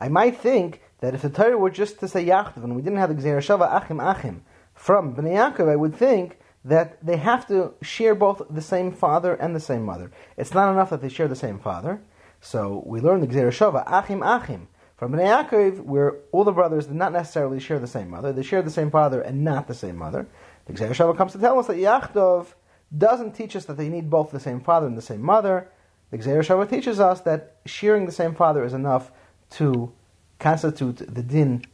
I 0.00 0.08
might 0.08 0.36
think 0.36 0.82
that 1.00 1.14
if 1.14 1.22
the 1.22 1.30
Torah 1.30 1.56
were 1.56 1.70
just 1.70 2.00
to 2.00 2.08
say 2.08 2.24
Yachtov 2.24 2.64
and 2.64 2.74
we 2.74 2.82
didn't 2.82 2.98
have 2.98 3.14
the 3.14 3.22
Shava 3.22 3.72
Achim 3.72 4.00
Achim 4.00 4.42
from 4.74 5.14
Bnei 5.14 5.34
Yaakov, 5.34 5.68
I 5.68 5.76
would 5.76 5.94
think 5.94 6.38
that 6.64 7.04
they 7.04 7.16
have 7.16 7.46
to 7.48 7.74
share 7.82 8.14
both 8.14 8.42
the 8.50 8.60
same 8.60 8.92
father 8.92 9.34
and 9.34 9.54
the 9.54 9.60
same 9.60 9.84
mother. 9.84 10.10
It's 10.36 10.54
not 10.54 10.72
enough 10.72 10.90
that 10.90 11.00
they 11.00 11.08
share 11.08 11.28
the 11.28 11.36
same 11.36 11.58
father. 11.58 12.00
So 12.40 12.82
we 12.86 13.00
learn 13.00 13.20
the 13.20 13.26
Shava 13.26 13.84
Achim 13.86 14.22
Achim 14.22 14.68
from 14.96 15.12
Bnei 15.12 15.48
Yaakov, 15.48 15.80
where 15.80 16.16
all 16.32 16.44
the 16.44 16.52
brothers 16.52 16.86
did 16.86 16.96
not 16.96 17.12
necessarily 17.12 17.60
share 17.60 17.78
the 17.78 17.86
same 17.86 18.10
mother, 18.10 18.32
they 18.32 18.42
share 18.42 18.62
the 18.62 18.70
same 18.70 18.90
father 18.90 19.20
and 19.20 19.44
not 19.44 19.68
the 19.68 19.74
same 19.74 19.96
mother. 19.96 20.26
The 20.66 20.72
Shava 20.72 21.16
comes 21.16 21.32
to 21.32 21.38
tell 21.38 21.58
us 21.58 21.68
that 21.68 21.76
Yachtov 21.76 22.54
doesn't 22.96 23.32
teach 23.32 23.54
us 23.54 23.64
that 23.66 23.76
they 23.76 23.88
need 23.88 24.10
both 24.10 24.30
the 24.30 24.40
same 24.40 24.60
father 24.60 24.86
and 24.86 24.98
the 24.98 25.02
same 25.02 25.22
mother. 25.22 25.68
The 26.10 26.18
Shava 26.18 26.68
teaches 26.68 27.00
us 27.00 27.20
that 27.22 27.56
sharing 27.66 28.06
the 28.06 28.12
same 28.12 28.34
father 28.34 28.64
is 28.64 28.74
enough 28.74 29.12
to 29.50 29.92
constitute 30.38 30.98
the 31.14 31.22
din 31.22 31.64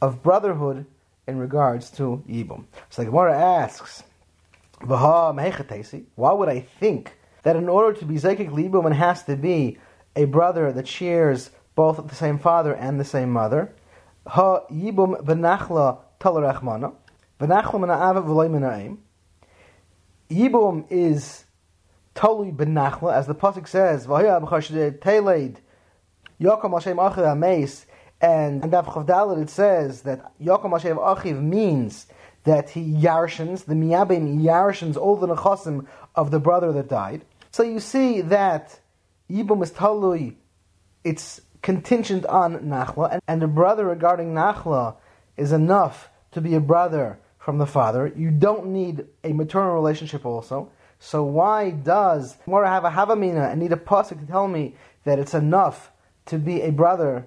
of 0.00 0.22
brotherhood 0.22 0.86
in 1.26 1.38
regards 1.38 1.90
to 1.90 2.22
Yibum. 2.28 2.64
So 2.90 3.02
the 3.02 3.06
Gemara 3.06 3.38
asks, 3.38 4.02
why 4.80 6.32
would 6.32 6.48
I 6.48 6.60
think 6.80 7.12
that 7.44 7.56
in 7.56 7.68
order 7.68 7.98
to 7.98 8.04
be 8.04 8.14
Zekik 8.16 8.50
Libum 8.52 8.86
it 8.86 8.94
has 8.94 9.22
to 9.24 9.36
be 9.36 9.78
a 10.16 10.24
brother 10.24 10.72
that 10.72 10.88
shares 10.88 11.50
both 11.74 12.06
the 12.06 12.14
same 12.14 12.38
father 12.38 12.74
and 12.74 13.00
the 13.00 13.04
same 13.04 13.30
mother. 13.30 13.72
Ha 14.26 14.66
yibum 14.70 15.24
benachla 15.24 15.98
talarachmana. 16.20 16.94
Benachla 17.40 17.72
mena'ava 17.72 18.24
v'loy 18.24 18.50
mena'im. 18.50 18.98
Yibum 20.30 20.86
is 20.90 21.44
totally 22.14 22.52
benachla, 22.52 23.14
as 23.14 23.26
the 23.26 23.34
pasuk 23.34 23.66
says, 23.66 24.06
v'hoya 24.06 24.40
b'chashde 24.42 24.98
teleid 24.98 25.56
yakom 26.40 26.72
Hashem 26.72 26.96
achiv 26.98 27.16
ameis, 27.16 27.86
and 28.22 28.62
in 28.64 28.70
Daf 28.70 28.86
Chavdalit 28.86 29.42
it 29.42 29.50
says 29.50 30.02
that 30.02 30.32
yakom 30.40 30.70
Hashem 30.70 30.96
achiv 30.96 31.42
means 31.42 32.06
that 32.44 32.70
he 32.70 32.80
yarshins, 32.80 33.64
the 33.64 33.74
miyabim 33.74 34.40
yarshins 34.40 34.96
all 34.96 35.16
the 35.16 35.26
nechasim 35.26 35.86
of 36.14 36.30
the 36.30 36.40
brother 36.40 36.72
that 36.72 36.88
died. 36.88 37.24
So 37.50 37.62
you 37.62 37.80
see 37.80 38.20
that 38.22 38.78
Yibum 39.30 39.62
is 39.62 39.72
talui, 39.72 40.36
it's 41.04 41.40
contingent 41.62 42.24
on 42.26 42.60
Nachla, 42.60 43.12
and, 43.12 43.22
and 43.28 43.42
the 43.42 43.46
brother 43.46 43.86
regarding 43.86 44.34
Nachla 44.34 44.96
is 45.36 45.52
enough 45.52 46.08
to 46.32 46.40
be 46.40 46.54
a 46.54 46.60
brother 46.60 47.18
from 47.38 47.58
the 47.58 47.66
father. 47.66 48.12
You 48.16 48.30
don't 48.30 48.66
need 48.66 49.06
a 49.24 49.32
maternal 49.32 49.74
relationship 49.74 50.24
also. 50.24 50.70
So 50.98 51.24
why 51.24 51.70
does 51.70 52.36
Mora 52.46 52.68
have 52.68 52.84
a 52.84 52.90
Havamina 52.90 53.50
and 53.50 53.60
need 53.60 53.72
a 53.72 53.76
pasuk 53.76 54.20
to 54.20 54.26
tell 54.26 54.46
me 54.46 54.76
that 55.04 55.18
it's 55.18 55.34
enough 55.34 55.90
to 56.26 56.38
be 56.38 56.62
a 56.62 56.70
brother 56.70 57.26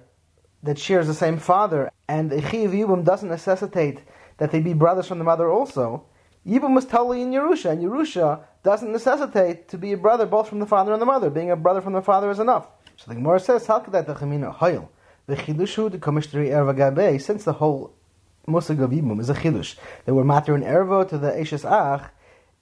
that 0.66 0.78
shares 0.78 1.06
the 1.06 1.14
same 1.14 1.38
father, 1.38 1.90
and 2.08 2.32
a 2.32 2.40
Chiv 2.40 2.70
Yibum 2.72 3.04
doesn't 3.04 3.28
necessitate 3.28 4.00
that 4.38 4.50
they 4.50 4.60
be 4.60 4.74
brothers 4.74 5.06
from 5.08 5.18
the 5.18 5.24
mother 5.24 5.50
also? 5.50 6.04
Yibum 6.46 6.74
was 6.74 6.84
totally 6.84 7.22
in 7.22 7.32
Yerusha, 7.32 7.70
and 7.70 7.82
Yerusha 7.82 8.40
doesn't 8.62 8.92
necessitate 8.92 9.68
to 9.68 9.78
be 9.78 9.92
a 9.92 9.96
brother 9.96 10.26
both 10.26 10.48
from 10.48 10.58
the 10.58 10.66
father 10.66 10.92
and 10.92 11.02
the 11.02 11.06
mother. 11.06 11.30
Being 11.30 11.50
a 11.50 11.56
brother 11.56 11.80
from 11.80 11.92
the 11.92 12.02
father 12.02 12.30
is 12.30 12.38
enough. 12.38 12.68
So 12.96 13.06
the 13.08 13.14
Gemara 13.14 13.40
says, 13.40 13.66
"How 13.66 13.80
could 13.80 13.92
that 13.94 14.06
the 14.06 14.14
chemina 14.14 14.52
hoil 14.52 14.90
the 15.26 15.36
chidushu 15.36 15.90
the 15.90 15.98
komishteri 15.98 16.50
erva 16.50 16.76
gabe?" 16.76 17.20
Since 17.20 17.44
the 17.44 17.54
whole 17.54 17.92
musig 18.46 18.80
of 18.80 18.90
yibum 18.90 19.20
is 19.20 19.28
a 19.28 19.34
chidush, 19.34 19.76
they 20.04 20.12
were 20.12 20.24
matter 20.24 20.54
in 20.54 20.62
ervo 20.62 21.08
to 21.08 21.18
the 21.18 21.32
eshes 21.32 21.64
ach. 21.64 22.10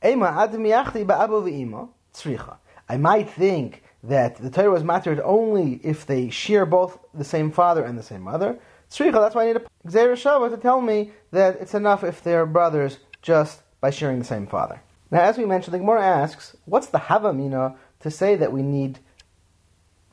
Ema 0.03 0.27
adim 0.27 0.67
yachti 0.67 1.05
ba'abu 1.07 1.89
tzricha. 2.15 2.57
I 2.89 2.97
might 2.97 3.31
think 3.31 3.83
that 4.09 4.37
the 4.37 4.51
Torah 4.51 4.71
was 4.71 4.85
mattered 4.85 5.21
only 5.21 5.81
if 5.83 6.07
they 6.07 6.31
share 6.31 6.67
both 6.67 6.99
the 7.13 7.25
same 7.25 7.51
father 7.51 7.85
and 7.85 7.99
the 7.99 8.03
same 8.03 8.23
mother. 8.23 8.59
Tzricha, 8.91 9.13
that's 9.13 9.35
why 9.35 9.45
I 9.45 9.47
need 9.47 9.57
a 9.57 9.89
Gzeir 9.89 10.13
Shava 10.13 10.51
to 10.51 10.57
tell 10.57 10.81
me 10.81 11.13
that 11.33 11.57
it's 11.61 11.75
enough 11.75 12.05
if 12.05 12.23
they're 12.23 12.47
brothers 12.47 12.99
just 13.23 13.63
by 13.81 13.91
sharing 13.91 14.19
the 14.19 14.25
same 14.25 14.47
father. 14.47 14.81
Now, 15.11 15.23
as 15.23 15.39
we 15.39 15.47
mentioned, 15.47 15.75
the 15.75 15.79
Gemara 15.79 16.05
asks, 16.05 16.57
what's 16.65 16.89
the 16.89 16.99
Havamina 16.99 17.77
to 18.01 18.11
say 18.11 18.37
that 18.37 18.53
we 18.53 18.63
need 18.63 18.99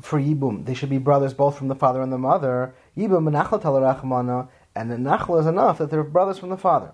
for 0.02 0.20
Yibum. 0.20 0.66
They 0.66 0.74
should 0.74 0.90
be 0.90 0.98
brothers 0.98 1.34
both 1.34 1.58
from 1.58 1.68
the 1.68 1.76
father 1.76 2.02
and 2.02 2.12
the 2.12 2.18
mother. 2.18 2.74
Yibum 2.98 3.30
Nachla 3.30 4.50
and 4.76 4.92
the 4.92 4.96
Nachla 4.96 5.42
is 5.42 5.46
enough 5.46 5.78
that 5.78 5.90
they're 5.90 6.04
brothers 6.04 6.40
from 6.40 6.50
the 6.50 6.58
father. 6.58 6.94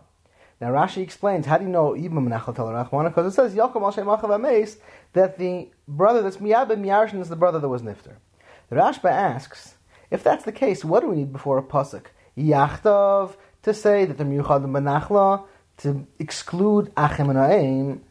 Now 0.60 0.70
Rashi 0.70 1.04
explains, 1.04 1.46
how 1.46 1.58
do 1.58 1.66
you 1.66 1.70
know 1.70 1.94
and 1.94 2.12
Nachla 2.12 2.56
Rachmana? 2.56 3.10
Because 3.10 3.32
it 3.32 3.36
says, 3.36 3.54
Yakum 3.54 3.82
al 3.82 4.18
Achav 4.18 4.78
that 5.14 5.38
the 5.38 5.70
brother 5.88 6.22
that's 6.22 6.38
Miyabim 6.38 6.84
Yarshin 6.84 7.22
is 7.22 7.30
the 7.30 7.36
brother 7.36 7.60
that 7.60 7.70
was 7.70 7.84
Nifter. 7.84 8.16
The 8.70 8.76
Rashba 8.76 9.12
asks, 9.12 9.76
if 10.10 10.24
that's 10.24 10.46
the 10.46 10.52
case, 10.52 10.84
what 10.84 11.02
do 11.02 11.10
we 11.10 11.18
need 11.18 11.32
before 11.32 11.58
a 11.58 11.64
pasuk? 11.64 12.06
Yachtov 12.38 13.36
to 13.64 13.74
say 13.74 14.06
that 14.06 14.18
the 14.18 14.24
Miyuchad 14.24 14.66
Menachla 14.66 15.46
to 15.78 16.08
exclude 16.18 16.92
Achim 16.98 17.30
and 17.30 17.38
Aim. 17.38 18.02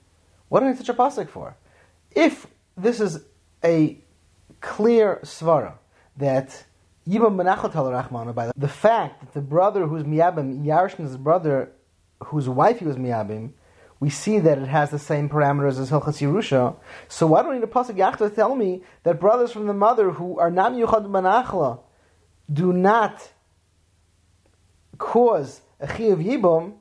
What 0.48 0.60
do 0.60 0.66
we 0.66 0.72
need 0.72 0.78
such 0.78 0.88
a 0.88 0.94
pasuk 0.94 1.28
for? 1.28 1.56
If 2.12 2.46
this 2.76 3.00
is 3.00 3.24
a 3.64 3.98
clear 4.60 5.20
svara 5.24 5.74
that 6.16 6.64
Yibam 7.08 7.36
Menachot 7.36 7.72
Rahmana 7.72 8.34
by 8.34 8.50
the 8.56 8.68
fact 8.68 9.20
that 9.20 9.32
the 9.32 9.40
brother 9.40 9.86
who's 9.86 10.04
Miyabim, 10.04 10.64
Yarshin's 10.64 11.16
brother 11.16 11.72
whose 12.24 12.48
wife 12.48 12.78
he 12.78 12.84
was 12.84 12.96
Miyabim, 12.96 13.52
we 13.98 14.10
see 14.10 14.38
that 14.38 14.58
it 14.58 14.68
has 14.68 14.90
the 14.90 14.98
same 14.98 15.28
parameters 15.28 15.78
as 15.80 15.90
Hilchas 15.90 16.20
Yerusha. 16.20 16.76
So 17.08 17.26
why 17.26 17.42
don't 17.42 17.54
need 17.54 17.64
a 17.64 17.66
pasuk 17.66 17.96
Yachta 17.96 18.34
tell 18.34 18.54
me 18.54 18.82
that 19.04 19.18
brothers 19.18 19.52
from 19.52 19.66
the 19.66 19.74
mother 19.74 20.10
who 20.10 20.38
are 20.38 20.50
not 20.50 20.72
Yuchad 20.72 21.06
Menachla 21.06 21.80
do 22.52 22.72
not 22.72 23.32
cause 24.98 25.62
a 25.80 25.84
of 25.84 26.18
Yibam? 26.18 26.74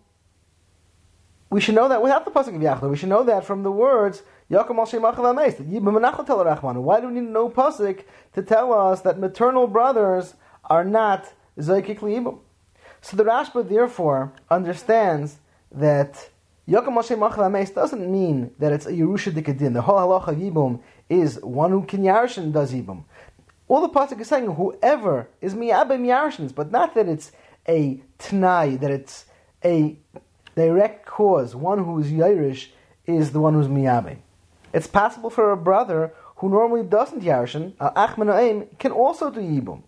We 1.49 1.61
should 1.61 1.75
know 1.75 1.87
that 1.87 2.01
without 2.01 2.25
the 2.25 2.31
pasuk 2.31 2.55
of 2.55 2.61
Yachta. 2.61 2.89
We 2.89 2.97
should 2.97 3.09
know 3.09 3.23
that 3.23 3.45
from 3.45 3.63
the 3.63 3.71
words 3.71 4.23
Yaakov 4.51 4.77
al 4.77 4.85
Shemach 5.15 6.75
Why 6.83 6.99
do 6.99 7.07
we 7.07 7.13
need 7.13 7.29
no 7.29 7.49
pasuk 7.49 8.03
to 8.33 8.41
tell 8.43 8.73
us 8.73 9.01
that 9.01 9.17
maternal 9.17 9.67
brothers 9.67 10.35
are 10.65 10.83
not 10.83 11.31
Zaykik 11.57 11.99
Ibum? 11.99 12.39
So 13.05 13.15
the 13.17 13.23
Rashba 13.23 13.69
therefore 13.69 14.33
understands 14.49 15.37
that 15.71 16.27
Yaakov 16.67 17.11
al 17.37 17.65
doesn't 17.75 18.11
mean 18.11 18.49
that 18.57 18.71
it's 18.71 18.87
a 18.87 18.93
Yerusha 18.93 19.31
Dikadin. 19.31 19.73
The 19.73 19.83
whole 19.83 19.97
halacha 19.97 20.29
of 20.29 20.37
Yibum 20.37 20.79
is 21.07 21.39
one 21.43 21.69
who 21.69 21.83
can 21.83 22.01
Yarshin 22.01 22.51
does 22.51 22.73
Yibum. 22.73 23.03
All 23.67 23.81
the 23.81 23.89
pasuk 23.89 24.19
is 24.19 24.27
saying 24.27 24.55
whoever 24.55 25.29
is 25.39 25.53
miyabim 25.53 26.01
yarshins, 26.07 26.55
but 26.55 26.71
not 26.71 26.95
that 26.95 27.07
it's 27.07 27.31
a 27.67 28.01
tnai, 28.17 28.79
that 28.79 28.89
it's 28.89 29.25
a 29.63 29.95
direct 30.55 31.05
cause. 31.05 31.55
One 31.55 31.83
who 31.83 31.99
is 31.99 32.07
Yairish 32.07 32.69
is 33.05 33.33
the 33.33 33.39
one 33.39 33.53
who's 33.53 33.67
miyabim. 33.67 34.17
It's 34.73 34.87
possible 34.87 35.29
for 35.29 35.51
a 35.51 35.57
brother 35.57 36.11
who 36.37 36.49
normally 36.49 36.81
doesn't 36.81 37.21
Yarshin, 37.21 37.73
uh, 37.79 37.91
Achman 37.91 38.33
O'Aim, 38.33 38.65
can 38.79 38.91
also 38.91 39.29
do 39.29 39.41
Yibum. 39.41 39.83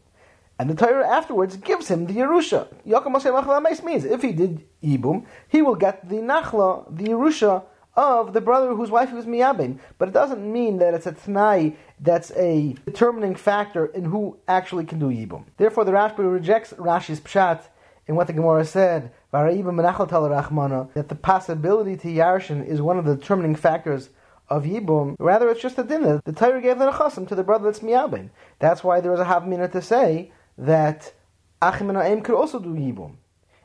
And 0.60 0.70
the 0.70 0.76
Torah 0.76 1.08
afterwards 1.08 1.56
gives 1.58 1.90
him 1.90 2.08
the 2.08 2.14
Yerusha. 2.14 2.68
Yaakov 2.86 3.84
means 3.84 4.06
if 4.06 4.22
he 4.22 4.32
did 4.32 4.64
Yibum, 4.84 5.26
he 5.48 5.62
will 5.62 5.76
get 5.76 6.10
the 6.10 6.16
Nachla, 6.16 6.86
the 6.96 7.06
Yerusha 7.06 7.64
of 7.96 8.34
the 8.34 8.42
brother 8.42 8.76
whose 8.76 8.92
wife 8.92 9.12
was 9.12 9.26
Miyabim. 9.26 9.80
But 9.98 10.10
it 10.10 10.14
doesn't 10.14 10.52
mean 10.52 10.78
that 10.78 10.94
it's 10.94 11.08
a 11.08 11.12
Tanai 11.12 11.76
that's 12.00 12.32
a 12.32 12.76
determining 12.86 13.36
factor 13.36 13.88
in 13.88 14.06
who 14.06 14.38
actually 14.48 14.86
can 14.86 15.00
do 15.00 15.08
Yibum. 15.08 15.46
Therefore, 15.58 15.84
the 15.84 15.92
Rashba 15.92 16.20
rejects 16.32 16.74
Rashi's 16.74 17.20
Pshat 17.20 17.64
in 18.08 18.16
what 18.16 18.28
the 18.28 18.34
Gemara 18.34 18.66
said, 18.66 19.12
that 19.32 21.06
the 21.10 21.18
possibility 21.22 21.98
to 21.98 22.08
Yarshin 22.08 22.66
is 22.66 22.82
one 22.82 22.98
of 22.98 23.06
the 23.06 23.16
determining 23.16 23.56
factors 23.56 24.10
of 24.50 24.64
Yibum. 24.64 25.16
Rather, 25.20 25.50
it's 25.50 25.62
just 25.62 25.78
a 25.78 25.84
dinner. 25.84 26.22
The 26.24 26.32
Torah 26.32 26.62
gave 26.62 26.80
the 26.80 26.90
Nechasim 26.90 27.28
to 27.28 27.36
the 27.36 27.44
brother 27.44 27.66
that's 27.66 27.82
Miyabin. 27.82 28.30
That's 28.60 28.84
why 28.84 29.02
there 29.02 29.12
was 29.12 29.20
a 29.20 29.26
Havmina 29.26 29.70
to 29.74 29.82
say 29.82 30.32
that 30.58 31.14
Achim 31.62 31.90
and 31.90 32.00
Aim 32.00 32.22
could 32.22 32.36
also 32.36 32.60
do 32.60 32.70
Yibum. 32.70 33.16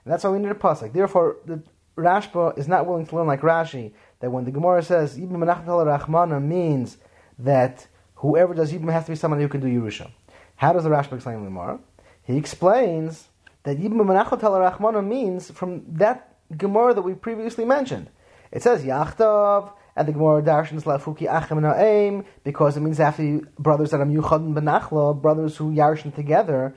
And 0.04 0.12
that's 0.12 0.24
why 0.24 0.30
we 0.30 0.38
need 0.38 0.50
a 0.50 0.54
Pasuk. 0.54 0.92
Therefore, 0.92 1.36
the 1.46 1.62
Rashba 1.96 2.58
is 2.58 2.68
not 2.68 2.86
willing 2.86 3.06
to 3.06 3.16
learn 3.16 3.26
like 3.26 3.42
Rashi, 3.42 3.92
that 4.20 4.30
when 4.30 4.44
the 4.44 4.50
Gemara 4.50 4.82
says 4.82 5.18
Yibum 5.18 5.32
Menachat 5.32 5.66
Rachmana 5.66 6.42
means 6.42 6.96
that 7.38 7.86
whoever 8.16 8.54
does 8.54 8.72
Yibum 8.72 8.90
has 8.92 9.04
to 9.04 9.12
be 9.12 9.16
someone 9.16 9.40
who 9.40 9.48
can 9.48 9.60
do 9.60 9.66
Yerusha. 9.66 10.10
How 10.56 10.72
does 10.72 10.84
the 10.84 10.90
Rashba 10.90 11.14
explain 11.14 11.40
the 11.40 11.48
Gemara? 11.48 11.80
He 12.22 12.36
explains 12.36 13.28
that 13.64 13.78
Yibum 13.78 14.00
Menachat 14.00 14.40
Rachmana 14.40 15.06
means 15.06 15.50
from 15.50 15.84
that 15.94 16.36
Gemara 16.56 16.94
that 16.94 17.02
we 17.02 17.14
previously 17.14 17.64
mentioned. 17.64 18.08
It 18.50 18.62
says 18.62 18.82
Yachtav, 18.84 19.72
and 19.96 20.08
the 20.08 20.12
Gemara 20.12 20.42
darshans 20.42 20.84
lafuki 20.84 21.28
achem 21.28 21.60
na'im 21.60 22.24
because 22.44 22.76
it 22.76 22.80
means 22.80 23.00
after 23.00 23.40
brothers 23.58 23.90
that 23.90 24.00
are 24.00 24.06
yuchad 24.06 24.54
benachla, 24.54 25.20
brothers 25.20 25.56
who 25.56 25.72
yarshin 25.72 26.14
together. 26.14 26.74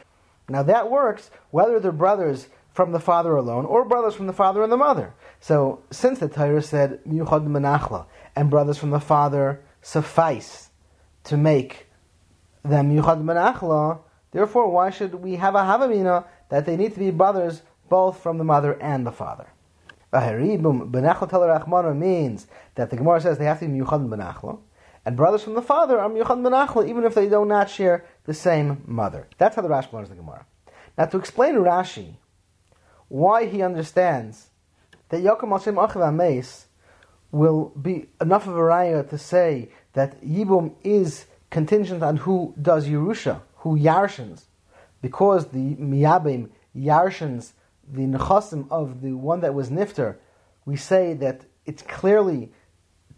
Now 0.49 0.63
that 0.63 0.91
works 0.91 1.32
whether 1.51 1.80
they're 1.80 1.91
brothers 1.91 2.47
from 2.74 2.91
the 2.91 2.99
father 2.99 3.36
alone 3.36 3.66
or 3.66 3.86
brothers 3.86 4.16
from 4.16 4.28
the 4.28 4.34
father 4.34 4.61
and 4.61 4.72
the 4.72 4.78
mother. 4.78 5.13
So 5.39 5.82
since 5.91 6.20
the 6.20 6.28
Torah 6.28 6.61
said 6.61 7.03
Miyuchad 7.05 7.47
Menachla 7.47 8.05
and 8.36 8.49
brothers 8.49 8.78
from 8.78 8.89
the 8.89 8.99
father 8.99 9.61
suffice 9.82 10.70
to 11.24 11.38
make 11.38 11.88
them 12.63 12.91
Miyuchad 12.91 13.24
Menachla, 13.24 13.99
therefore 14.32 14.70
why 14.70 14.89
should 14.89 15.16
we 15.16 15.36
have 15.36 15.55
a 15.55 15.59
Havamina 15.59 16.26
that 16.49 16.66
they 16.66 16.76
need 16.76 16.93
to 16.93 16.99
be 16.99 17.11
brothers 17.11 17.61
both 17.88 18.20
from 18.20 18.38
the 18.38 18.43
mother 18.43 18.74
and 18.82 19.07
the 19.07 19.11
father? 19.11 19.47
Benachla 20.16 21.95
means 21.97 22.47
that 22.76 22.89
the 22.89 22.97
Gemara 22.97 23.22
says 23.22 23.38
they 23.38 23.45
have 23.45 23.59
to 23.59 23.68
be 23.68 23.80
Miyuchad 23.80 24.07
Benachla, 24.07 24.59
and 25.05 25.16
brothers 25.16 25.43
from 25.43 25.53
the 25.53 25.61
father 25.61 25.99
are 25.99 26.09
Miyuchad 26.09 26.41
Benachla 26.41 26.88
even 26.89 27.03
if 27.03 27.16
they 27.16 27.28
do 27.30 27.45
not 27.45 27.70
share 27.70 28.05
the 28.26 28.34
same 28.34 28.84
mother. 28.86 29.28
That's 29.38 29.55
how 29.55 29.61
the 29.61 29.70
Rashi 29.70 29.93
learns 29.93 30.09
the 30.09 30.16
Gemara. 30.16 30.45
Now 30.97 31.05
to 31.05 31.18
explain 31.18 31.55
Rashi, 31.55 32.16
why 33.07 33.45
he 33.45 33.61
understands 33.61 34.47
that 35.09 35.22
Yaakov 35.22 35.49
Hashem 35.49 35.76
Achiv 35.76 35.97
Ameis 35.97 36.66
will 37.32 37.72
be 37.80 38.07
enough 38.22 38.47
of 38.47 38.55
a 38.55 38.59
raya 38.59 39.07
to 39.09 39.18
say 39.18 39.70
that 39.93 40.22
Yibum 40.24 40.74
is 40.84 41.26
contingent 41.49 42.01
on 42.01 42.18
who 42.18 42.53
does 42.61 42.88
Yerusha, 42.88 43.41
who 43.57 43.78
Yarshins, 43.78 44.45
because 45.01 45.47
the 45.47 45.76
Miyabim 45.76 46.49
Yarshins 46.76 47.51
the 47.91 48.01
nechasim 48.01 48.67
of 48.69 49.01
the 49.01 49.13
one 49.13 49.41
that 49.41 49.53
was 49.53 49.69
nifter, 49.69 50.17
we 50.65 50.75
say 50.75 51.13
that 51.13 51.41
it's 51.65 51.81
clearly 51.81 52.51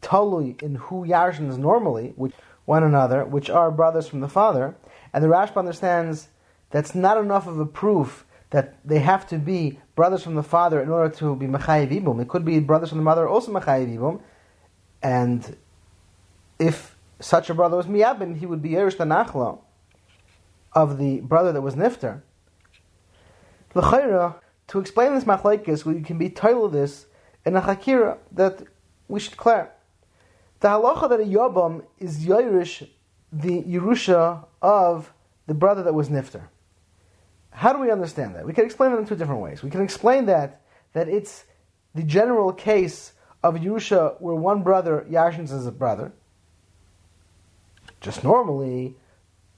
totally 0.01 0.55
in 0.61 0.75
who 0.75 1.05
Yarshins 1.05 1.57
normally, 1.57 2.13
which 2.15 2.33
one 2.65 2.83
another, 2.83 3.25
which 3.25 3.49
are 3.49 3.71
brothers 3.71 4.07
from 4.07 4.19
the 4.19 4.27
father, 4.27 4.75
and 5.13 5.23
the 5.23 5.27
Rashba 5.27 5.57
understands 5.57 6.27
that's 6.69 6.93
not 6.93 7.17
enough 7.17 7.47
of 7.47 7.59
a 7.59 7.65
proof 7.65 8.25
that 8.49 8.75
they 8.85 8.99
have 8.99 9.27
to 9.27 9.37
be 9.37 9.79
brothers 9.95 10.23
from 10.23 10.35
the 10.35 10.43
father 10.43 10.81
in 10.81 10.89
order 10.89 11.13
to 11.15 11.35
be 11.35 11.47
Mechayiv 11.47 11.91
Ibum. 11.91 12.21
It 12.21 12.27
could 12.27 12.45
be 12.45 12.59
brothers 12.59 12.89
from 12.89 12.97
the 12.97 13.03
mother 13.03 13.27
also 13.27 13.51
Mechayiv 13.51 13.97
Ibum. 13.97 14.21
And 15.01 15.57
if 16.59 16.97
such 17.19 17.49
a 17.49 17.53
brother 17.53 17.77
was 17.77 17.87
Miyabim, 17.87 18.37
he 18.37 18.45
would 18.45 18.61
be 18.61 18.69
Yerush 18.71 18.95
Nachlo 18.97 19.59
of 20.73 20.97
the 20.97 21.21
brother 21.21 21.51
that 21.51 21.61
was 21.61 21.75
Nifter. 21.75 22.21
L'chayra, 23.73 24.35
to 24.67 24.79
explain 24.79 25.13
this 25.13 25.23
machlaikis, 25.23 25.85
we 25.85 26.01
can 26.01 26.17
be 26.17 26.29
titled 26.29 26.73
this 26.73 27.05
in 27.45 27.55
a 27.55 27.61
hakira 27.61 28.17
that 28.33 28.63
we 29.07 29.19
should 29.19 29.37
clear. 29.37 29.71
The 30.59 30.69
halacha 30.69 31.09
that 31.09 31.19
a 31.19 31.23
yabam 31.23 31.83
is 31.99 32.25
Yerush, 32.25 32.87
the 33.31 33.61
Yerusha 33.63 34.45
of 34.61 35.13
the 35.45 35.53
brother 35.53 35.83
that 35.83 35.93
was 35.93 36.09
Nifter. 36.09 36.43
How 37.51 37.73
do 37.73 37.79
we 37.79 37.91
understand 37.91 38.35
that? 38.35 38.45
We 38.45 38.53
can 38.53 38.65
explain 38.65 38.91
it 38.91 38.97
in 38.97 39.05
two 39.05 39.15
different 39.15 39.41
ways. 39.41 39.63
We 39.63 39.69
can 39.69 39.81
explain 39.81 40.25
that 40.25 40.61
that 40.93 41.07
it's 41.07 41.45
the 41.95 42.03
general 42.03 42.51
case 42.53 43.13
of 43.43 43.55
Yerusha 43.55 44.19
where 44.19 44.35
one 44.35 44.63
brother 44.63 45.05
Yarshins 45.09 45.51
as 45.51 45.65
a 45.65 45.71
brother. 45.71 46.11
Just 48.01 48.23
normally, 48.23 48.95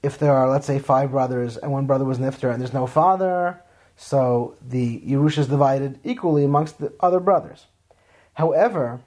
if 0.02 0.18
there 0.18 0.32
are, 0.32 0.48
let's 0.48 0.66
say, 0.66 0.78
five 0.78 1.10
brothers 1.10 1.56
and 1.56 1.72
one 1.72 1.86
brother 1.86 2.04
was 2.04 2.18
Nifter 2.18 2.52
and 2.52 2.60
there's 2.60 2.72
no 2.72 2.86
father, 2.86 3.62
so 4.02 4.56
the 4.66 4.98
Yerusha 5.00 5.40
is 5.40 5.48
divided 5.48 6.00
equally 6.02 6.42
amongst 6.42 6.78
the 6.78 6.90
other 7.00 7.20
brothers. 7.20 7.66
However, 8.32 9.02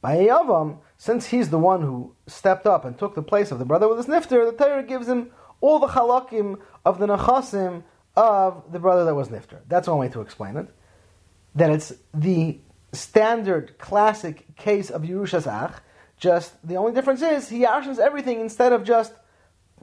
by 0.00 0.18
Yavam, 0.18 0.78
since 0.96 1.26
he's 1.26 1.50
the 1.50 1.58
one 1.58 1.82
who 1.82 2.14
stepped 2.28 2.64
up 2.64 2.84
and 2.84 2.96
took 2.96 3.16
the 3.16 3.22
place 3.22 3.50
of 3.50 3.58
the 3.58 3.64
brother 3.64 3.88
with 3.88 3.98
his 3.98 4.06
Nifter, 4.06 4.48
the 4.48 4.56
Torah 4.56 4.84
gives 4.84 5.08
him 5.08 5.32
all 5.60 5.80
the 5.80 5.88
halakim 5.88 6.60
of 6.84 7.00
the 7.00 7.06
Nechasim 7.08 7.82
of 8.14 8.62
the 8.70 8.78
brother 8.78 9.04
that 9.04 9.16
was 9.16 9.28
nifter. 9.30 9.58
That's 9.66 9.88
one 9.88 9.98
way 9.98 10.10
to 10.10 10.20
explain 10.20 10.56
it. 10.56 10.68
That 11.56 11.70
it's 11.70 11.92
the 12.14 12.60
standard 12.92 13.78
classic 13.78 14.56
case 14.56 14.90
of 14.90 15.02
Yerushas 15.02 15.48
Ach. 15.48 15.82
Just 16.18 16.54
the 16.66 16.76
only 16.76 16.92
difference 16.92 17.20
is 17.20 17.48
he 17.48 17.64
yarshins 17.64 17.98
everything 17.98 18.40
instead 18.40 18.72
of 18.72 18.84
just 18.84 19.12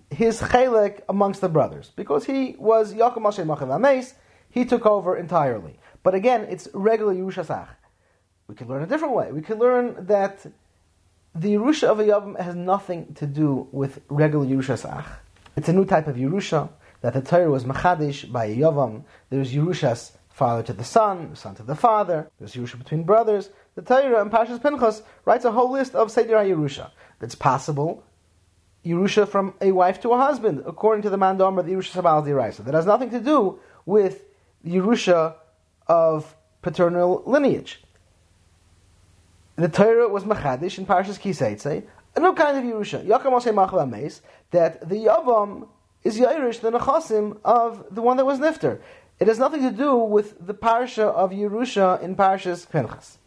his 0.10 0.42
chelek 0.42 1.02
amongst 1.10 1.42
the 1.42 1.50
brothers, 1.50 1.92
because 1.98 2.24
he 2.24 2.56
was 2.58 2.94
Yaakov 2.94 3.18
Moshe 3.18 3.46
Machav. 3.46 4.14
He 4.54 4.66
took 4.66 4.86
over 4.86 5.18
entirely. 5.18 5.80
But 6.04 6.14
again, 6.14 6.46
it's 6.48 6.68
regular 6.76 7.16
Yerushas 7.16 7.50
Ach. 7.50 7.70
We 8.48 8.54
can 8.54 8.68
learn 8.68 8.84
a 8.84 8.86
different 8.86 9.16
way. 9.16 9.32
We 9.32 9.42
can 9.42 9.58
learn 9.58 10.06
that 10.06 10.46
the 11.34 11.56
Yerusha 11.56 11.88
of 11.88 12.00
a 12.00 12.04
Yavam 12.04 12.40
has 12.40 12.54
nothing 12.54 13.16
to 13.16 13.26
do 13.26 13.68
with 13.72 14.02
regular 14.10 14.46
Yerushas 14.46 14.86
Ach. 14.86 15.08
It's 15.56 15.70
a 15.70 15.74
new 15.74 15.86
type 15.86 16.08
of 16.08 16.18
Yerusha 16.18 16.70
that 17.02 17.16
the 17.16 17.22
Torah 17.22 17.50
was 17.50 17.64
machadish 17.64 18.32
by 18.32 18.48
Yavam. 18.48 19.06
There's 19.32 19.52
Yerushas 19.52 20.12
father 20.30 20.62
to 20.62 20.74
the 20.74 20.84
son, 20.84 21.36
son 21.36 21.56
to 21.56 21.64
the 21.64 21.76
father. 21.76 22.30
There's 22.38 22.54
Yerusha 22.54 22.78
between 22.78 23.06
brothers. 23.06 23.50
The 23.74 23.82
Torah 23.82 24.22
and 24.22 24.32
Parshas 24.32 24.62
Pinchas 24.62 25.02
writes 25.26 25.46
a 25.46 25.52
whole 25.52 25.72
list 25.72 25.96
of 25.96 26.12
Seder 26.12 26.36
Yerusha. 26.36 26.92
That's 27.18 27.34
possible 27.34 28.04
Yerusha 28.86 29.28
from 29.28 29.56
a 29.62 29.72
wife 29.72 30.00
to 30.02 30.12
a 30.12 30.18
husband, 30.18 30.62
according 30.68 31.02
to 31.02 31.10
the 31.10 31.18
Mandam 31.18 31.56
the 31.66 31.72
Yerusha 31.72 32.04
Sabal 32.04 32.24
Diraisa. 32.24 32.64
That 32.66 32.76
has 32.76 32.86
nothing 32.86 33.10
to 33.10 33.20
do 33.20 33.60
with 33.88 34.26
Yerusha 34.66 35.36
of 35.88 36.36
paternal 36.62 37.24
lineage. 37.26 37.84
The 39.56 39.70
Torah 39.70 40.10
was 40.10 40.24
machadish 40.24 40.78
in 40.78 40.86
Parashas 40.86 41.20
Kiseitze, 41.20 41.84
a 42.16 42.20
new 42.20 42.34
kind 42.34 42.58
of 42.58 42.64
Yerusha. 42.64 43.06
Yakam 43.06 44.22
that 44.52 44.88
the 44.88 44.96
Yavam 44.96 45.68
is 46.04 46.18
Yairish, 46.18 46.62
the 46.62 46.72
Nechasim 46.72 47.38
of 47.44 47.86
the 47.92 48.02
one 48.02 48.18
that 48.18 48.26
was 48.26 48.40
Nifter. 48.40 48.80
It 49.20 49.28
has 49.28 49.40
nothing 49.40 49.62
to 49.62 49.72
do 49.72 49.96
with 49.96 50.46
the 50.46 50.54
parsha 50.54 51.04
of 51.04 51.32
Yerusha 51.32 52.02
in 52.02 52.16
Parshas 52.16 52.70
Pinchas. 52.70 53.18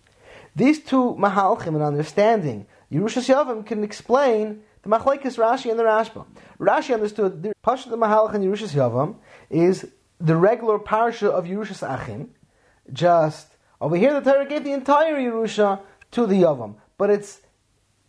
These 0.54 0.82
two 0.84 1.14
Mahalchim 1.18 1.68
and 1.68 1.82
understanding 1.82 2.66
Yerushas 2.90 3.32
Yavim 3.32 3.64
can 3.64 3.84
explain 3.84 4.62
the 4.82 4.88
Machlaikis 4.88 5.36
Rashi 5.38 5.70
and 5.70 5.78
the 5.78 5.84
Rashba. 5.84 6.26
Rashi 6.58 6.94
understood 6.94 7.42
the 7.42 7.52
Pasha 7.62 7.88
the 7.88 7.96
Mahalch 7.96 8.34
and 8.34 8.44
Yerushas 8.44 8.74
Yavam 8.74 9.16
is 9.50 9.88
the 10.20 10.36
regular 10.36 10.78
parsha 10.78 11.28
of 11.28 11.44
Yerushas 11.44 11.82
Achim. 11.82 12.30
Just 12.92 13.56
over 13.80 13.96
here, 13.96 14.18
the 14.18 14.30
Torah 14.30 14.46
gave 14.46 14.64
the 14.64 14.72
entire 14.72 15.16
Yerusha 15.16 15.80
to 16.12 16.26
the 16.26 16.42
Yavam, 16.42 16.76
but 16.96 17.10
it's 17.10 17.40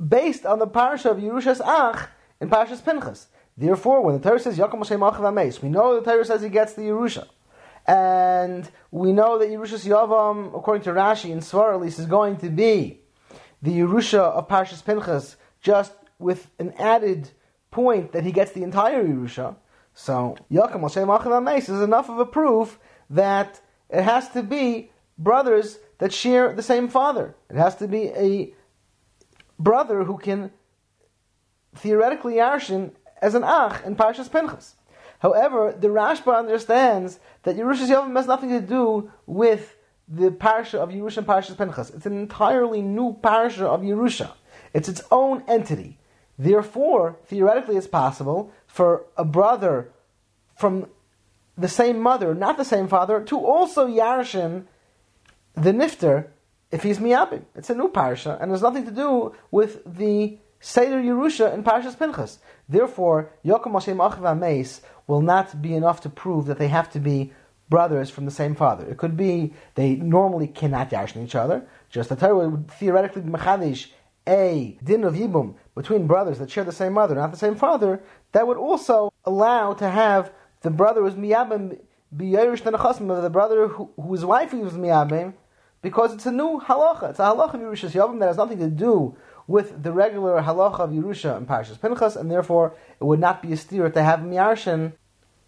based 0.05 0.45
on 0.45 0.59
the 0.59 0.67
parsha 0.67 1.11
of 1.11 1.17
Yerushas 1.17 1.61
Ach 1.65 2.09
in 2.39 2.49
Parshas 2.49 2.83
Pinchas. 2.83 3.27
Therefore, 3.57 4.01
when 4.01 4.19
the 4.19 4.21
Torah 4.21 4.39
says 4.39 4.57
Yaakov 4.57 4.73
Moshe 4.73 4.97
Machav 4.97 5.61
we 5.63 5.69
know 5.69 5.99
the 5.99 6.09
Torah 6.09 6.23
says 6.23 6.41
he 6.43 6.49
gets 6.49 6.73
the 6.73 6.83
Yerusha. 6.83 7.27
And 7.87 8.69
we 8.91 9.13
know 9.13 9.39
that 9.39 9.49
Yerushas 9.49 9.87
Yavam, 9.87 10.55
according 10.55 10.83
to 10.83 10.91
Rashi 10.91 11.31
and 11.31 11.41
Svar 11.41 11.73
at 11.73 11.81
least, 11.81 11.99
is 11.99 12.05
going 12.05 12.37
to 12.37 12.49
be 12.49 12.99
the 13.61 13.71
Yerusha 13.71 14.19
of 14.19 14.47
Parshas 14.47 14.85
Pinchas, 14.85 15.37
just 15.61 15.93
with 16.19 16.51
an 16.59 16.73
added 16.77 17.31
point 17.71 18.11
that 18.11 18.23
he 18.23 18.31
gets 18.31 18.51
the 18.51 18.63
entire 18.63 19.03
Yerusha. 19.03 19.55
So 19.99 20.37
Yaakov 20.51 20.79
Moshe 20.79 21.03
Machav 21.03 21.57
is 21.57 21.81
enough 21.81 22.07
of 22.07 22.19
a 22.19 22.25
proof 22.25 22.77
that 23.09 23.59
it 23.89 24.03
has 24.03 24.29
to 24.29 24.43
be 24.43 24.91
brothers 25.17 25.79
that 25.97 26.13
share 26.13 26.53
the 26.53 26.61
same 26.61 26.87
father. 26.87 27.35
It 27.49 27.55
has 27.55 27.75
to 27.77 27.87
be 27.87 28.09
a 28.09 28.53
brother 29.57 30.03
who 30.03 30.19
can 30.19 30.51
theoretically 31.75 32.35
yarshin 32.35 32.91
as 33.23 33.33
an 33.33 33.43
ach 33.43 33.83
in 33.85 33.95
Parshas 33.95 34.31
Pinchas. 34.31 34.75
However, 35.17 35.75
the 35.77 35.87
Rashba 35.87 36.37
understands 36.37 37.19
that 37.41 37.57
Yerushas 37.57 37.89
Yavim 37.89 38.15
has 38.15 38.27
nothing 38.27 38.49
to 38.49 38.61
do 38.61 39.11
with 39.25 39.75
the 40.07 40.29
parsha 40.29 40.75
of 40.75 40.89
Yerusha 40.89 41.17
and 41.17 41.27
Parshas 41.27 41.57
Pinchas. 41.57 41.89
It's 41.89 42.05
an 42.05 42.15
entirely 42.15 42.83
new 42.83 43.17
parsha 43.19 43.63
of 43.63 43.81
Yerusha. 43.81 44.29
It's 44.75 44.87
its 44.87 45.01
own 45.09 45.43
entity. 45.47 45.97
Therefore, 46.37 47.17
theoretically, 47.25 47.77
it's 47.77 47.87
possible 47.87 48.51
for 48.77 49.07
a 49.17 49.25
brother 49.25 49.91
from 50.55 50.87
the 51.57 51.67
same 51.67 51.99
mother, 51.99 52.35
not 52.35 52.57
the 52.57 52.63
same 52.63 52.87
father, 52.87 53.23
to 53.23 53.35
also 53.39 53.87
yarshin 53.87 54.65
the 55.55 55.71
nifter 55.71 56.27
if 56.69 56.83
he's 56.83 56.99
miyabim. 56.99 57.41
It's 57.55 57.71
a 57.71 57.75
new 57.75 57.89
parsha, 57.89 58.39
and 58.39 58.51
has 58.51 58.61
nothing 58.61 58.85
to 58.85 58.91
do 58.91 59.33
with 59.49 59.81
the 59.83 60.37
Seder 60.59 61.01
Yerusha 61.01 61.51
in 61.55 61.63
Parshas 61.63 61.97
Pinchas. 61.97 62.37
Therefore, 62.69 63.31
Yocham 63.43 63.71
Moshe 63.73 63.95
Achiv 63.95 64.39
Meis 64.39 64.81
will 65.07 65.21
not 65.21 65.59
be 65.59 65.73
enough 65.73 66.01
to 66.01 66.09
prove 66.09 66.45
that 66.45 66.59
they 66.59 66.67
have 66.67 66.91
to 66.91 66.99
be 66.99 67.33
brothers 67.69 68.11
from 68.11 68.25
the 68.25 68.31
same 68.31 68.53
father. 68.53 68.87
It 68.87 68.97
could 68.97 69.17
be 69.17 69.55
they 69.73 69.95
normally 69.95 70.47
cannot 70.47 70.91
yarshin 70.91 71.23
each 71.25 71.33
other. 71.33 71.67
Just 71.89 72.09
the 72.09 72.15
Torah 72.15 72.47
would 72.47 72.69
theoretically 72.69 73.23
be 73.23 73.31
mechadish 73.31 73.87
a 74.27 74.77
din 74.83 75.03
of 75.03 75.13
yibum 75.15 75.55
between 75.73 76.05
brothers 76.05 76.39
that 76.39 76.51
share 76.51 76.65
the 76.65 76.71
same 76.71 76.93
mother, 76.93 77.15
not 77.15 77.31
the 77.31 77.37
same 77.37 77.55
father. 77.55 78.03
That 78.33 78.47
would 78.47 78.57
also 78.57 79.13
allow 79.25 79.73
to 79.73 79.89
have 79.89 80.31
the 80.61 80.69
brother 80.69 81.01
who's 81.01 81.13
miyabim 81.13 81.79
be 82.15 82.31
yerish 82.31 82.65
of 82.65 83.21
the 83.23 83.29
brother 83.29 83.67
who, 83.67 83.89
whose 84.01 84.23
wife 84.23 84.53
was 84.53 84.73
miyabim, 84.73 85.33
because 85.81 86.13
it's 86.13 86.25
a 86.25 86.31
new 86.31 86.59
halacha. 86.59 87.11
It's 87.11 87.19
a 87.19 87.23
halacha 87.23 87.55
of 87.55 87.61
Yerushas 87.61 87.91
Yavim 87.91 88.19
that 88.19 88.27
has 88.27 88.37
nothing 88.37 88.59
to 88.59 88.69
do 88.69 89.15
with 89.45 89.83
the 89.83 89.91
regular 89.91 90.41
halacha 90.41 90.79
of 90.79 90.89
Yerusha 90.91 91.37
and 91.37 91.47
Parshas 91.47 91.79
Pinchas, 91.79 92.15
and 92.15 92.29
therefore 92.31 92.75
it 92.99 93.03
would 93.03 93.19
not 93.19 93.41
be 93.41 93.53
a 93.53 93.57
steer 93.57 93.89
to 93.89 94.03
have 94.03 94.19
Miyarshin 94.19 94.93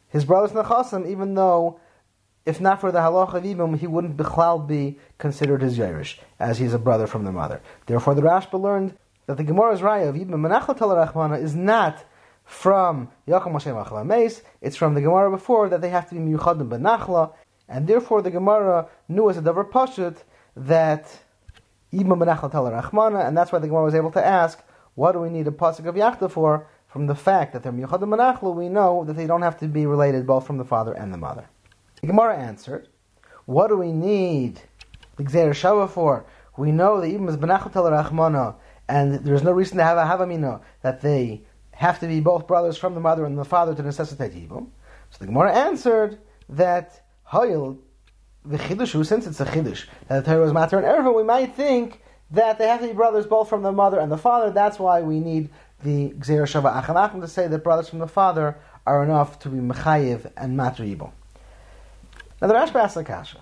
his 0.10 0.26
brothers 0.26 0.52
Nechasim, 0.52 1.08
even 1.08 1.36
though 1.36 1.80
if 2.46 2.60
not 2.60 2.82
for 2.82 2.92
the 2.92 3.00
halacha 3.00 3.36
of 3.36 3.44
Ibum, 3.44 3.78
he 3.78 3.86
wouldn't 3.86 4.18
be 4.68 4.98
considered 5.18 5.62
his 5.62 5.78
Yerush, 5.78 6.18
as 6.40 6.58
he's 6.58 6.74
a 6.74 6.80
brother 6.80 7.06
from 7.06 7.26
the 7.26 7.32
mother. 7.32 7.62
Therefore, 7.86 8.16
the 8.16 8.22
Rashba 8.22 8.60
learned 8.60 8.98
that 9.28 9.38
the 9.38 9.44
Gemara's 9.44 9.82
Raya 9.82 10.10
of 10.10 10.16
Ibum 10.16 10.30
Menachla 10.30 10.76
Rachmana 10.76 11.42
is 11.42 11.56
not 11.56 12.04
from 12.50 13.10
Yaakov 13.28 13.52
Moshe 13.52 13.72
Machla 13.72 14.04
Meis, 14.04 14.41
it's 14.60 14.76
from 14.76 14.95
the 14.95 15.02
Gemara 15.02 15.30
before 15.30 15.70
that 15.70 15.82
they 15.82 15.89
have 15.89 16.10
to 16.10 16.16
be 16.16 16.22
Miyuchadim 16.22 16.68
Benachla, 16.68 17.32
and 17.68 17.86
therefore 17.86 18.24
the 18.24 18.32
Gemara 18.32 18.88
knew 19.08 19.30
as 19.30 19.38
a 19.38 19.41
Davar 19.41 19.70
Pashut 19.70 20.18
that 20.58 21.06
Ibum 21.93 22.18
Menachla 22.18 22.50
Rachmana, 22.82 23.28
and 23.28 23.38
that's 23.38 23.52
why 23.52 23.60
the 23.60 23.68
Gemara 23.68 23.84
was 23.84 23.93
able 23.93 24.10
to 24.12 24.26
ask, 24.26 24.64
what 24.95 25.12
do 25.12 25.20
we 25.20 25.30
need 25.30 25.47
a 25.47 25.52
pasuk 25.52 25.86
of 25.86 25.93
Yachta 25.93 26.30
for? 26.30 26.68
From 26.88 27.06
the 27.06 27.14
fact 27.14 27.54
that 27.54 27.62
they're 27.62 27.72
Miyuchadim 27.72 28.10
Benachla, 28.10 28.54
we 28.54 28.68
know 28.68 29.04
that 29.06 29.14
they 29.14 29.28
don't 29.28 29.43
have 29.43 29.60
to 29.60 29.68
be 29.68 29.86
related 29.86 30.26
both 30.26 30.47
from 30.47 30.58
the 30.58 30.66
father 30.66 30.93
and 30.93 31.14
the 31.14 31.20
mother. 31.20 31.47
The 32.02 32.08
Gemara 32.08 32.36
answered, 32.36 32.89
what 33.45 33.68
do 33.68 33.78
we 33.78 33.91
need 33.91 34.60
the 35.18 35.24
Gzeir 35.24 35.52
Shava 35.52 35.88
for? 35.88 36.26
We 36.58 36.72
know 36.72 37.00
that 37.00 37.08
even 37.08 37.30
as 37.30 37.38
Benachot 37.38 37.74
Rachmana, 37.74 38.56
and 38.88 39.24
there's 39.24 39.43
no 39.43 39.52
reason 39.52 39.78
to 39.78 39.84
have 39.84 40.00
a 40.00 40.02
Havamina 40.02 40.62
that 40.82 41.02
they 41.02 41.43
have 41.80 41.98
to 41.98 42.08
be 42.08 42.20
both 42.20 42.46
brothers 42.46 42.78
from 42.78 42.94
the 42.94 43.00
mother 43.00 43.24
and 43.24 43.38
the 43.38 43.46
father 43.46 43.74
to 43.74 43.82
necessitate 43.82 44.34
Yibum. 44.34 44.68
So 45.12 45.18
the 45.20 45.28
Gemara 45.28 45.54
answered 45.54 46.20
that 46.50 47.02
Hoyel, 47.32 47.78
the 48.44 48.58
Chiddush, 48.58 49.06
since 49.06 49.26
it's 49.26 49.40
a 49.40 49.46
Chiddush, 49.46 49.86
that 50.10 50.26
the 50.26 50.30
Torah 50.30 50.44
was 50.44 50.52
matter 50.52 50.78
and 50.78 50.86
Erva, 50.86 51.16
we 51.16 51.24
might 51.24 51.56
think 51.56 52.02
that 52.32 52.58
they 52.58 52.68
have 52.68 52.82
to 52.82 52.88
be 52.88 52.92
brothers 52.92 53.26
both 53.26 53.48
from 53.48 53.62
the 53.62 53.72
mother 53.72 53.98
and 53.98 54.12
the 54.12 54.18
father. 54.18 54.52
That's 54.52 54.78
why 54.78 55.00
we 55.00 55.22
need 55.22 55.52
the 55.82 56.10
Gzeir 56.10 56.44
Shava 56.44 56.84
Achanachim 56.84 57.22
to 57.22 57.30
say 57.30 57.48
that 57.48 57.64
brothers 57.64 57.88
from 57.88 58.00
the 58.00 58.10
father 58.10 58.58
are 58.86 59.02
enough 59.02 59.40
to 59.40 59.50
be 59.50 59.60
Mechayiv 59.60 60.30
and 60.36 60.58
Matter 60.58 60.84
Yibum. 60.84 61.12
Now 62.42 62.50
the 62.50 62.56
Rashba 62.56 62.76
asks 62.76 62.96
the 62.96 63.06
Kasha. 63.06 63.38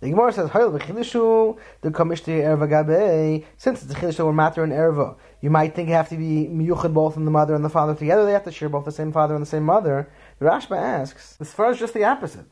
The 0.00 0.10
Gemara 0.10 0.32
says, 0.32 0.50
"Hoyel 0.50 0.78
v'chilishu 0.78 1.58
the 1.80 1.90
kamishti 1.90 2.40
erva 2.40 2.68
gabe." 2.68 3.44
Since 3.56 3.82
it's 3.82 3.92
a 3.92 3.96
chilish 3.96 4.24
or 4.24 4.32
matter 4.32 4.62
and 4.62 4.72
erva, 4.72 5.16
you 5.40 5.50
might 5.50 5.74
think 5.74 5.88
you 5.88 5.94
have 5.94 6.08
to 6.08 6.16
be 6.16 6.48
miyuchad 6.50 6.92
both 6.92 7.16
in 7.16 7.24
the 7.24 7.30
mother 7.30 7.54
and 7.54 7.64
the 7.64 7.70
father 7.70 7.94
together. 7.94 8.24
They 8.24 8.32
have 8.32 8.44
to 8.44 8.52
share 8.52 8.68
both 8.68 8.84
the 8.84 8.92
same 8.92 9.12
father 9.12 9.34
and 9.34 9.42
the 9.42 9.48
same 9.48 9.64
mother. 9.64 10.08
The 10.38 10.46
Rashba 10.46 10.76
asks, 10.76 11.36
as 11.40 11.52
far 11.52 11.70
as 11.70 11.78
just 11.78 11.94
the 11.94 12.04
opposite. 12.04 12.46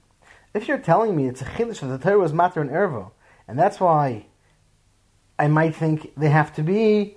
If 0.55 0.69
you're 0.69 0.79
telling 0.79 1.17
me 1.17 1.27
it's 1.27 1.43
a 1.43 1.45
chilish 1.45 1.81
that 1.81 1.89
the 1.89 1.99
Torah 1.99 2.19
was 2.19 2.33
matter 2.33 2.61
and 2.61 2.71
erva, 2.71 3.11
and 3.49 3.59
that's 3.59 3.81
why 3.81 4.27
I 5.39 5.49
might 5.49 5.75
think 5.75 6.13
they 6.17 6.31
have 6.31 6.55
to 6.55 6.63
be 6.63 7.17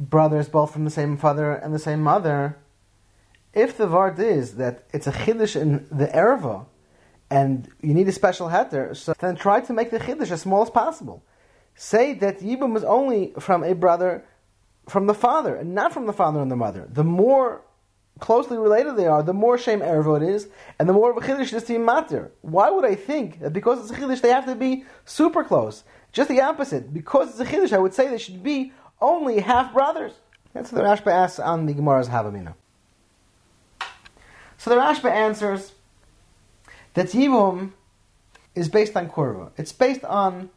brothers 0.00 0.48
both 0.48 0.72
from 0.72 0.84
the 0.84 0.90
same 0.90 1.16
father 1.16 1.52
and 1.52 1.72
the 1.74 1.78
same 1.78 2.02
mother. 2.02 2.58
If 3.52 3.76
the 3.76 3.86
vart 3.86 4.18
is 4.18 4.56
that 4.56 4.84
it's 4.92 5.06
a 5.06 5.12
chiddush 5.12 5.60
in 5.60 5.86
the 5.90 6.06
erva, 6.08 6.66
and 7.30 7.68
you 7.80 7.94
need 7.94 8.08
a 8.08 8.12
special 8.12 8.48
heter, 8.48 8.96
so 8.96 9.14
then 9.18 9.36
try 9.36 9.60
to 9.60 9.72
make 9.72 9.90
the 9.90 10.00
chiddush 10.00 10.30
as 10.30 10.42
small 10.42 10.62
as 10.62 10.70
possible. 10.70 11.22
Say 11.74 12.14
that 12.14 12.40
Yibum 12.40 12.76
is 12.76 12.84
only 12.84 13.32
from 13.38 13.64
a 13.64 13.74
brother 13.74 14.24
from 14.88 15.06
the 15.06 15.14
father, 15.14 15.54
and 15.56 15.74
not 15.74 15.92
from 15.92 16.06
the 16.06 16.12
father 16.12 16.40
and 16.40 16.50
the 16.50 16.56
mother. 16.56 16.86
The 16.90 17.04
more 17.04 17.62
closely 18.20 18.56
related 18.56 18.96
they 18.96 19.06
are, 19.06 19.22
the 19.22 19.32
more 19.32 19.58
shame 19.58 19.80
ervo 19.80 20.22
is, 20.26 20.48
and 20.78 20.88
the 20.88 20.92
more 20.92 21.10
of 21.10 21.16
a 21.16 21.20
chiddush 21.20 21.52
is 21.52 21.64
to 21.64 21.78
matter. 21.78 22.30
Why 22.42 22.70
would 22.70 22.84
I 22.84 22.94
think 22.94 23.40
that 23.40 23.52
because 23.52 23.80
it's 23.80 23.98
a 23.98 24.00
chiddush 24.00 24.20
they 24.20 24.30
have 24.30 24.46
to 24.46 24.54
be 24.54 24.84
super 25.04 25.42
close? 25.42 25.84
Just 26.12 26.28
the 26.28 26.40
opposite. 26.40 26.94
Because 26.94 27.30
it's 27.30 27.40
a 27.40 27.52
chiddush, 27.52 27.72
I 27.72 27.78
would 27.78 27.94
say 27.94 28.08
they 28.08 28.18
should 28.18 28.42
be 28.42 28.72
only 29.00 29.40
half 29.40 29.72
brothers. 29.72 30.12
That's 30.52 30.70
what 30.70 30.82
the 30.82 30.88
Rashba 30.88 31.12
asks 31.12 31.40
on 31.40 31.66
the 31.66 31.74
Gemara's 31.74 32.08
Havamina. 32.08 32.54
So 34.56 34.70
the 34.70 34.76
Rashba 34.76 35.10
answers 35.10 35.72
that 36.94 37.08
Yibum 37.08 37.72
is 38.54 38.68
based 38.68 38.96
on 38.96 39.08
Kurva. 39.08 39.50
It's 39.56 39.72
based 39.72 40.04
on 40.04 40.50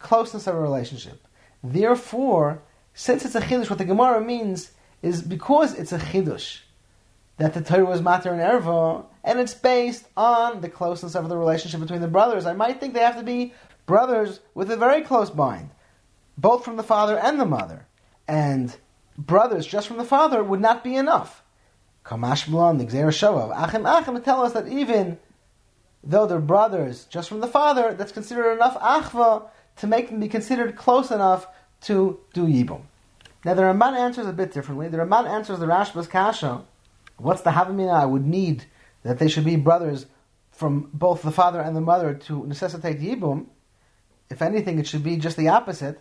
closeness 0.00 0.46
of 0.46 0.56
a 0.56 0.60
relationship. 0.60 1.26
Therefore, 1.62 2.62
since 2.98 3.24
it's 3.24 3.36
a 3.36 3.40
Chiddush, 3.40 3.70
what 3.70 3.78
the 3.78 3.84
Gemara 3.84 4.20
means 4.20 4.72
is 5.02 5.22
because 5.22 5.72
it's 5.78 5.92
a 5.92 5.98
Chiddush, 5.98 6.62
that 7.36 7.54
the 7.54 7.60
Torah 7.60 7.84
was 7.84 8.02
Mater 8.02 8.32
and 8.32 8.40
Erva, 8.40 9.04
and 9.22 9.38
it's 9.38 9.54
based 9.54 10.08
on 10.16 10.62
the 10.62 10.68
closeness 10.68 11.14
of 11.14 11.28
the 11.28 11.36
relationship 11.36 11.78
between 11.78 12.00
the 12.00 12.08
brothers. 12.08 12.44
I 12.44 12.54
might 12.54 12.80
think 12.80 12.94
they 12.94 13.00
have 13.00 13.16
to 13.16 13.22
be 13.22 13.54
brothers 13.86 14.40
with 14.52 14.68
a 14.72 14.76
very 14.76 15.02
close 15.02 15.30
bind, 15.30 15.70
both 16.36 16.64
from 16.64 16.76
the 16.76 16.82
father 16.82 17.16
and 17.16 17.38
the 17.38 17.46
mother. 17.46 17.86
And 18.26 18.76
brothers 19.16 19.64
just 19.64 19.86
from 19.86 19.98
the 19.98 20.04
father 20.04 20.42
would 20.42 20.60
not 20.60 20.82
be 20.82 20.96
enough. 20.96 21.44
Kamash 22.04 22.48
Blon, 22.48 22.78
the 22.78 22.84
Gzer 22.84 23.10
Shoav, 23.10 23.56
Achim 23.56 23.86
Achim 23.86 24.20
tell 24.22 24.42
us 24.42 24.54
that 24.54 24.66
even 24.66 25.18
though 26.02 26.26
they're 26.26 26.40
brothers 26.40 27.04
just 27.04 27.28
from 27.28 27.38
the 27.38 27.46
father, 27.46 27.94
that's 27.94 28.10
considered 28.10 28.54
enough 28.54 28.76
achva 28.80 29.48
to 29.76 29.86
make 29.86 30.10
them 30.10 30.18
be 30.18 30.26
considered 30.26 30.74
close 30.74 31.12
enough 31.12 31.46
to 31.82 32.18
do 32.32 32.46
yibum. 32.46 32.82
Now 33.44 33.54
the 33.54 33.62
Ramban 33.62 33.96
answers 33.96 34.26
a 34.26 34.32
bit 34.32 34.52
differently. 34.52 34.88
The 34.88 34.98
Ramban 34.98 35.28
answers 35.28 35.58
the 35.58 35.66
Rashba's 35.66 36.06
kasha. 36.06 36.64
What's 37.16 37.42
the 37.42 37.50
havamina 37.50 37.92
I 37.92 38.04
would 38.04 38.26
need 38.26 38.64
that 39.02 39.18
they 39.18 39.28
should 39.28 39.44
be 39.44 39.56
brothers 39.56 40.06
from 40.50 40.90
both 40.92 41.22
the 41.22 41.30
father 41.30 41.60
and 41.60 41.76
the 41.76 41.80
mother 41.80 42.14
to 42.14 42.46
necessitate 42.46 43.00
yibum? 43.00 43.46
If 44.30 44.42
anything, 44.42 44.78
it 44.78 44.86
should 44.86 45.02
be 45.02 45.16
just 45.16 45.36
the 45.36 45.48
opposite. 45.48 46.00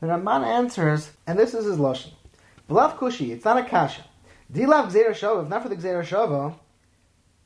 The 0.00 0.08
Ramban 0.08 0.44
answers, 0.44 1.12
and 1.26 1.38
this 1.38 1.54
is 1.54 1.64
his 1.64 1.78
lashon. 1.78 2.12
V'lav 2.68 2.98
kushi, 2.98 3.30
it's 3.30 3.44
not 3.44 3.56
a 3.56 3.64
kasha. 3.64 4.04
Dilav 4.52 4.90
gzeir 4.90 5.10
shava, 5.10 5.44
if 5.44 5.48
not 5.48 5.62
for 5.62 5.68
the 5.68 5.76
gzeir 5.76 6.02
shava, 6.04 6.54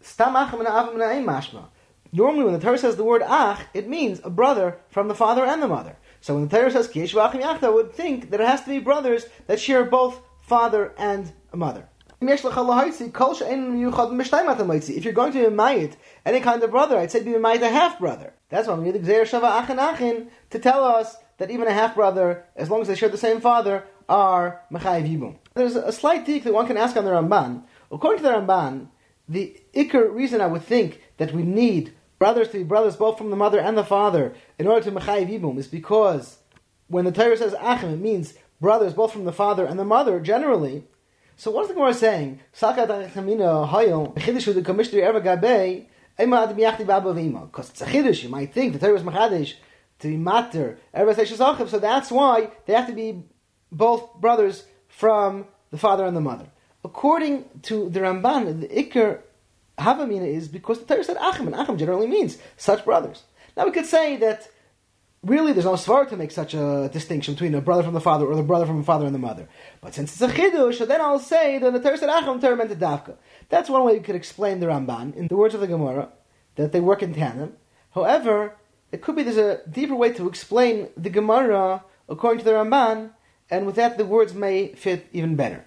stam 0.00 0.34
achim 0.36 0.60
mashma. 0.60 1.66
Normally, 2.12 2.44
when 2.44 2.54
the 2.54 2.60
Torah 2.60 2.78
says 2.78 2.96
the 2.96 3.04
word 3.04 3.22
ach, 3.22 3.60
it 3.74 3.88
means 3.88 4.20
a 4.24 4.30
brother 4.30 4.78
from 4.88 5.08
the 5.08 5.14
father 5.14 5.44
and 5.44 5.62
the 5.62 5.68
mother. 5.68 5.96
So 6.20 6.34
when 6.34 6.48
the 6.48 6.56
Torah 6.56 6.70
says 6.70 6.88
kiyesh 6.88 7.14
v'achim 7.14 7.42
yachda, 7.42 7.64
I 7.64 7.70
would 7.70 7.92
think 7.92 8.30
that 8.30 8.40
it 8.40 8.46
has 8.46 8.62
to 8.62 8.70
be 8.70 8.78
brothers 8.78 9.26
that 9.46 9.60
share 9.60 9.84
both 9.84 10.20
father 10.42 10.92
and 10.98 11.32
mother. 11.54 11.88
If 12.20 12.42
you're 12.42 12.52
going 15.12 15.32
to 15.32 15.38
be 15.38 15.54
mayit 15.54 15.92
any 16.26 16.40
kind 16.40 16.62
of 16.62 16.70
brother, 16.70 16.98
I'd 16.98 17.12
say 17.12 17.22
be 17.22 17.30
mayit 17.32 17.62
a 17.62 17.68
half 17.68 18.00
brother. 18.00 18.34
That's 18.48 18.66
why 18.66 18.74
we 18.74 18.84
need 18.84 18.94
the 18.94 18.98
gzeir 19.00 19.22
shava 19.22 19.62
achin 19.62 19.78
achin 19.78 20.28
to 20.50 20.58
tell 20.58 20.82
us 20.82 21.16
that 21.36 21.50
even 21.52 21.68
a 21.68 21.72
half 21.72 21.94
brother, 21.94 22.44
as 22.56 22.68
long 22.70 22.80
as 22.80 22.88
they 22.88 22.96
share 22.96 23.08
the 23.08 23.16
same 23.16 23.40
father, 23.40 23.84
are 24.08 24.62
mechayiv 24.72 25.08
yibum. 25.08 25.36
There's 25.54 25.76
a 25.76 25.92
slight 25.92 26.26
dig 26.26 26.42
that 26.44 26.52
one 26.52 26.66
can 26.66 26.76
ask 26.76 26.96
on 26.96 27.04
the 27.04 27.12
Ramban. 27.12 27.62
According 27.92 28.24
to 28.24 28.28
the 28.28 28.34
Ramban, 28.34 28.88
the 29.28 29.60
ikr 29.74 30.12
reason 30.12 30.40
I 30.40 30.46
would 30.46 30.62
think 30.62 31.00
that 31.18 31.32
we 31.32 31.42
need 31.42 31.92
brothers 32.18 32.48
to 32.48 32.58
be 32.58 32.64
brothers 32.64 32.96
both 32.96 33.18
from 33.18 33.30
the 33.30 33.36
mother 33.36 33.60
and 33.60 33.78
the 33.78 33.84
father 33.84 34.34
in 34.58 34.66
order 34.66 34.84
to 34.84 34.90
mechayiv 34.92 35.30
yibum 35.30 35.58
is 35.58 35.68
because 35.68 36.38
when 36.88 37.04
the 37.04 37.12
Torah 37.12 37.36
says 37.36 37.54
achim, 37.60 37.90
it 37.90 38.00
means 38.00 38.34
brothers 38.60 38.94
both 38.94 39.12
from 39.12 39.24
the 39.24 39.32
father 39.32 39.64
and 39.64 39.78
the 39.78 39.84
mother 39.84 40.18
generally. 40.20 40.84
So 41.36 41.50
what 41.52 41.62
is 41.62 41.68
the 41.68 41.74
Gemara 41.74 41.94
saying? 41.94 42.40
Because 42.50 42.88
it's 47.70 47.80
a 47.80 47.86
chiddush, 47.86 48.22
you 48.24 48.28
might 48.28 48.52
think 48.52 48.72
the 48.72 48.78
Torah 48.80 48.96
is 48.96 49.02
machadish 49.02 49.54
to 50.00 50.08
be 50.08 50.16
matter. 50.16 50.78
So 50.92 51.78
that's 51.78 52.10
why 52.10 52.50
they 52.66 52.72
have 52.72 52.88
to 52.88 52.92
be 52.92 53.22
both 53.70 54.14
brothers 54.16 54.64
from 54.88 55.46
the 55.70 55.78
father 55.78 56.06
and 56.06 56.16
the 56.16 56.20
mother. 56.20 56.46
According 56.84 57.44
to 57.62 57.88
the 57.90 58.00
Ramban, 58.00 58.60
the 58.62 58.68
Iker 58.68 59.20
Havamina 59.78 60.26
is 60.26 60.48
because 60.48 60.80
the 60.80 60.86
Torah 60.86 61.04
said 61.04 61.16
Achim, 61.20 61.46
and 61.46 61.56
Achim 61.56 61.78
generally 61.78 62.06
means 62.06 62.38
such 62.56 62.84
brothers. 62.84 63.22
Now 63.56 63.64
we 63.64 63.70
could 63.70 63.86
say 63.86 64.16
that 64.16 64.48
really 65.22 65.52
there's 65.52 65.64
no 65.64 65.72
svar 65.72 66.08
to 66.08 66.16
make 66.16 66.30
such 66.30 66.54
a 66.54 66.90
distinction 66.92 67.34
between 67.34 67.54
a 67.54 67.60
brother 67.60 67.82
from 67.82 67.94
the 67.94 68.00
father 68.00 68.26
or 68.26 68.36
the 68.36 68.42
brother 68.42 68.66
from 68.66 68.78
the 68.78 68.84
father 68.84 69.06
and 69.06 69.14
the 69.14 69.18
mother. 69.18 69.48
But 69.80 69.94
since 69.94 70.12
it's 70.12 70.22
a 70.22 70.34
chidush, 70.34 70.86
then 70.86 71.00
I'll 71.00 71.18
say 71.18 71.58
that 71.58 71.72
the 71.72 71.80
Torah 71.80 71.98
said 71.98 72.08
Achim, 72.08 72.40
Torah 72.40 72.56
meant 72.56 72.72
a 72.72 72.76
Davka. 72.76 73.16
That's 73.48 73.70
one 73.70 73.84
way 73.84 73.94
you 73.94 74.00
could 74.00 74.16
explain 74.16 74.60
the 74.60 74.66
Ramban 74.66 75.16
in 75.16 75.28
the 75.28 75.36
words 75.36 75.54
of 75.54 75.60
the 75.60 75.66
Gemara 75.66 76.10
that 76.56 76.72
they 76.72 76.80
work 76.80 77.02
in 77.02 77.14
tandem. 77.14 77.54
However, 77.92 78.56
it 78.92 79.02
could 79.02 79.16
be 79.16 79.22
there's 79.22 79.36
a 79.36 79.60
deeper 79.68 79.94
way 79.94 80.12
to 80.12 80.28
explain 80.28 80.88
the 80.96 81.10
Gemara 81.10 81.84
according 82.08 82.38
to 82.40 82.44
the 82.44 82.52
Ramban, 82.52 83.10
and 83.50 83.66
with 83.66 83.76
that 83.76 83.98
the 83.98 84.04
words 84.04 84.34
may 84.34 84.72
fit 84.74 85.08
even 85.12 85.36
better. 85.36 85.64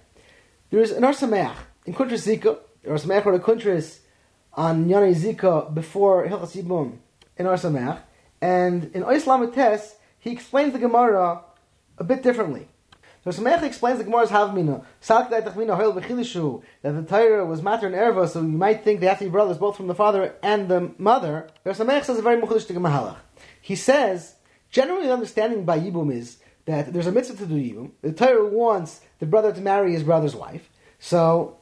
There 0.70 0.82
is 0.82 0.92
an 0.92 1.04
Or 1.04 1.12
Sameach 1.12 1.56
in 1.86 1.94
Kuntras 1.94 2.26
Zika, 2.26 2.58
or 2.86 2.96
Sameach 2.96 3.26
or 3.26 3.34
a 3.34 3.40
Kuntras 3.40 4.00
on 4.54 4.86
Yana 4.86 5.14
Zika 5.16 5.74
before 5.74 6.28
Hilchas 6.28 6.62
Yibum 6.62 6.98
in 7.38 7.46
Or 7.48 7.56
Sameach, 7.56 8.02
and 8.42 8.92
in 8.94 9.04
Oislam 9.04 9.52
Tes, 9.52 9.96
he 10.20 10.32
explains 10.32 10.74
the 10.74 10.80
Gemara 10.80 11.44
a 11.98 12.04
bit 12.04 12.24
differently. 12.24 12.68
So 13.24 13.30
Sameach 13.30 13.62
explains 13.62 14.00
the 14.00 14.04
Gemara's 14.04 14.30
Havmina, 14.30 14.84
that 15.08 15.30
the 16.82 17.04
Torah 17.04 17.46
was 17.46 17.62
matter 17.62 17.86
and 17.86 17.96
erva, 17.96 18.28
so 18.28 18.42
you 18.42 18.48
might 18.48 18.84
think 18.84 19.00
they 19.00 19.06
have 19.06 19.20
to 19.20 19.26
be 19.26 19.30
brothers 19.30 19.60
both 19.60 19.78
from 19.78 19.86
the 19.86 19.94
father 19.94 20.34
and 20.42 20.68
the 20.68 20.92
mother. 20.98 21.48
But 21.64 21.76
Sameach 21.76 22.06
says 22.06 22.18
a 22.18 22.24
very 22.24 22.42
mukhlish 22.42 22.66
to 22.66 22.74
Mahalach. 22.74 23.18
He 23.62 23.76
says, 23.76 24.38
generally 24.72 25.06
the 25.06 25.14
understanding 25.14 25.66
by 25.66 25.80
Yibum 25.80 26.12
is 26.12 26.38
that 26.66 26.92
there's 26.94 27.06
a 27.06 27.12
mitzvah 27.12 27.38
to 27.38 27.46
do 27.46 27.56
Yibum. 27.56 27.92
The 28.02 28.12
Torah 28.12 28.48
wants 28.48 29.02
the 29.20 29.28
brother 29.28 29.54
to 29.54 29.62
marry 29.62 29.94
his 29.94 30.02
brother's 30.02 30.36
wife. 30.36 30.68
So 30.98 31.60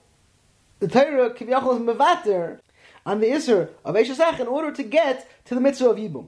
the 0.79 0.87
Torah 0.87 1.31
Kiviyachol 1.31 1.75
is 1.75 1.81
mevater 1.81 2.59
on 3.05 3.19
the 3.19 3.27
Isser 3.27 3.69
of 3.85 3.95
Eshesach 3.95 4.39
in 4.39 4.47
order 4.47 4.71
to 4.71 4.83
get 4.83 5.29
to 5.45 5.55
the 5.55 5.61
mitzvah 5.61 5.89
of 5.89 5.97
Yibum. 5.97 6.27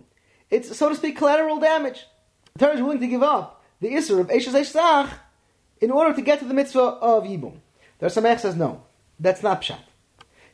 It's, 0.49 0.75
so 0.77 0.89
to 0.89 0.95
speak, 0.95 1.17
collateral 1.17 1.59
damage. 1.59 2.05
The 2.53 2.65
Torah 2.65 2.75
is 2.75 2.81
willing 2.81 2.99
to 2.99 3.07
give 3.07 3.23
up 3.23 3.63
the 3.79 3.89
Isser 3.89 4.19
of 4.19 4.27
Eshesach 4.27 5.09
in 5.79 5.91
order 5.91 6.13
to 6.13 6.21
get 6.21 6.39
to 6.39 6.45
the 6.45 6.53
mitzvah 6.53 6.79
of 6.79 7.23
Yibum. 7.23 7.57
The 7.99 8.07
Samech 8.07 8.39
says 8.39 8.55
no, 8.55 8.83
that's 9.19 9.43
not 9.43 9.61
Pshat. 9.61 9.79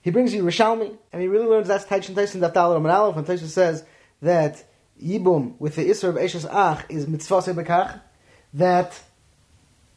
He 0.01 0.11
brings 0.11 0.33
you 0.33 0.43
Rishalmi, 0.43 0.97
and 1.11 1.21
he 1.21 1.27
really 1.27 1.47
learns 1.47 1.67
that's 1.67 1.85
Taichin 1.85 2.15
Taisin 2.15 2.39
Daftal 2.39 2.73
Roman 2.73 2.91
Aleph, 2.91 3.17
and 3.17 3.25
Taichin 3.25 3.47
says 3.47 3.83
that 4.21 4.63
Yibum 5.01 5.59
with 5.59 5.75
the 5.75 5.89
Isser 5.89 6.09
of 6.09 6.15
Eshesach 6.15 6.85
is 6.89 7.07
mitzvah 7.07 7.39
sebekach, 7.39 8.01
that 8.53 8.99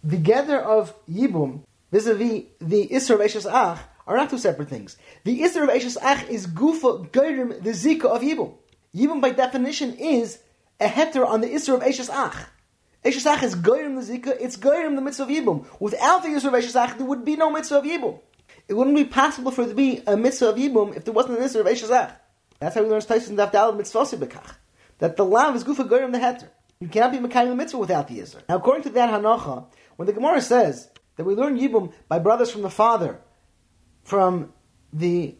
the 0.02 0.16
gather 0.16 0.60
of 0.60 0.94
Yibum 1.08 1.60
vis-a-vis 1.92 2.44
the 2.60 2.88
Isser 2.88 3.14
of 3.14 3.20
Eshesach 3.20 3.78
are 4.10 4.16
not 4.16 4.28
two 4.28 4.38
separate 4.38 4.68
things. 4.68 4.96
The 5.22 5.40
Isser 5.40 5.62
of 5.62 5.68
Eishes 5.68 5.96
Ach 6.02 6.28
is 6.28 6.48
Gufa 6.48 7.08
Geirim, 7.10 7.62
the 7.62 7.70
Zika 7.70 8.06
of 8.06 8.22
Yibum. 8.22 8.54
Yibum 8.94 9.20
by 9.20 9.30
definition 9.30 9.94
is 9.94 10.40
a 10.80 10.86
heter 10.86 11.24
on 11.24 11.40
the 11.40 11.46
Isser 11.46 11.74
of 11.74 11.82
Eishes 11.82 12.10
Ach. 12.12 12.34
Eishes 13.04 13.24
Ach 13.24 13.42
is 13.44 13.54
Geirim 13.54 14.04
the 14.04 14.18
Zika, 14.18 14.36
it's 14.40 14.56
Geirim 14.56 14.96
the 14.96 15.00
mitzvah 15.00 15.22
of 15.22 15.28
Yibum. 15.28 15.64
Without 15.78 16.24
the 16.24 16.30
Isser 16.30 16.46
of 16.46 16.54
Eishes 16.54 16.74
Ach, 16.74 16.98
there 16.98 17.06
would 17.06 17.24
be 17.24 17.36
no 17.36 17.50
mitzvah 17.50 17.78
of 17.78 17.84
Yibum. 17.84 18.18
It 18.66 18.74
wouldn't 18.74 18.96
be 18.96 19.04
possible 19.04 19.52
for 19.52 19.62
there 19.62 19.70
to 19.70 19.76
be 19.76 20.02
a 20.08 20.16
mitzvah 20.16 20.48
of 20.50 20.56
Yibum 20.56 20.96
if 20.96 21.04
there 21.04 21.14
wasn't 21.14 21.38
an 21.38 21.44
Isser 21.44 21.60
of 21.60 21.66
Eishes 21.66 21.90
Ach. 21.90 22.10
That's 22.58 22.74
how 22.74 22.82
we 22.82 22.88
learn 22.88 23.00
Tyson 23.00 23.36
Daf 23.36 23.52
Dalad 23.52 23.76
Mitzvah 23.76 24.16
Bekach. 24.16 24.56
That 24.98 25.16
the 25.16 25.24
Lav 25.24 25.54
is 25.54 25.62
Gufa 25.62 25.88
Geirim 25.88 26.10
the 26.10 26.18
heter. 26.18 26.48
You 26.80 26.88
cannot 26.88 27.12
be 27.12 27.18
Mekayim 27.18 27.50
the 27.50 27.54
mitzvah 27.54 27.78
without 27.78 28.08
the 28.08 28.18
Isser. 28.18 28.42
Now 28.48 28.56
according 28.56 28.82
to 28.84 28.90
that 28.90 29.10
Hanacha, 29.10 29.66
when 29.96 30.06
the 30.06 30.12
Gemara 30.12 30.40
says 30.40 30.88
that 31.16 31.24
we 31.24 31.34
learn 31.34 31.60
Yibum 31.60 31.92
by 32.08 32.18
brothers 32.18 32.50
from 32.50 32.62
the 32.62 32.70
father, 32.70 33.20
from 34.02 34.52
the 34.92 35.34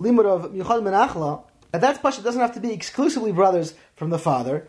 limud 0.00 0.26
of 0.26 0.52
Yuchad 0.52 0.82
Menachla, 0.82 1.44
that 1.72 1.80
that's 1.80 1.98
pasha 1.98 2.22
doesn't 2.22 2.40
have 2.40 2.54
to 2.54 2.60
be 2.60 2.72
exclusively 2.72 3.32
brothers 3.32 3.74
from 3.96 4.10
the 4.10 4.18
father. 4.18 4.68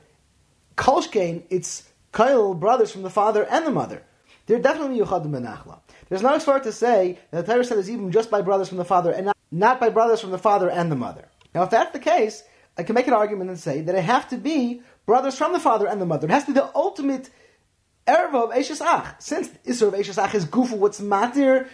Kolshkein, 0.75 1.43
it's 1.49 1.83
Kyle 2.11 2.53
brothers 2.53 2.91
from 2.91 3.03
the 3.03 3.09
father 3.09 3.43
and 3.45 3.65
the 3.65 3.71
mother. 3.71 4.03
They're 4.45 4.59
definitely 4.59 4.99
Yuchad 4.99 5.25
Menachla. 5.25 5.79
There's 6.09 6.23
no 6.23 6.39
far 6.39 6.59
to 6.59 6.71
say 6.71 7.19
that 7.31 7.45
the 7.45 7.53
Torah 7.53 7.63
said 7.63 7.77
says 7.77 7.89
even 7.89 8.11
just 8.11 8.31
by 8.31 8.41
brothers 8.41 8.69
from 8.69 8.77
the 8.77 8.85
father 8.85 9.11
and 9.11 9.27
not, 9.27 9.37
not 9.51 9.79
by 9.79 9.89
brothers 9.89 10.21
from 10.21 10.31
the 10.31 10.39
father 10.39 10.69
and 10.69 10.91
the 10.91 10.95
mother. 10.95 11.27
Now, 11.53 11.63
if 11.63 11.69
that's 11.69 11.93
the 11.93 11.99
case, 11.99 12.43
I 12.77 12.83
can 12.83 12.95
make 12.95 13.07
an 13.07 13.13
argument 13.13 13.49
and 13.49 13.59
say 13.59 13.81
that 13.81 13.95
it 13.95 14.03
have 14.03 14.29
to 14.29 14.37
be 14.37 14.81
brothers 15.05 15.37
from 15.37 15.53
the 15.53 15.59
father 15.59 15.87
and 15.87 16.01
the 16.01 16.05
mother. 16.05 16.27
It 16.27 16.31
has 16.31 16.45
to 16.45 16.53
be 16.53 16.59
the 16.59 16.71
ultimate 16.75 17.29
erva 18.07 18.45
of 18.45 18.49
Eishes 18.51 18.81
Ach. 18.81 19.15
Since 19.19 19.49
Isra 19.65 19.89
of 19.89 19.93
Eishes 19.93 20.17
Ach 20.17 20.33
is 20.33 20.45
gufu 20.45 20.77
what's 20.77 20.99
matir 20.99 21.67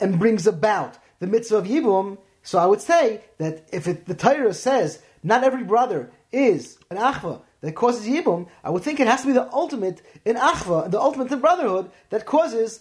and 0.00 0.18
brings 0.18 0.46
about 0.46 0.98
the 1.18 1.26
mitzvah 1.26 1.58
of 1.58 1.66
Yibum, 1.66 2.18
so 2.42 2.58
I 2.58 2.66
would 2.66 2.80
say 2.80 3.22
that 3.38 3.68
if 3.72 3.86
it, 3.86 4.06
the 4.06 4.14
Torah 4.14 4.54
says 4.54 5.02
not 5.22 5.44
every 5.44 5.64
brother 5.64 6.10
is 6.32 6.78
an 6.90 6.96
achva 6.96 7.42
that 7.60 7.74
causes 7.74 8.06
Yibum, 8.06 8.48
I 8.64 8.70
would 8.70 8.82
think 8.82 9.00
it 9.00 9.06
has 9.06 9.20
to 9.22 9.26
be 9.26 9.32
the 9.32 9.52
ultimate 9.52 10.02
in 10.24 10.36
achva, 10.36 10.90
the 10.90 11.00
ultimate 11.00 11.30
in 11.30 11.40
brotherhood 11.40 11.90
that 12.08 12.24
causes 12.24 12.80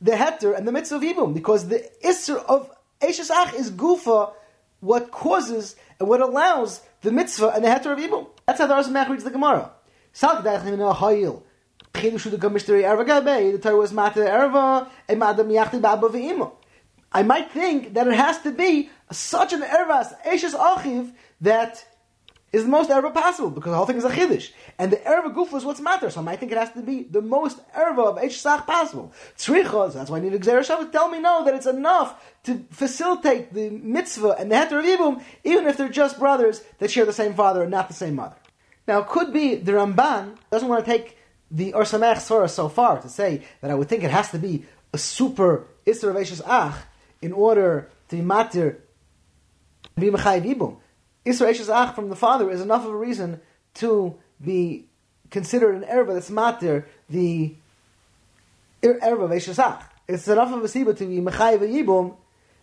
the 0.00 0.12
heter 0.12 0.56
and 0.56 0.66
the 0.66 0.72
mitzvah 0.72 0.96
of 0.96 1.02
Yibum, 1.02 1.32
because 1.34 1.68
the 1.68 1.88
isser 2.04 2.44
of 2.44 2.70
Eishes 3.00 3.30
Ach 3.30 3.54
is 3.54 3.70
gufa, 3.70 4.32
what 4.80 5.10
causes 5.10 5.76
and 5.98 6.08
what 6.08 6.20
allows 6.20 6.80
the 7.02 7.12
mitzvah 7.12 7.48
and 7.48 7.64
the 7.64 7.68
heter 7.68 7.92
of 7.92 7.98
Yibum. 7.98 8.26
That's 8.46 8.60
how 8.60 8.66
the 8.66 8.76
Or 8.76 8.82
Sameach 8.82 9.08
reads 9.08 9.24
the 9.24 9.30
Gemara. 9.30 9.72
The 11.96 13.60
Torah 13.62 13.76
was 13.76 13.92
mata 13.92 14.20
erva. 14.20 14.88
I 17.12 17.22
might 17.22 17.50
think 17.50 17.94
that 17.94 18.06
it 18.06 18.14
has 18.14 18.40
to 18.42 18.50
be 18.52 18.90
such 19.10 19.52
an 19.52 19.62
ervas 19.62 20.14
eshes 20.24 20.54
achiv 20.54 21.12
that 21.40 21.86
is 22.52 22.64
the 22.64 22.68
most 22.68 22.90
erva 22.90 23.12
possible 23.12 23.50
because 23.50 23.70
the 23.70 23.76
whole 23.76 23.86
thing 23.86 23.96
is 23.96 24.04
a 24.04 24.10
chiddush, 24.10 24.50
and 24.78 24.92
the 24.92 24.96
erva 24.96 25.34
gufa 25.34 25.56
is 25.56 25.64
what's 25.64 25.80
matter. 25.80 26.10
So 26.10 26.20
I 26.20 26.24
might 26.24 26.40
think 26.40 26.52
it 26.52 26.58
has 26.58 26.70
to 26.72 26.82
be 26.82 27.02
the 27.04 27.22
most 27.22 27.58
erva 27.72 28.06
of 28.06 28.16
eshesach 28.18 28.66
possible. 28.66 29.12
Tzricha, 29.36 29.70
so 29.70 29.90
that's 29.90 30.10
why 30.10 30.18
I 30.18 30.20
need 30.20 30.34
a 30.34 30.38
gzera 30.38 30.92
Tell 30.92 31.08
me 31.08 31.18
no 31.20 31.44
that 31.44 31.54
it's 31.54 31.66
enough 31.66 32.22
to 32.44 32.64
facilitate 32.70 33.52
the 33.52 33.70
mitzvah 33.70 34.36
and 34.38 34.50
the 34.50 34.56
heter 34.56 34.78
of 34.78 34.84
ibum, 34.84 35.22
even 35.44 35.66
if 35.66 35.76
they're 35.76 35.88
just 35.88 36.18
brothers 36.18 36.62
that 36.78 36.90
share 36.90 37.04
the 37.04 37.12
same 37.12 37.34
father 37.34 37.62
and 37.62 37.70
not 37.70 37.88
the 37.88 37.94
same 37.94 38.14
mother. 38.14 38.36
Now, 38.86 39.00
it 39.00 39.08
could 39.08 39.32
be 39.32 39.56
the 39.56 39.72
Ramban 39.72 40.36
doesn't 40.50 40.68
want 40.68 40.84
to 40.84 40.90
take 40.90 41.15
the 41.50 41.74
Or 41.74 41.82
Sameach 41.82 42.48
so 42.48 42.68
far 42.68 43.00
to 43.00 43.08
say 43.08 43.42
that 43.60 43.70
I 43.70 43.74
would 43.74 43.88
think 43.88 44.02
it 44.04 44.10
has 44.10 44.30
to 44.30 44.38
be 44.38 44.64
a 44.92 44.98
super 44.98 45.66
Isra 45.86 46.42
Ach 46.46 46.74
in 47.22 47.32
order 47.32 47.88
to 48.08 48.16
be 48.16 48.22
matir, 48.22 48.76
be 49.96 50.10
mechayiv 50.10 50.54
ibum. 50.54 50.76
Isra 51.24 51.88
ach 51.88 51.94
from 51.94 52.08
the 52.08 52.16
father 52.16 52.50
is 52.50 52.60
enough 52.60 52.84
of 52.84 52.92
a 52.92 52.96
reason 52.96 53.40
to 53.74 54.16
be 54.42 54.86
considered 55.30 55.74
an 55.74 55.82
erva 55.82 56.14
that's 56.14 56.30
matir 56.30 56.84
the 57.08 57.54
erva 58.82 59.28
eshes 59.28 59.58
ach. 59.58 59.82
It's 60.08 60.28
enough 60.28 60.52
of 60.52 60.62
a 60.62 60.68
siba 60.68 60.96
to 60.96 61.06
be 61.06 61.18
mechayiv 61.18 61.60
ibum 61.60 62.16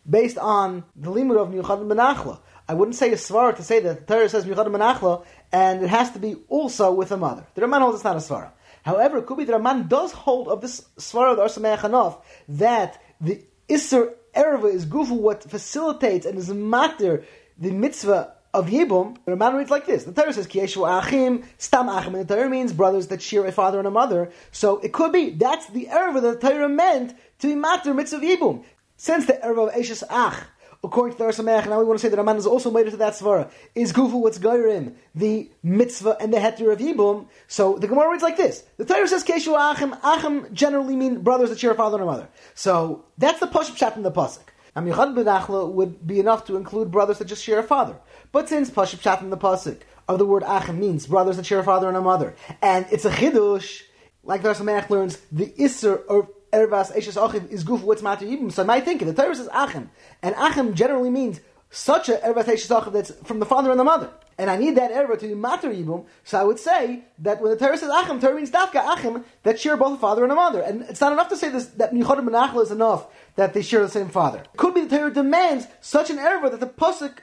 based 0.09 0.38
on 0.38 0.84
the 0.95 1.11
limud 1.11 1.38
of 1.38 1.49
Yuchad 1.49 1.86
Menachla. 1.86 2.39
I 2.67 2.73
wouldn't 2.73 2.95
say 2.95 3.11
a 3.11 3.15
svara 3.15 3.55
to 3.55 3.63
say 3.63 3.81
that 3.81 4.07
the 4.07 4.13
Torah 4.13 4.29
says 4.29 4.45
Yuchad 4.45 4.67
Menachla, 4.67 5.25
and 5.51 5.84
it 5.84 5.89
has 5.89 6.11
to 6.11 6.19
be 6.19 6.36
also 6.47 6.93
with 6.93 7.11
a 7.11 7.17
mother. 7.17 7.45
The 7.55 7.61
Ramban 7.61 7.81
holds 7.81 7.95
it's 7.95 8.03
not 8.03 8.15
a 8.15 8.19
svara. 8.19 8.51
However, 8.84 9.17
it 9.17 9.25
could 9.25 9.38
be 9.38 9.45
the 9.45 9.53
Ramban 9.53 9.89
does 9.89 10.11
hold 10.11 10.47
of 10.47 10.61
this 10.61 10.81
svara 10.97 11.31
of 11.31 11.38
the 11.38 11.43
Or 11.43 11.47
Sameach 11.47 12.21
that 12.49 13.01
the 13.19 13.43
Isser 13.69 14.13
Erva 14.36 14.73
is 14.73 14.86
gufu 14.86 15.17
what 15.17 15.43
facilitates 15.43 16.25
and 16.25 16.38
is 16.38 16.49
matter 16.49 17.23
the 17.57 17.71
mitzvah 17.71 18.34
of 18.53 18.67
Yibum, 18.67 19.17
the 19.25 19.31
Ramban 19.31 19.57
reads 19.57 19.71
like 19.71 19.86
this. 19.86 20.03
The 20.03 20.11
Torah 20.11 20.34
says, 20.34 20.47
Kieshu 20.47 20.88
Achim, 20.88 21.43
Stam 21.57 21.89
Achim, 21.89 22.13
and 22.13 22.27
the 22.27 22.36
Torah 22.36 22.49
means 22.49 22.71
brothers 22.71 23.07
that 23.07 23.21
share 23.21 23.45
a 23.45 23.51
father 23.51 23.79
and 23.79 23.88
a 23.88 23.91
mother. 23.91 24.31
So 24.51 24.79
it 24.79 24.93
could 24.93 25.11
be, 25.11 25.31
that's 25.31 25.67
the 25.67 25.88
Erva 25.88 26.21
that 26.21 26.41
the 26.41 26.49
Torah 26.49 26.69
meant 26.69 27.15
to 27.39 27.47
be 27.47 27.55
matter 27.55 27.93
mitzvah 27.93 28.17
of 28.17 28.23
Yibum. 28.23 28.63
Since 28.97 29.25
the 29.25 29.34
Erva 29.34 29.69
of 29.69 29.73
Eshes 29.73 30.03
Ach 30.09 30.43
according 30.84 31.17
to 31.17 31.23
the 31.23 31.29
Rasamech, 31.29 31.67
now 31.67 31.79
we 31.79 31.86
want 31.86 31.99
to 31.99 32.01
say 32.01 32.09
that 32.13 32.19
Ramban 32.19 32.38
is 32.38 32.45
also 32.45 32.69
made 32.69 32.89
to 32.89 32.97
that 32.97 33.13
svara. 33.13 33.49
Is 33.73 33.93
Gufu 33.93 34.19
what's 34.19 34.38
Gairim, 34.38 34.95
the 35.15 35.49
mitzvah 35.63 36.17
and 36.19 36.34
the 36.34 36.38
heter 36.38 36.71
of 36.71 36.79
Yibum? 36.79 37.27
So 37.47 37.77
the 37.77 37.88
Gemara 37.88 38.11
reads 38.11 38.23
like 38.23 38.38
this. 38.38 38.63
The 38.77 38.86
Torah 38.86 39.07
says 39.07 39.23
Keshu 39.23 39.55
Achim. 39.57 39.95
Achim 40.03 40.53
generally 40.53 40.95
mean 40.95 41.21
brothers 41.21 41.49
that 41.49 41.59
share 41.59 41.71
a 41.71 41.75
father 41.75 41.95
and 41.95 42.03
a 42.03 42.05
mother. 42.05 42.27
So 42.53 43.05
that's 43.17 43.39
the 43.39 43.47
push 43.47 43.73
chat 43.75 43.95
in 43.95 44.03
the 44.03 44.11
pasuk. 44.11 44.41
And 44.75 44.88
Yichad 44.88 45.15
B'Nachla 45.15 45.71
would 45.71 46.05
be 46.05 46.19
enough 46.19 46.45
to 46.45 46.57
include 46.57 46.91
brothers 46.91 47.19
that 47.19 47.25
just 47.25 47.43
share 47.43 47.59
a 47.59 47.63
father. 47.63 47.95
But 48.31 48.49
since 48.49 48.71
Pashup 48.71 49.01
Chat 49.01 49.21
in 49.21 49.29
the 49.29 49.38
pasuk 49.38 49.81
of 50.07 50.17
the 50.17 50.25
word 50.25 50.43
Achim 50.43 50.79
means 50.79 51.05
brothers 51.05 51.38
that 51.38 51.45
share 51.45 51.59
a 51.59 51.63
father 51.63 51.88
and 51.88 51.95
a 51.95 52.01
mother, 52.01 52.36
and 52.61 52.86
it's 52.91 53.05
a 53.05 53.11
chidush, 53.11 53.84
like 54.23 54.41
the 54.41 54.49
Rasamech 54.49 54.89
learns, 54.89 55.17
the 55.31 55.47
Isser 55.59 56.03
of 56.07 56.27
Ervas 56.53 56.95
Eshes 56.95 57.17
Achim 57.17 57.47
is 57.49 57.63
Guf 57.63 57.81
what's 57.81 58.01
matter 58.01 58.25
Yibum. 58.25 58.51
So 58.51 58.63
I 58.63 58.65
might 58.65 58.85
think 58.85 59.03
the 59.03 59.13
Torah 59.13 59.35
says 59.35 59.49
Achim, 59.51 59.89
and 60.21 60.35
Achim 60.35 60.75
generally 60.75 61.09
means 61.09 61.41
such 61.71 62.09
a 62.09 62.13
Ervas 62.17 62.45
Eshes 62.45 62.77
Achim 62.77 62.93
that's 62.93 63.11
from 63.23 63.39
the 63.39 63.45
father 63.45 63.71
and 63.71 63.79
the 63.79 63.83
mother. 63.83 64.11
And 64.37 64.49
I 64.49 64.57
need 64.57 64.75
that 64.77 64.91
erva 64.91 65.19
to 65.19 65.27
be 65.27 65.35
matter 65.35 65.69
yibum, 65.69 66.05
so 66.23 66.39
I 66.39 66.43
would 66.43 66.59
say 66.59 67.03
that 67.19 67.41
when 67.41 67.51
the 67.51 67.57
Torah 67.57 67.77
says 67.77 67.89
achim, 67.89 68.19
Torah 68.19 68.35
means 68.35 68.49
dafka 68.49 68.75
achim 68.75 69.23
that 69.43 69.59
share 69.59 69.77
both 69.77 69.97
a 69.97 70.01
father 70.01 70.23
and 70.23 70.31
a 70.31 70.35
mother, 70.35 70.61
and 70.61 70.81
it's 70.83 71.01
not 71.01 71.13
enough 71.13 71.29
to 71.29 71.37
say 71.37 71.49
this 71.49 71.67
that 71.67 71.93
michodim 71.93 72.27
and 72.33 72.61
is 72.61 72.71
enough 72.71 73.07
that 73.35 73.53
they 73.53 73.61
share 73.61 73.81
the 73.81 73.89
same 73.89 74.09
father. 74.09 74.43
Could 74.57 74.73
be 74.73 74.81
the 74.81 74.97
Torah 74.97 75.13
demands 75.13 75.67
such 75.81 76.09
an 76.09 76.17
erva 76.17 76.49
that 76.49 76.59
the 76.59 76.67
pasuk 76.67 77.19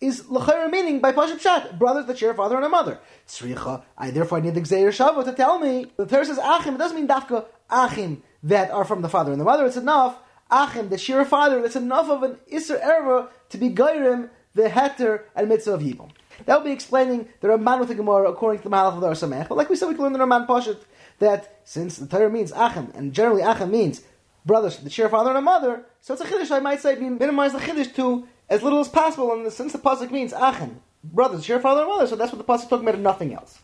is 0.00 0.28
l'chayr 0.28 0.70
meaning 0.70 1.00
by 1.00 1.12
pasuk 1.12 1.40
shat 1.40 1.78
brothers 1.78 2.06
that 2.06 2.18
share 2.18 2.30
a 2.30 2.34
father 2.34 2.56
and 2.56 2.64
a 2.64 2.68
mother. 2.68 3.00
Tzricha, 3.26 3.82
I 3.96 4.10
therefore 4.10 4.40
need 4.40 4.54
the 4.54 4.60
gzeir 4.60 4.88
shava 4.88 5.24
to 5.24 5.32
tell 5.32 5.58
me 5.58 5.86
the 5.96 6.06
Torah 6.06 6.24
says 6.24 6.38
achim. 6.38 6.74
It 6.74 6.78
doesn't 6.78 6.96
mean 6.96 7.08
dafka 7.08 7.46
achim 7.70 8.22
that 8.42 8.70
are 8.70 8.84
from 8.84 9.02
the 9.02 9.08
father 9.08 9.32
and 9.32 9.40
the 9.40 9.44
mother. 9.44 9.66
It's 9.66 9.76
enough, 9.76 10.18
achim, 10.50 10.88
the 10.88 10.98
sheer 10.98 11.24
father, 11.24 11.60
that's 11.60 11.76
enough 11.76 12.08
of 12.08 12.22
an 12.22 12.36
Isser 12.52 12.80
Erva 12.80 13.28
to 13.48 13.58
be 13.58 13.70
Gairim, 13.70 14.30
the 14.54 14.68
Heter, 14.68 15.22
and 15.34 15.48
Mitzvah 15.48 15.74
of 15.74 15.80
Yibum. 15.82 16.10
That 16.46 16.58
will 16.58 16.64
be 16.64 16.72
explaining 16.72 17.28
the 17.40 17.48
Ramban 17.48 17.80
with 17.80 17.88
the 17.88 17.96
Gemara 17.96 18.30
according 18.30 18.62
to 18.62 18.68
the 18.68 18.74
Mahalach 18.74 18.94
of 18.94 19.00
the 19.00 19.08
Or 19.08 19.12
Sameach. 19.12 19.48
But 19.48 19.58
like 19.58 19.68
we 19.68 19.74
said, 19.74 19.88
we 19.88 19.94
can 19.94 20.04
learn 20.04 20.12
the 20.12 20.20
Ramban 20.20 20.46
Pashat 20.46 20.78
that 21.18 21.60
since 21.64 21.96
the 21.96 22.06
Torah 22.06 22.30
means 22.30 22.52
achim, 22.52 22.92
and 22.94 23.12
generally 23.12 23.42
achim 23.42 23.72
means 23.72 24.02
brothers, 24.46 24.78
the 24.78 24.88
share 24.88 25.08
father 25.08 25.30
and 25.30 25.38
a 25.38 25.42
mother, 25.42 25.84
so 26.00 26.14
it's 26.14 26.22
a 26.22 26.26
chiddush, 26.26 26.50
I 26.50 26.60
might 26.60 26.80
say, 26.80 26.94
minimize 26.94 27.52
the 27.52 27.58
chiddush 27.58 27.94
to 27.96 28.26
as 28.48 28.62
little 28.62 28.80
as 28.80 28.88
possible, 28.88 29.32
and 29.32 29.52
since 29.52 29.72
the 29.72 29.78
pasuk 29.78 30.10
means 30.10 30.32
achim, 30.32 30.80
brothers, 31.04 31.48
your 31.48 31.60
father 31.60 31.82
and 31.82 31.90
mother, 31.90 32.06
so 32.06 32.16
that's 32.16 32.32
what 32.32 32.38
the 32.38 32.52
pasuk 32.52 32.68
talking 32.68 32.84
about 32.84 32.94
and 32.94 33.04
nothing 33.04 33.34
else. 33.34 33.58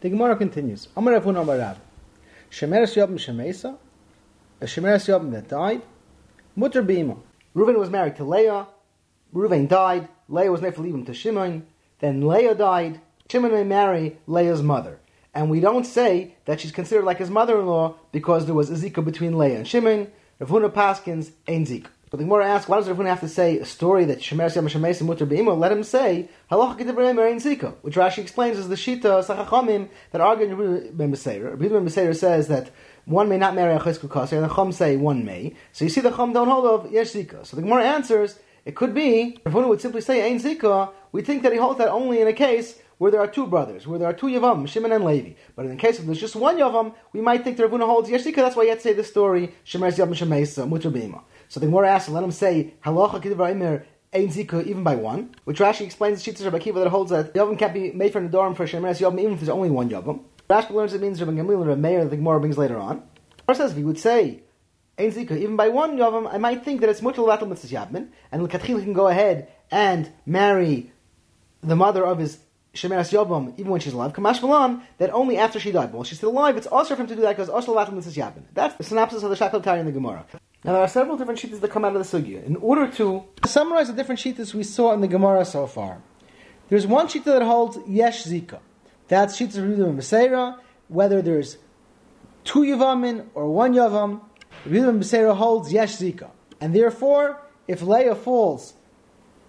The 0.00 0.10
Gemara 0.10 0.36
continues. 0.36 0.88
Amar 0.96 1.14
Rav 1.14 1.26
Amar 1.26 1.58
Rav. 1.58 1.78
Shemeres 2.50 2.96
Yom 2.96 3.16
Shemesa, 3.16 3.76
a 4.60 4.64
Shemeres 4.64 5.06
Yavim 5.08 5.30
that 5.32 5.48
died, 5.48 5.82
Mutter 6.56 6.82
Bima. 6.82 7.18
Reuven 7.54 7.78
was 7.78 7.90
married 7.90 8.16
to 8.16 8.24
Leah. 8.24 8.66
Reuven 9.34 9.68
died. 9.68 10.08
Leah 10.28 10.50
was 10.50 10.62
leaving 10.62 11.04
to 11.04 11.14
Shimon. 11.14 11.66
Then 12.00 12.26
Leah 12.26 12.54
died. 12.54 13.00
Shimon 13.30 13.52
may 13.52 13.64
marry 13.64 14.18
Leah's 14.26 14.62
mother. 14.62 14.98
And 15.32 15.48
we 15.48 15.60
don't 15.60 15.84
say 15.84 16.34
that 16.46 16.60
she's 16.60 16.72
considered 16.72 17.04
like 17.04 17.18
his 17.18 17.30
mother-in-law 17.30 17.94
because 18.10 18.46
there 18.46 18.54
was 18.54 18.70
a 18.70 18.74
zika 18.74 19.04
between 19.04 19.38
Leah 19.38 19.58
and 19.58 19.68
Shimon. 19.68 20.10
Rav 20.38 20.50
Huna 20.50 20.70
Paskins 20.70 21.30
ain't 21.46 21.68
zika. 21.68 21.86
But 22.10 22.18
the 22.18 22.24
Gemara 22.24 22.48
asks, 22.48 22.68
why 22.68 22.76
does 22.76 22.88
everyone 22.88 23.06
have 23.06 23.20
to 23.20 23.28
say 23.28 23.58
a 23.58 23.64
story 23.64 24.04
that 24.06 24.18
Shemer 24.18 24.52
Yom 24.52 24.66
Shemesim 24.66 25.02
Mutter 25.02 25.26
Be'imo? 25.26 25.56
Let 25.56 25.70
him 25.70 25.84
say 25.84 26.28
Halacha 26.50 26.80
Kedivrei 26.80 27.14
Merein 27.14 27.36
Zika, 27.36 27.74
which 27.82 27.94
Rashi 27.94 28.18
explains 28.18 28.58
as 28.58 28.68
the 28.68 28.74
Shita 28.74 29.24
Sachachamim 29.24 29.88
that 30.10 30.20
argue 30.20 30.46
in 30.46 30.56
Rabbi 30.56 30.90
Ben 30.92 31.12
Beseir. 31.12 31.50
Rabbi 31.50 31.68
Ben 31.68 32.14
says 32.14 32.48
that 32.48 32.70
one 33.04 33.28
may 33.28 33.38
not 33.38 33.54
marry 33.54 33.74
a 33.74 33.78
Chesku 33.78 34.08
Kasser, 34.08 34.32
and 34.32 34.50
the 34.50 34.52
Chum 34.52 34.72
say 34.72 34.96
one 34.96 35.24
may. 35.24 35.54
So 35.70 35.84
you 35.84 35.88
see 35.88 36.00
the 36.00 36.10
Chum 36.10 36.32
don't 36.32 36.48
hold 36.48 36.66
of 36.66 36.90
Yesh 36.90 37.12
Zika. 37.12 37.46
So 37.46 37.54
the 37.54 37.62
Gemara 37.62 37.84
answers, 37.84 38.40
it 38.64 38.74
could 38.74 38.92
be, 38.92 39.38
one 39.44 39.68
would 39.68 39.80
simply 39.80 40.00
say 40.00 40.28
Ein 40.28 40.40
Zika, 40.40 40.90
we 41.12 41.22
think 41.22 41.44
that 41.44 41.52
he 41.52 41.58
holds 41.58 41.78
that 41.78 41.90
only 41.90 42.20
in 42.20 42.26
a 42.26 42.32
case 42.32 42.76
where 42.98 43.12
there 43.12 43.20
are 43.20 43.28
two 43.28 43.46
brothers, 43.46 43.86
where 43.86 44.00
there 44.00 44.08
are 44.08 44.12
two 44.12 44.26
Yavam, 44.26 44.66
Shimon 44.66 44.90
and 44.90 45.04
Levi. 45.04 45.34
But 45.54 45.64
in 45.64 45.70
the 45.70 45.76
case 45.76 46.00
of 46.00 46.06
there's 46.06 46.20
just 46.20 46.36
one 46.36 46.58
Yavam, 46.58 46.92
we 47.12 47.20
might 47.20 47.44
think 47.44 47.56
that 47.56 47.62
Rav 47.68 47.72
Huna 47.72 47.86
holds 47.86 48.10
Yesh 48.10 48.24
Zika, 48.24 48.36
that's 48.36 48.56
why 48.56 48.64
you 48.64 48.70
have 48.70 48.78
to 48.78 48.82
say 48.82 48.92
the 48.94 49.04
story, 49.04 49.54
Shemer 49.64 49.90
Yavam 49.96 50.10
Shemesa, 50.10 50.68
Mutter 50.68 50.90
Be'ima. 50.90 51.22
So 51.50 51.58
the 51.58 51.66
Gemara 51.66 51.90
asks, 51.90 52.06
and 52.06 52.14
let 52.14 52.22
him 52.22 52.30
say, 52.30 52.74
Halacha 52.84 53.20
Kedivrei 53.20 53.82
Ein 54.12 54.28
Zika 54.28 54.64
even 54.66 54.84
by 54.84 54.94
one, 54.94 55.34
which 55.44 55.58
Rashi 55.58 55.82
explains 55.82 56.24
the 56.24 56.32
Shittas 56.32 56.44
Rabbi 56.44 56.60
Kiva 56.60 56.78
that 56.78 56.88
holds 56.88 57.10
that 57.10 57.34
Yavam 57.34 57.58
can't 57.58 57.74
be 57.74 57.90
made 57.90 58.12
for 58.12 58.20
Nadorim 58.20 58.56
for 58.56 58.66
Shemer 58.66 58.90
Yavam 58.90 59.20
even 59.20 59.32
if 59.32 59.40
there's 59.40 59.48
only 59.48 59.70
one 59.70 59.88
Yavam. 59.90 60.20
Rashi 60.48 60.70
learns 60.70 60.94
it 60.94 61.00
means 61.00 61.20
Rabbi 61.20 61.32
Gamliel 61.32 61.60
and 61.60 61.68
Rabbi 61.68 61.96
that 61.98 62.10
the 62.10 62.16
Gemara 62.16 62.38
brings 62.38 62.56
later 62.56 62.76
on. 62.76 63.02
Or 63.48 63.54
says 63.54 63.74
he 63.74 63.82
would 63.82 63.98
say 63.98 64.42
Ein 64.96 65.10
Zika 65.10 65.36
even 65.36 65.56
by 65.56 65.68
one 65.68 65.96
Yavam, 65.96 66.32
I 66.32 66.38
might 66.38 66.64
think 66.64 66.80
that 66.82 66.90
it's 66.90 67.02
much 67.02 67.16
Levatel 67.16 67.48
Mitzvah 67.48 67.76
Yavmin, 67.76 68.08
and 68.30 68.42
L'Katchil 68.44 68.82
can 68.82 68.92
go 68.92 69.08
ahead 69.08 69.48
and 69.72 70.08
marry 70.26 70.92
the 71.62 71.76
mother 71.76 72.06
of 72.06 72.18
his 72.18 72.38
Shemeras 72.74 73.12
Yavam 73.12 73.54
even 73.58 73.72
when 73.72 73.80
she's 73.80 73.92
alive. 73.92 74.12
Kamash 74.12 74.40
Malan 74.40 74.82
that 74.98 75.10
only 75.10 75.36
after 75.36 75.58
she 75.58 75.72
died. 75.72 75.92
While 75.92 76.04
she's 76.04 76.18
still 76.18 76.30
alive, 76.30 76.56
it's 76.56 76.68
also 76.68 76.94
for 76.94 77.02
him 77.02 77.08
to 77.08 77.16
do 77.16 77.22
that 77.22 77.36
because 77.36 77.48
also 77.48 77.74
Levatel 77.74 77.92
Mitzvah 77.92 78.20
Yavmin. 78.20 78.42
That's 78.54 78.76
the 78.76 78.84
synopsis 78.84 79.24
of 79.24 79.30
the 79.30 79.36
Shakal 79.36 79.62
Tari 79.62 79.80
in 79.80 79.86
the 79.86 79.92
Gemara. 79.92 80.26
Now 80.64 80.72
there 80.72 80.82
are 80.82 80.88
several 80.88 81.16
different 81.16 81.40
sheetas 81.40 81.60
that 81.60 81.70
come 81.70 81.84
out 81.84 81.96
of 81.96 82.10
the 82.10 82.18
sugya. 82.18 82.44
In 82.44 82.56
order 82.56 82.86
to 82.92 83.24
summarize 83.46 83.88
the 83.88 83.94
different 83.94 84.20
sheetas 84.20 84.52
we 84.52 84.62
saw 84.62 84.92
in 84.92 85.00
the 85.00 85.08
Gemara 85.08 85.44
so 85.44 85.66
far, 85.66 86.02
there's 86.68 86.86
one 86.86 87.08
sheeta 87.08 87.30
that 87.30 87.42
holds 87.42 87.78
yesh 87.88 88.24
zika. 88.24 88.58
That's 89.08 89.40
Yehuda 89.40 89.88
and 89.88 89.98
Beseira, 89.98 90.58
whether 90.88 91.22
there's 91.22 91.56
two 92.44 92.60
yavamin 92.60 93.26
or 93.34 93.48
one 93.48 93.74
yavam. 93.74 94.20
And 94.64 95.02
Beseira 95.02 95.34
holds 95.34 95.72
yesh 95.72 95.96
zika, 95.96 96.30
and 96.60 96.74
therefore, 96.74 97.40
if 97.66 97.80
Leah 97.80 98.14
falls 98.14 98.74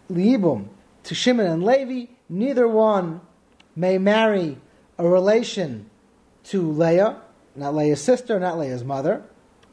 liibum 0.09 0.69
to 1.03 1.15
Shimon 1.15 1.45
and 1.45 1.63
Levi, 1.63 2.13
neither 2.29 2.67
one 2.67 3.19
may 3.75 3.97
marry 3.97 4.57
a 4.97 5.07
relation 5.07 5.89
to 6.45 6.71
Leah, 6.71 7.21
not 7.55 7.75
Leah's 7.75 8.01
sister, 8.01 8.39
not 8.39 8.57
Leah's 8.57 8.83
mother, 8.83 9.23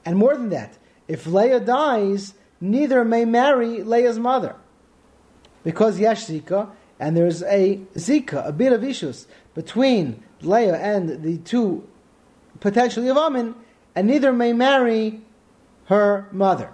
and 0.04 0.16
more 0.16 0.34
than 0.34 0.48
that 0.48 0.76
if 1.08 1.26
Leah 1.26 1.60
dies, 1.60 2.34
neither 2.60 3.04
may 3.04 3.24
marry 3.24 3.82
Leah's 3.82 4.18
mother. 4.18 4.54
Because 5.64 5.98
Yesh 5.98 6.26
Zika, 6.26 6.70
and 7.00 7.16
there's 7.16 7.42
a 7.42 7.80
Zika, 7.94 8.46
a 8.46 8.52
bit 8.52 8.72
of 8.72 8.84
issues 8.84 9.26
between 9.54 10.22
Leah 10.42 10.76
and 10.76 11.22
the 11.22 11.38
two 11.38 11.88
potential 12.60 13.02
Yavamin, 13.02 13.54
and 13.94 14.06
neither 14.06 14.32
may 14.32 14.52
marry 14.52 15.22
her 15.86 16.28
mother, 16.30 16.72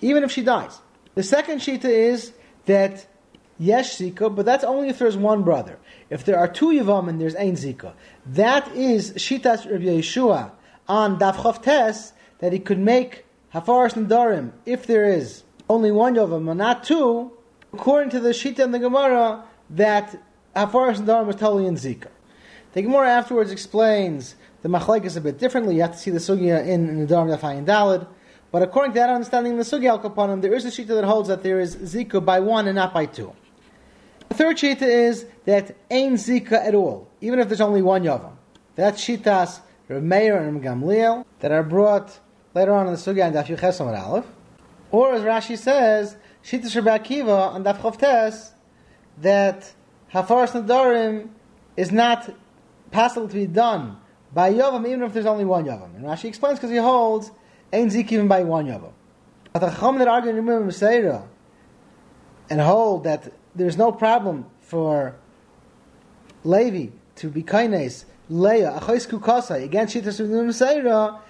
even 0.00 0.22
if 0.22 0.30
she 0.30 0.42
dies. 0.42 0.80
The 1.14 1.22
second 1.22 1.58
Shita 1.60 1.86
is 1.86 2.32
that 2.66 3.06
Yesh 3.58 3.96
Zika, 3.96 4.34
but 4.34 4.44
that's 4.44 4.64
only 4.64 4.88
if 4.88 4.98
there's 4.98 5.16
one 5.16 5.42
brother. 5.42 5.78
If 6.10 6.24
there 6.24 6.38
are 6.38 6.48
two 6.48 6.70
Yavamin, 6.70 7.18
there's 7.18 7.34
Ein 7.34 7.54
Zika. 7.54 7.94
That 8.26 8.68
is 8.74 9.12
Shitas 9.12 9.70
Rabbi 9.70 9.84
Yeshua 9.84 10.52
on 10.88 11.18
Daf 11.18 11.62
Tes, 11.62 12.12
that 12.38 12.52
he 12.52 12.58
could 12.58 12.78
make 12.78 13.25
Hafaras 13.56 13.94
Nadarim, 13.94 14.52
if 14.66 14.86
there 14.86 15.06
is 15.06 15.42
only 15.70 15.90
one 15.90 16.14
Yovam, 16.14 16.50
and 16.50 16.58
not 16.58 16.84
two, 16.84 17.32
according 17.72 18.10
to 18.10 18.20
the 18.20 18.28
Shita 18.28 18.58
and 18.58 18.74
the 18.74 18.78
Gemara, 18.78 19.44
that 19.70 20.14
Hafaras 20.54 20.98
Nadarim 20.98 21.30
is 21.30 21.36
totally 21.36 21.64
in 21.64 21.76
Zika. 21.76 22.08
The 22.74 22.82
Gemara 22.82 23.08
afterwards 23.08 23.50
explains 23.50 24.34
the 24.60 24.68
Machlaik 24.68 25.16
a 25.16 25.20
bit 25.22 25.38
differently. 25.38 25.76
You 25.76 25.80
have 25.82 25.92
to 25.92 25.98
see 25.98 26.10
the 26.10 26.18
Sugya 26.18 26.66
in 26.66 27.06
Nadarim 27.06 27.34
Yafayin 27.34 27.64
Dalid. 27.64 28.06
But 28.52 28.62
according 28.62 28.92
to 28.92 28.98
that 28.98 29.08
understanding 29.08 29.52
in 29.52 29.58
the 29.58 29.64
Sugya 29.64 29.88
Al 29.88 30.00
Kapanim, 30.00 30.42
there 30.42 30.52
is 30.52 30.66
a 30.66 30.68
Shita 30.68 30.88
that 30.88 31.04
holds 31.04 31.30
that 31.30 31.42
there 31.42 31.58
is 31.58 31.76
Zika 31.76 32.22
by 32.22 32.40
one 32.40 32.66
and 32.66 32.74
not 32.74 32.92
by 32.92 33.06
two. 33.06 33.32
The 34.28 34.34
third 34.34 34.58
Shita 34.58 34.82
is 34.82 35.24
that 35.46 35.74
ain't 35.90 36.16
Zika 36.16 36.52
at 36.52 36.74
all, 36.74 37.08
even 37.22 37.38
if 37.38 37.48
there's 37.48 37.62
only 37.62 37.80
one 37.80 38.02
Yavam. 38.02 38.32
That's 38.74 39.02
Shitas 39.02 39.60
Rav 39.88 40.02
Meir 40.02 40.36
and 40.36 40.62
Gamliel 40.62 41.24
that 41.40 41.52
are 41.52 41.62
brought 41.62 42.20
later 42.56 42.72
on 42.72 42.86
in 42.86 42.94
the 42.94 42.98
Sugya 42.98 43.26
on 43.26 43.34
Daf 43.34 43.54
Yuches 43.54 43.80
Aleph. 43.80 44.24
Or 44.90 45.12
as 45.12 45.20
Rashi 45.20 45.58
says, 45.58 46.16
Shittas 46.42 46.74
Rabbi 46.74 46.98
Akiva 46.98 47.52
on 47.52 47.62
Daf 47.62 47.78
Chavtes, 47.78 48.52
that 49.18 49.74
Hafaras 50.12 50.52
Nadarim 50.52 51.28
is 51.76 51.92
not 51.92 52.34
possible 52.90 53.28
to 53.28 53.34
be 53.34 53.46
done 53.46 53.98
by 54.32 54.52
Yavam 54.52 54.88
even 54.88 55.02
if 55.02 55.12
there's 55.12 55.26
only 55.26 55.44
one 55.44 55.66
Yavam. 55.66 55.94
And 55.96 56.04
Rashi 56.06 56.24
explains 56.24 56.58
because 56.58 56.70
he 56.70 56.78
holds 56.78 57.30
Ein 57.74 57.90
Zik 57.90 58.10
even 58.10 58.26
by 58.26 58.42
one 58.42 58.66
Yavam. 58.66 58.92
But 59.52 59.58
the 59.58 59.70
Chacham 59.70 59.98
that 59.98 60.08
argue 60.08 60.30
in 60.30 60.42
Meseira 60.42 61.28
and 62.48 62.60
hold 62.60 63.04
that 63.04 63.32
there's 63.54 63.76
no 63.76 63.92
problem 63.92 64.46
for 64.60 65.14
Levi 66.42 66.92
to 67.16 67.28
be 67.28 67.42
kaines 67.42 68.06
Leah 68.30 68.78
Achais 68.80 69.06
Kukasai 69.06 69.62
against 69.62 69.94
Shittas 69.94 70.20
Meseira 70.20 71.20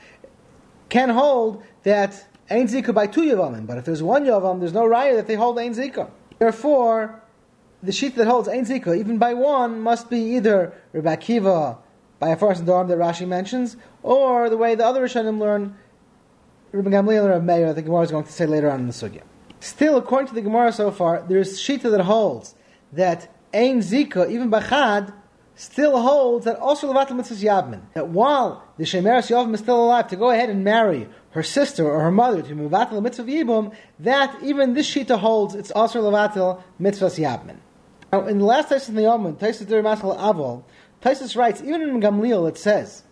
can 0.88 1.10
hold 1.10 1.62
that 1.82 2.26
Ein 2.50 2.68
Zika 2.68 2.94
by 2.94 3.06
two 3.06 3.22
Yavamim, 3.22 3.66
but 3.66 3.78
if 3.78 3.84
there's 3.84 4.02
one 4.02 4.24
Yavam, 4.24 4.60
there's 4.60 4.72
no 4.72 4.84
raya 4.84 5.16
that 5.16 5.26
they 5.26 5.34
hold 5.34 5.58
Ein 5.58 5.74
Zika. 5.74 6.08
Therefore, 6.38 7.20
the 7.82 7.92
sheet 7.92 8.14
that 8.16 8.26
holds 8.26 8.48
Ein 8.48 8.64
Zika, 8.64 8.96
even 8.96 9.18
by 9.18 9.34
one, 9.34 9.80
must 9.80 10.08
be 10.08 10.18
either 10.36 10.72
Rabbi 10.92 11.16
Akiva 11.16 11.78
by 12.18 12.28
a 12.30 12.36
first 12.36 12.64
dorm 12.64 12.88
that 12.88 12.98
Rashi 12.98 13.26
mentions, 13.26 13.76
or 14.02 14.48
the 14.48 14.56
way 14.56 14.74
the 14.74 14.84
other 14.84 15.02
Rishonim 15.02 15.38
learn, 15.38 15.76
Rabbi 16.72 16.90
Gamliel 16.90 17.24
or 17.24 17.40
Meir, 17.40 17.74
the 17.74 17.82
Gemara 17.82 18.02
is 18.02 18.10
going 18.10 18.24
to 18.24 18.32
say 18.32 18.46
later 18.46 18.70
on 18.70 18.80
in 18.80 18.86
the 18.86 18.92
Sugya. 18.92 19.22
Still, 19.60 19.96
according 19.96 20.28
to 20.28 20.34
the 20.34 20.42
Gemara 20.42 20.72
so 20.72 20.90
far, 20.90 21.24
there 21.28 21.38
is 21.38 21.58
Shita 21.58 21.90
that 21.90 22.02
holds 22.02 22.54
that 22.92 23.28
Ein 23.52 23.80
Zika, 23.80 24.30
even 24.30 24.50
by 24.50 24.60
Chad, 24.62 25.12
still 25.56 26.00
holds 26.00 26.44
that 26.44 26.58
also 26.58 26.92
Levatel 26.92 27.16
Mitzvah 27.16 27.34
Yavmin. 27.34 27.80
That 27.94 28.08
while 28.08 28.62
the 28.76 28.84
Shemeres 28.84 29.30
Yavim 29.30 29.54
is 29.54 29.60
still 29.60 29.84
alive, 29.84 30.06
to 30.08 30.16
go 30.16 30.30
ahead 30.30 30.50
and 30.50 30.62
marry 30.62 31.08
her 31.30 31.42
sister 31.42 31.90
or 31.90 32.00
her 32.02 32.12
mother 32.12 32.42
to 32.42 32.54
Levatel 32.54 33.02
Mitzvah 33.02 33.24
Yibum, 33.24 33.74
that 33.98 34.36
even 34.42 34.74
this 34.74 34.88
Shita 34.88 35.18
holds 35.18 35.54
it's 35.54 35.70
also 35.70 36.02
Levatel 36.02 36.62
Mitzvah 36.78 37.06
Yavmin. 37.06 37.56
Now, 38.12 38.26
in 38.26 38.38
the 38.38 38.44
last 38.44 38.68
Taisus 38.68 38.90
in 38.90 38.94
the 38.94 39.02
Yom, 39.02 39.34
Taisus 39.36 39.66
Dir 39.66 39.82
Masal 39.82 40.16
Avol, 40.16 40.62
Taisus 41.02 41.36
writes, 41.36 41.60
even 41.62 41.82
in 41.82 42.00
Gamliel 42.00 42.48
it 42.48 42.58
says, 42.58 43.02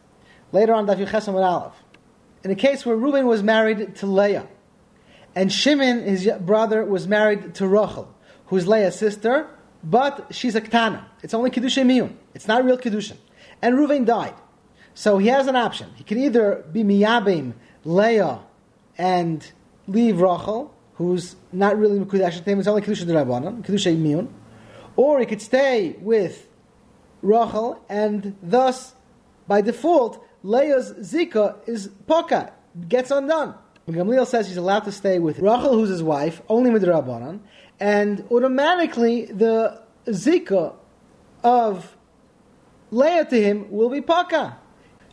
later 0.52 0.74
on 0.74 0.86
Daf 0.86 1.04
Yechesam 1.04 1.34
Aleph, 1.34 1.72
in 2.44 2.50
a 2.50 2.54
case 2.54 2.84
where 2.84 2.94
Reuben 2.94 3.26
was 3.26 3.42
married 3.42 3.96
to 3.96 4.06
Leah, 4.06 4.46
and 5.34 5.50
Shimon, 5.50 6.02
his 6.02 6.28
brother, 6.40 6.84
was 6.84 7.08
married 7.08 7.54
to 7.56 7.66
Rachel, 7.66 8.14
who's 8.46 8.68
Leah's 8.68 8.96
sister, 8.96 9.48
but 9.84 10.28
she's 10.30 10.54
a 10.54 10.60
Ktana. 10.60 11.04
It's 11.22 11.34
only 11.34 11.50
Kedusha 11.50 11.84
Miyun. 11.84 12.14
It's 12.34 12.48
not 12.48 12.64
real 12.64 12.78
Kedushin. 12.78 13.18
And 13.60 13.76
Ruvain 13.76 14.06
died. 14.06 14.34
So 14.94 15.18
he 15.18 15.28
has 15.28 15.46
an 15.46 15.56
option. 15.56 15.90
He 15.96 16.04
can 16.04 16.18
either 16.18 16.64
be 16.72 16.82
Miyabim, 16.82 17.52
Leah, 17.84 18.40
and 18.96 19.52
leave 19.86 20.20
Rachel, 20.20 20.74
who's 20.94 21.36
not 21.52 21.78
really 21.78 21.98
Mekudash 21.98 22.46
it's 22.46 22.68
only 22.68 22.82
Kedusha 22.82 23.04
Derabanan, 23.04 23.64
Kedusha 23.64 23.94
Miyun, 23.96 24.28
or 24.96 25.20
he 25.20 25.26
could 25.26 25.42
stay 25.42 25.96
with 26.00 26.46
Rachel, 27.20 27.82
and 27.88 28.36
thus, 28.42 28.94
by 29.48 29.60
default, 29.60 30.24
Leah's 30.42 30.92
Zika 30.92 31.56
is 31.68 31.88
Poka, 32.06 32.52
gets 32.88 33.10
undone. 33.10 33.54
Gamliel 33.88 34.26
says 34.26 34.46
he's 34.46 34.56
allowed 34.56 34.84
to 34.84 34.92
stay 34.92 35.18
with 35.18 35.38
Rachel, 35.40 35.74
who's 35.74 35.90
his 35.90 36.02
wife, 36.02 36.40
only 36.48 36.70
with 36.70 36.82
Rabbanan, 36.84 37.40
and 37.80 38.24
automatically 38.30 39.26
the 39.26 39.82
Zika 40.06 40.74
of 41.42 41.96
Leah 42.90 43.24
to 43.24 43.42
him 43.42 43.70
will 43.70 43.90
be 43.90 44.00
Paka. 44.00 44.58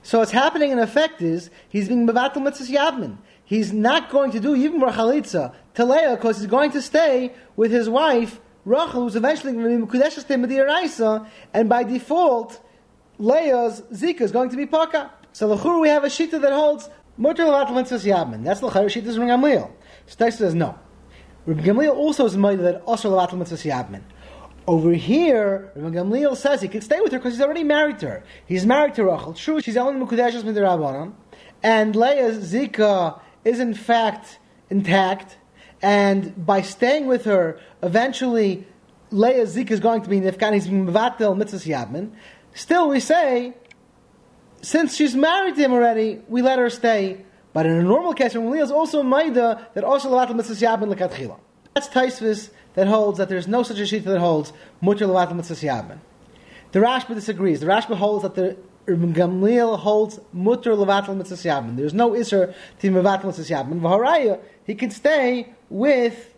So 0.03 0.20
what's 0.20 0.32
happening 0.32 0.72
in 0.72 0.80
effect 0.80 1.22
is 1.22 1.49
he's 1.70 1.88
being 1.88 2.07
Mevatel 2.07 2.43
Mitzvah 2.43 2.74
Yavmin. 2.74 3.18
He's 3.43 3.74
not 3.74 4.09
going 4.09 4.32
to 4.32 4.39
do 4.39 4.55
even 4.55 4.82
Rachalitza 4.82 5.53
to 5.76 5.86
Leah 5.86 6.16
because 6.16 6.38
he's 6.38 6.47
going 6.47 6.72
to 6.72 6.82
stay 6.82 7.34
with 7.55 7.72
his 7.72 7.89
wife 7.89 8.39
Rachel, 8.66 9.03
who's 9.03 9.16
eventually 9.16 9.53
going 9.53 9.80
to 9.80 9.86
be 9.86 9.99
Mekudeshes 9.99 10.28
to 10.28 10.36
Mediraisa, 10.36 11.28
and 11.53 11.68
by 11.68 11.84
default, 11.84 12.64
Leah's 13.18 13.82
Zika 13.91 14.22
is 14.22 14.32
going 14.32 14.49
to 14.49 14.57
be 14.57 14.66
Paka. 14.66 15.12
So 15.34 15.55
Lachur 15.55 15.82
we 15.82 15.89
have 15.89 16.03
a 16.03 16.07
Shita 16.07 16.41
that 16.41 16.53
holds 16.53 16.89
Mutter 17.18 17.43
Levatel 17.43 17.76
Mitzvah 17.76 17.97
Yavmin. 17.97 18.43
That's 18.43 18.59
the 18.59 18.70
Lachur 18.70 18.86
Shita's 18.86 19.18
Ringamliel. 19.18 19.72
So 20.05 20.30
says 20.30 20.53
no. 20.53 20.78
Rabbi 21.45 21.61
Gamliel 21.61 21.95
also 21.95 22.25
is 22.25 22.37
made 22.37 22.59
that 22.59 22.85
Osir 22.85 23.09
Levatel 23.09 23.37
Mitzvah. 23.37 24.01
Over 24.67 24.93
here, 24.93 25.71
Rabbi 25.75 25.97
Gamliel 25.97 26.35
says 26.37 26.61
he 26.61 26.67
can 26.67 26.81
stay 26.81 26.99
with 27.01 27.11
her 27.11 27.17
because 27.19 27.33
he's 27.33 27.41
already 27.41 27.63
married 27.63 27.99
to 27.99 28.09
her. 28.09 28.23
He's 28.45 28.65
married 28.65 28.95
to 28.95 29.05
Rachel. 29.05 29.33
True, 29.33 29.59
she's 29.61 29.77
only 29.77 30.05
Mukudeshas 30.05 30.43
Midirabbanan. 30.43 31.13
And 31.63 31.95
Leah's 31.95 32.53
Zika 32.53 33.19
is 33.43 33.59
in 33.59 33.73
fact 33.73 34.39
intact. 34.69 35.37
and 35.81 36.45
by 36.45 36.61
staying 36.61 37.07
with 37.07 37.25
her, 37.25 37.59
eventually 37.81 38.67
Leah's 39.09 39.49
zik 39.49 39.71
is 39.71 39.79
going 39.79 40.01
to 40.03 40.09
be 40.09 40.19
nifkan. 40.21 40.53
He's 40.53 40.67
being 40.67 40.85
mevatel 40.87 41.35
mitzvah. 41.35 42.09
Still, 42.53 42.89
we 42.89 42.99
say 42.99 43.53
since 44.61 44.95
she's 44.95 45.15
married 45.15 45.55
to 45.55 45.61
him 45.61 45.73
already, 45.73 46.21
we 46.27 46.41
let 46.41 46.59
her 46.59 46.69
stay. 46.69 47.25
But 47.54 47.66
in 47.66 47.74
a 47.74 47.84
normal 47.84 48.14
case, 48.14 48.34
when 48.34 48.58
is 48.60 48.72
also 48.72 49.04
maida 49.04 49.68
that 49.74 49.84
also 49.84 50.10
levatel 50.10 50.36
mitzvah 50.36 50.66
yadmin 50.66 50.93
lekatchila. 50.93 51.38
That's 51.74 51.89
Taisvis 51.89 52.49
that 52.76 52.88
holds 52.88 53.18
that 53.18 53.30
there's 53.30 53.47
no 53.47 53.64
such 53.64 53.80
a 53.80 53.86
sheet 53.86 54.06
that 54.06 54.20
holds 54.20 54.54
mutter 54.80 55.06
levatel 55.06 55.36
mitzvah 55.36 55.66
yadmin. 55.66 55.97
The 56.72 56.80
Rashba 56.80 57.14
disagrees. 57.16 57.60
The 57.60 57.66
Rashba 57.66 57.95
holds 57.97 58.24
that 58.24 58.36
the 58.36 58.58
Ibn 58.88 59.14
Gamliel 59.14 59.80
holds 59.80 60.20
mutter 60.32 60.72
levatel 60.72 61.18
mitzvah 61.18 61.36
yadmin. 61.36 61.76
There's 61.76 61.93
no 61.93 62.16
iser 62.16 62.54
to 62.80 62.89
mevatel 62.89 63.26
mitzvah 63.26 63.54
yadmin. 63.54 63.82
V'haraya, 63.82 64.39
he 64.66 64.76
can 64.76 64.89
stay 64.89 65.54
with 65.70 66.34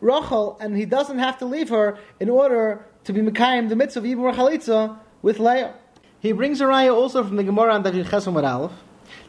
Rachel, 0.00 0.56
and 0.60 0.76
he 0.76 0.84
doesn't 0.84 1.18
have 1.18 1.38
to 1.38 1.44
leave 1.44 1.68
her 1.68 1.98
in 2.20 2.28
order 2.28 2.84
to 3.04 3.12
be 3.12 3.20
Mekayim 3.20 3.68
the 3.68 3.76
mitzvah 3.76 4.00
of 4.00 4.36
Chalitza 4.36 4.98
with 5.22 5.38
Leah. 5.38 5.74
He 6.20 6.32
brings 6.32 6.60
a 6.60 6.64
raya 6.64 6.94
also 6.94 7.24
from 7.24 7.36
the 7.36 7.42
Gemara 7.42 7.74
and 7.74 7.84
Dajid 7.84 8.06
Chesam 8.06 8.34
with 8.34 8.44
Aleph, 8.44 8.72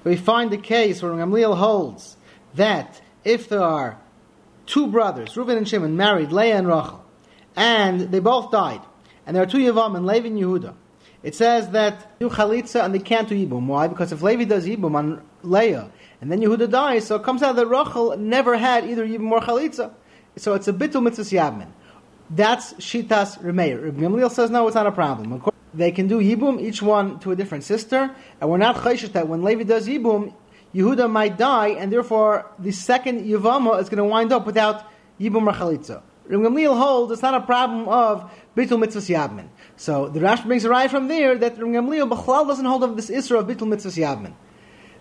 we 0.03 0.15
find 0.15 0.51
the 0.51 0.57
case 0.57 1.01
where 1.01 1.11
Gamliel 1.13 1.57
holds 1.57 2.17
that 2.55 3.01
if 3.23 3.49
there 3.49 3.63
are 3.63 3.97
two 4.65 4.87
brothers, 4.87 5.35
Reuben 5.35 5.57
and 5.57 5.67
Shimon, 5.67 5.97
married, 5.97 6.31
Leah 6.31 6.57
and 6.57 6.67
Rachel, 6.67 7.03
and 7.55 8.11
they 8.11 8.19
both 8.19 8.51
died, 8.51 8.81
and 9.25 9.35
there 9.35 9.43
are 9.43 9.47
two 9.47 9.59
Yavam 9.59 9.95
and 9.95 10.05
Levi 10.05 10.27
and 10.27 10.39
Yehuda, 10.39 10.73
it 11.21 11.35
says 11.35 11.69
that 11.69 12.19
do 12.19 12.29
Chalitza 12.29 12.83
and 12.83 12.93
they 12.93 12.99
can't 12.99 13.29
do 13.29 13.35
Yibum. 13.35 13.67
Why? 13.67 13.87
Because 13.87 14.11
if 14.11 14.21
Levi 14.21 14.43
does 14.43 14.65
Yibum 14.65 14.95
on 14.95 15.21
Leah, 15.41 15.89
and 16.19 16.31
then 16.31 16.41
Yehuda 16.41 16.69
dies, 16.69 17.07
so 17.07 17.15
it 17.15 17.23
comes 17.23 17.41
out 17.41 17.55
that 17.55 17.67
Rachel 17.67 18.17
never 18.17 18.57
had 18.57 18.85
either 18.85 19.07
Yibum 19.07 19.31
or 19.31 19.39
Chalitza. 19.39 19.93
So 20.35 20.53
it's 20.53 20.67
a 20.67 20.73
bitul 20.73 21.03
mitzvah 21.03 21.23
yavmin. 21.23 21.67
That's 22.29 22.73
shitas 22.73 23.39
remeir. 23.39 23.83
Rabbi 23.83 24.01
Gamliel 24.01 24.31
says 24.31 24.49
no, 24.49 24.67
it's 24.67 24.75
not 24.75 24.87
a 24.87 24.91
problem. 24.91 25.41
They 25.73 25.91
can 25.91 26.07
do 26.07 26.19
yibum 26.19 26.61
each 26.61 26.81
one 26.81 27.19
to 27.19 27.31
a 27.31 27.35
different 27.35 27.63
sister, 27.63 28.15
and 28.39 28.49
we're 28.49 28.57
not 28.57 28.75
chayshish 28.77 29.13
that 29.13 29.27
when 29.27 29.43
Levi 29.43 29.63
does 29.63 29.87
yibum, 29.87 30.33
Yehuda 30.73 31.09
might 31.09 31.37
die, 31.37 31.69
and 31.69 31.91
therefore 31.91 32.51
the 32.57 32.71
second 32.71 33.25
yivama 33.25 33.79
is 33.79 33.89
going 33.89 33.97
to 33.97 34.05
wind 34.05 34.31
up 34.31 34.45
without 34.45 34.85
yibum 35.19 35.47
or 35.47 35.53
chalitza. 35.53 36.01
Rabbi 36.25 36.43
Gamliel 36.43 36.77
holds 36.77 37.11
it's 37.11 37.21
not 37.21 37.33
a 37.33 37.41
problem 37.41 37.87
of 37.89 38.31
bitul 38.55 38.79
mitzvah 38.79 39.01
yavmin. 39.01 39.49
So 39.75 40.07
the 40.07 40.19
Rashba 40.19 40.45
brings 40.45 40.63
a 40.63 40.69
raya 40.69 40.89
from 40.89 41.07
there 41.09 41.37
that 41.37 41.57
Rabbi 41.57 41.73
Gamliel 41.73 42.09
b'chlal 42.09 42.47
doesn't 42.47 42.65
hold 42.65 42.83
of 42.83 42.95
this 42.95 43.09
isra 43.09 43.39
of 43.39 43.47
bitul 43.47 43.67
mitzvah 43.67 43.89
yavmin. 43.89 44.33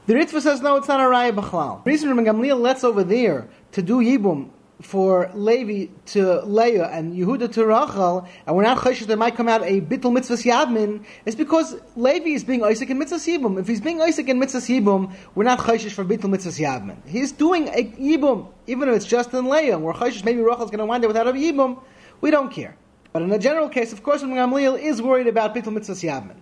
The 0.07 0.15
Ritva 0.15 0.41
says 0.41 0.61
no, 0.61 0.77
it's 0.77 0.89
not 0.89 1.01
a 1.01 1.05
raya 1.05 1.33
b'chlal. 1.33 1.85
The 1.85 1.91
reason 1.91 2.15
Rabbi 2.15 2.29
Gamliel 2.29 2.61
lets 2.61 2.83
over 2.83 3.05
there 3.05 3.49
to 3.73 3.83
do 3.83 3.99
yibum 3.99 4.51
for 4.83 5.31
Levi 5.35 5.93
to 6.07 6.41
Leah 6.43 6.89
and 6.89 7.15
Yehuda 7.15 7.53
to 7.53 7.67
Rachel, 7.67 8.29
and 8.47 8.57
we're 8.57 8.63
not 8.63 8.79
choshesh 8.79 9.07
there 9.07 9.17
might 9.17 9.37
come 9.37 9.49
out 9.49 9.63
a 9.63 9.81
bittul 9.81 10.13
mitzvah 10.13 10.37
yavmin, 10.37 11.05
it's 11.25 11.37
because 11.37 11.77
Levi 11.97 12.31
is 12.31 12.45
being 12.45 12.61
oisik 12.61 12.91
in 12.91 12.99
mitzvah 12.99 13.17
yibum. 13.19 13.61
If 13.61 13.69
he's 13.69 13.81
being 13.81 13.99
oisik 13.99 14.29
in 14.29 14.39
mitzvah 14.39 14.61
yibum, 14.61 15.13
we're 15.35 15.45
not 15.45 15.61
choshesh 15.61 15.93
for 15.93 16.05
bittul 16.05 16.31
mitzvah 16.31 16.51
yavmin. 16.51 16.97
He's 17.07 17.33
doing 17.33 17.69
a 17.69 17.85
yibum, 17.85 18.49
even 18.67 18.89
if 18.89 18.97
it's 18.97 19.07
just 19.07 19.33
in 19.33 19.49
Leah. 19.49 19.79
We're 19.79 19.93
choshesh 19.93 20.25
maybe 20.25 20.41
Rachel's 20.41 20.71
going 20.71 20.81
to 20.81 20.87
wind 20.87 21.05
up 21.05 21.09
without 21.09 21.29
a 21.29 21.33
yibum. 21.33 21.81
We 22.21 22.31
don't 22.31 22.51
care. 22.51 22.77
But 23.13 23.23
in 23.23 23.33
a 23.33 23.39
general 23.39 23.69
case, 23.69 23.93
of 23.93 24.03
course, 24.03 24.23
when 24.23 24.33
Gamliel 24.33 24.81
is 24.81 25.01
worried 25.01 25.27
about 25.27 25.55
bittul 25.55 25.75
mitzvah 25.75 25.95
yavmin. 25.95 26.37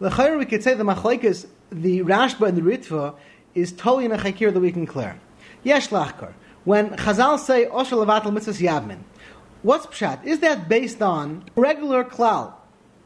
L'chayr, 0.00 0.38
we 0.38 0.46
could 0.46 0.62
say 0.62 0.74
the 0.74 0.84
machlekes, 0.84 1.46
the 1.70 2.00
Rashba 2.00 2.48
and 2.48 2.56
the 2.56 2.62
Ritva, 2.62 3.14
is 3.54 3.72
totally 3.72 4.04
in 4.04 4.12
a 4.12 4.18
chakir 4.18 4.52
that 4.52 4.60
we 4.60 4.72
can 4.72 4.86
clear. 4.86 5.20
Yesh 5.62 5.88
lachkar 5.88 6.32
when 6.64 6.90
Chazal 6.90 7.38
say 7.38 7.66
Osher 7.66 8.04
Levatel 8.04 8.32
Mitzvahs 8.32 8.60
Yavmin, 8.60 8.98
what's 9.62 9.86
pshat? 9.86 10.24
Is 10.24 10.40
that 10.40 10.68
based 10.68 11.02
on 11.02 11.44
regular 11.56 12.04
klal? 12.04 12.54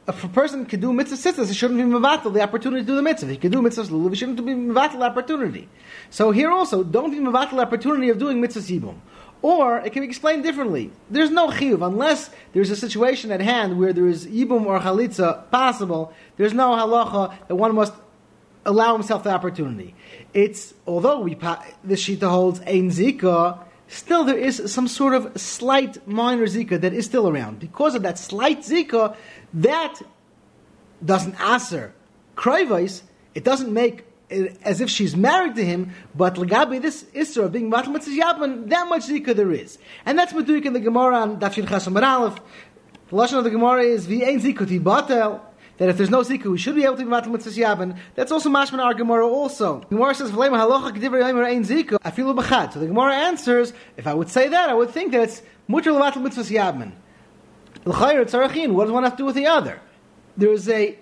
If 0.07 0.23
a 0.23 0.29
person 0.29 0.67
can 0.67 0.81
do 0.81 0.93
mitzvah 0.93 1.17
tzitzis, 1.17 1.49
he 1.49 1.55
shouldn't 1.55 1.79
be 1.81 1.87
mevatel 1.87 2.35
the 2.35 2.43
opportunity 2.43 2.83
to 2.83 2.87
do 2.87 2.95
the 2.95 3.03
mitzvah. 3.03 3.31
He 3.31 3.39
can 3.39 3.51
do 3.51 3.63
mitzvahs 3.63 3.89
lulav, 3.89 4.11
he 4.11 4.17
shouldn't 4.17 4.45
be 4.45 4.53
mevatel 4.53 4.99
the 4.99 5.05
opportunity. 5.05 5.67
So 6.11 6.31
here 6.31 6.51
also, 6.51 6.85
don't 6.85 7.11
be 7.11 7.19
mevatel 7.19 7.53
the 7.53 7.63
opportunity 7.63 8.11
of 8.11 8.19
doing 8.19 8.39
mitzvah 8.39 8.61
yibum. 8.61 8.97
Or 9.41 9.79
it 9.79 9.93
can 9.93 10.03
be 10.03 10.09
explained 10.09 10.43
differently. 10.43 10.91
There's 11.11 11.31
no 11.31 11.49
chiyuv 11.49 11.87
unless 11.87 12.31
there's 12.53 12.71
a 12.71 12.77
situation 12.77 13.31
at 13.31 13.41
hand 13.41 13.79
where 13.79 13.93
there 13.93 14.07
is 14.07 14.27
yibum 14.27 14.67
or 14.67 14.79
chalitza 14.81 15.51
possible. 15.51 16.13
There's 16.37 16.55
no 16.55 16.71
halacha 16.71 17.35
that 17.49 17.55
one 17.55 17.75
must 17.75 17.95
allow 18.67 18.95
himself 18.95 19.25
the 19.25 19.31
opportunity. 19.31 19.95
It's 20.33 20.75
although 20.87 21.21
we 21.21 21.35
the 21.35 21.95
shita 21.95 22.29
holds 22.29 22.61
ein 22.61 22.91
zika, 22.91 23.59
still 23.89 24.25
there 24.25 24.39
is 24.39 24.73
some 24.73 24.89
sort 24.89 25.15
of 25.15 25.41
slight 25.41 26.07
minor 26.07 26.47
zika 26.47 26.81
that 26.81 26.93
is 26.93 27.05
still 27.05 27.29
around. 27.29 27.61
Because 27.61 27.95
of 27.95 28.03
that 28.03 28.19
slight 28.19 28.61
zika, 28.61 29.17
that 29.55 30.01
doesn't 31.05 31.39
answer 31.41 31.95
krayvais. 32.37 33.03
It 33.35 33.45
doesn't 33.45 33.73
make 33.73 34.05
it 34.31 34.59
as 34.63 34.81
if 34.81 34.89
she's 34.89 35.17
married 35.17 35.55
to 35.57 35.65
him, 35.65 35.93
but 36.15 36.35
legabe 36.35 36.81
this 36.81 37.05
isra 37.15 37.45
of 37.45 37.53
being 37.53 37.71
matal 37.71 37.95
yaban, 37.95 38.69
that 38.71 38.89
much 38.89 39.03
zika 39.03 39.35
there 39.35 39.53
is, 39.53 39.79
and 40.07 40.19
that's 40.19 40.33
meduik 40.33 40.65
in 40.65 40.73
the 40.73 40.81
Gemara 40.81 41.17
on 41.17 41.39
Dafshin 41.39 41.67
Chasam 41.67 42.01
Aleph. 42.01 42.41
The 43.09 43.17
lashon 43.17 43.39
of 43.39 43.45
the 43.45 43.51
Gemara 43.51 43.83
is 43.83 44.07
v'ein 44.07 44.41
zikuti 44.41 44.81
batel 44.81 45.41
that 45.79 45.89
if 45.89 45.97
there's 45.97 46.11
no 46.11 46.21
zika, 46.21 46.51
we 46.51 46.59
should 46.59 46.75
be 46.75 46.85
able 46.85 46.97
to 46.97 47.05
be 47.05 47.11
matal 47.11 47.29
mitzvah 47.33 47.51
yabin. 47.51 47.99
That's 48.15 48.31
also 48.31 48.49
mashman 48.49 48.79
our 48.79 48.95
Gemara 48.95 49.27
also. 49.27 49.81
Gemara 49.91 50.15
says 50.15 50.31
v'leima 50.31 50.59
halacha 50.59 50.93
k'divrei 50.97 51.23
yomer 51.23 51.47
ein 51.47 51.65
zika 51.65 51.99
afilu 52.01 52.39
b'chad. 52.39 52.73
So 52.73 52.81
the 52.81 52.87
Gemara 52.87 53.15
answers, 53.15 53.73
if 53.97 54.07
I 54.07 54.15
would 54.15 54.29
say 54.29 54.49
that, 54.49 54.71
I 54.71 54.75
would 54.75 54.91
think 54.91 55.13
that 55.13 55.23
it's 55.23 55.43
mutter 55.67 55.91
levatal 55.91 56.23
mitzvah 56.23 56.43
yabin. 56.43 56.93
L'chayr 57.85 58.25
tzarachin. 58.25 58.73
What 58.73 58.85
does 58.85 58.93
one 58.93 59.03
have 59.03 59.13
to 59.13 59.19
do 59.19 59.25
with 59.25 59.35
the 59.35 59.47
other? 59.47 59.81
There 60.37 60.53
is 60.53 60.69
a 60.69 60.99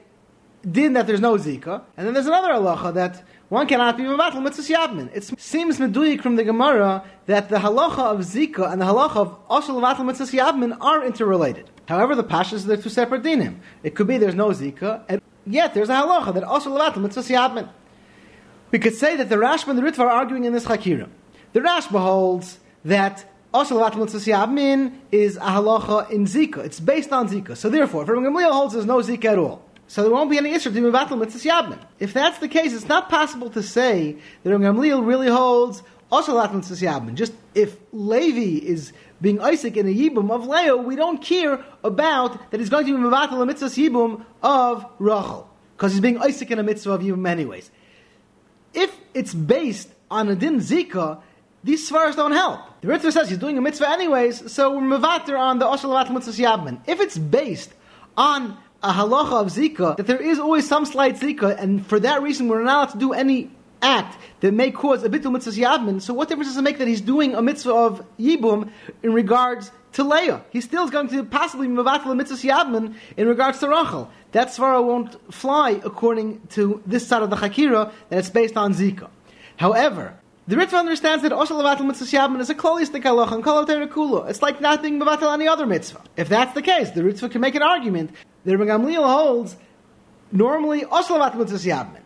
din 0.69 0.93
that 0.95 1.07
there's 1.07 1.21
no 1.21 1.37
zika, 1.37 1.83
and 1.97 2.07
then 2.07 2.15
there's 2.15 2.27
another 2.27 2.53
halacha 2.53 2.95
that 2.95 3.23
one 3.49 3.67
cannot 3.67 3.99
be 3.99 4.05
mevatel 4.05 4.43
mitzvah 4.43 4.75
yabmin. 4.75 5.11
It 5.15 5.25
seems 5.39 5.79
meduyik 5.79 6.23
from 6.23 6.37
the 6.37 6.45
Gemara 6.45 7.05
that 7.27 7.51
the 7.51 7.57
halacha 7.57 7.99
of 7.99 8.21
zika 8.21 8.73
and 8.73 8.81
the 8.81 8.87
halacha 8.87 9.17
of 9.17 9.39
also 9.49 9.79
mevatel 9.79 10.07
mitzvah 10.07 10.37
yabmin 10.37 10.77
are 10.81 11.05
interrelated. 11.05 11.69
However, 11.93 12.15
the 12.15 12.25
pashas 12.25 12.67
are 12.67 12.79
two 12.79 12.89
separate 12.89 13.23
dinim. 13.23 13.57
It 13.83 13.95
could 13.95 14.07
be 14.07 14.17
there's 14.17 14.35
no 14.35 14.49
zika, 14.49 15.03
and 15.11 15.21
yet 15.45 15.75
there's 15.75 15.91
a 15.91 15.93
halacha 15.93 16.33
that 16.33 16.43
also 16.43 16.71
levatel 16.71 17.03
mitzvah 17.03 17.21
yabmin. 17.21 17.69
We 18.71 18.79
could 18.79 18.95
say 18.95 19.17
that 19.17 19.29
the 19.29 19.37
Rashba 19.37 19.69
and 19.69 19.79
the 19.79 19.83
Ritva 19.83 19.99
are 19.99 20.09
arguing 20.09 20.45
in 20.45 20.55
this 20.55 20.65
chakira. 20.65 21.11
The 21.53 21.61
Rashba 21.61 22.01
holds 22.01 22.59
that 22.87 23.31
also 23.53 23.79
levatel 23.79 23.99
mitzvah 23.99 24.31
yabmin 24.31 25.01
is 25.11 25.37
a 25.37 25.41
halacha 25.41 26.11
in 26.11 26.25
zika. 26.25 26.65
It's 26.65 26.81
based 26.81 27.13
on 27.13 27.29
zika. 27.29 27.59
So 27.59 27.69
therefore, 27.69 28.05
if 28.05 28.09
Gamliel 28.09 28.51
holds 28.51 28.73
there's 28.73 28.87
no 28.87 29.01
zika 29.01 29.27
at 29.27 29.39
all. 29.39 29.63
So 29.87 30.03
there 30.03 30.13
won't 30.13 30.31
be 30.31 30.39
any 30.39 30.55
issue 30.55 30.73
to 30.73 30.81
mitzvah 30.81 31.47
yabmin. 31.47 31.79
If 31.99 32.15
that's 32.15 32.39
the 32.39 32.49
case, 32.49 32.73
it's 32.73 32.89
not 32.89 33.11
possible 33.11 33.51
to 33.51 33.63
say 33.63 34.17
that 34.45 34.49
Gamliel 34.49 35.07
really 35.07 35.29
holds 35.29 35.83
also 36.11 36.43
mitzvah 36.55 36.87
yabmin. 36.87 37.17
Just 37.17 37.35
if 37.55 37.77
Levi 37.93 38.65
is 38.65 38.95
being 39.23 39.39
oisik 39.39 39.77
in 39.77 39.87
a 39.87 39.95
Yibum 39.95 40.31
of 40.31 40.47
Leah, 40.47 40.77
we 40.77 40.97
don't 40.97 41.23
care 41.23 41.65
about 41.83 42.51
that 42.51 42.59
he's 42.61 42.69
going 42.69 42.85
to 42.85 42.93
be 42.93 43.03
Mavatal 43.03 43.41
a 43.41 43.47
mitzvah 43.47 43.69
Yibum 43.69 44.25
of 44.43 44.85
Rachel. 44.99 45.49
Because 45.77 45.93
he's 45.93 46.01
being 46.01 46.19
oisik 46.19 46.51
in 46.51 46.59
a 46.59 46.63
mitzvah 46.63 46.93
of 46.93 47.01
Yibum 47.01 47.27
anyways. 47.27 47.71
If 48.75 48.95
it's 49.15 49.33
based 49.33 49.89
on 50.11 50.29
a 50.29 50.35
din 50.35 50.57
Zika, 50.57 51.23
these 51.65 51.89
svaras 51.89 52.17
don't 52.17 52.33
help. 52.33 52.61
The 52.81 52.89
Ritva 52.89 53.13
says 53.13 53.29
he's 53.29 53.39
doing 53.39 53.57
a 53.57 53.61
mitzvah 53.61 53.89
anyways, 53.89 54.53
so 54.53 54.75
we're 54.75 54.83
Mavatar 54.83 55.39
on 55.39 55.61
the 55.61 55.67
Oshel 55.67 55.91
Mavatal 55.91 56.15
mitzvah 56.15 56.43
Yabman. 56.43 56.81
If 56.89 57.01
it's 57.01 57.17
based 57.17 57.73
on 58.17 58.59
a 58.83 58.93
halacha 58.93 59.41
of 59.41 59.47
Zika, 59.47 59.97
that 59.97 60.09
there 60.09 60.21
is 60.21 60.41
always 60.41 60.67
some 60.67 60.85
slight 60.85 61.15
Zika, 61.17 61.57
and 61.57 61.87
for 61.87 62.01
that 62.01 62.23
reason 62.23 62.49
we're 62.49 62.65
not 62.65 62.75
allowed 62.75 62.93
to 62.93 62.99
do 62.99 63.13
any 63.13 63.51
act 63.83 64.19
that 64.41 64.53
may 64.53 64.71
cause 64.71 65.03
a 65.03 65.09
bitul 65.09 65.33
mitzvah 65.33 65.61
yabmin, 65.61 66.01
so 66.01 66.15
what 66.15 66.29
difference 66.29 66.49
does 66.49 66.57
it 66.57 66.63
make 66.63 66.79
that 66.79 66.89
he's 66.89 67.01
doing 67.01 67.35
a 67.35 67.43
mitzvah 67.43 67.73
of 67.73 68.07
yibum 68.19 68.71
in 69.03 69.13
regards 69.13 69.71
to 69.93 70.05
Leah? 70.05 70.43
He 70.51 70.61
still 70.61 70.85
is 70.85 70.91
going 70.91 71.09
to 71.09 71.25
possibly 71.25 71.69
mevatel 71.69 72.13
a 72.13 72.15
mitzvah 72.15 72.49
yabmin 72.49 72.95
in 73.17 73.29
regards 73.29 73.59
to 73.61 73.69
Rachel. 73.69 74.11
That 74.33 74.49
svara 74.49 74.85
won't 74.85 75.17
fly 75.33 75.81
according 75.85 76.47
to 76.51 76.83
this 76.87 77.07
side 77.07 77.23
of 77.23 77.31
the 77.31 77.37
Chakira 77.37 77.93
that 78.09 78.19
it's 78.19 78.31
based 78.31 78.57
on 78.57 78.73
Zika. 78.75 79.09
However, 79.57 80.19
the 80.49 80.57
Ritva 80.57 80.79
understands 80.79 81.23
that 81.23 81.31
Osha 81.31 81.51
Levatel 81.51 81.87
Mitzvah 81.87 82.05
Yabmin 82.05 82.41
is 82.41 82.51
a 82.51 82.55
klolistic 82.55 83.05
halacha 83.05 83.33
and 83.33 83.45
kol 83.45 83.65
kula. 83.65 84.29
It's 84.29 84.43
like 84.43 84.61
not 84.61 84.83
being 84.83 85.01
any 85.01 85.47
other 85.47 85.67
mitzvah. 85.67 86.03
If 86.17 86.29
that's 86.29 86.53
the 86.55 86.63
case, 86.63 86.91
the 86.91 87.03
Ritva 87.03 87.31
can 87.31 87.41
make 87.41 87.55
an 87.55 87.63
argument 87.63 88.11
that 88.45 88.57
Rabbi 88.57 88.71
Gamliel 88.71 89.05
holds 89.05 89.57
normally 90.33 90.81
Osha 90.83 91.17
Levatel 91.17 91.37
Mitzvah 91.37 91.59
Yabmin. 91.59 92.02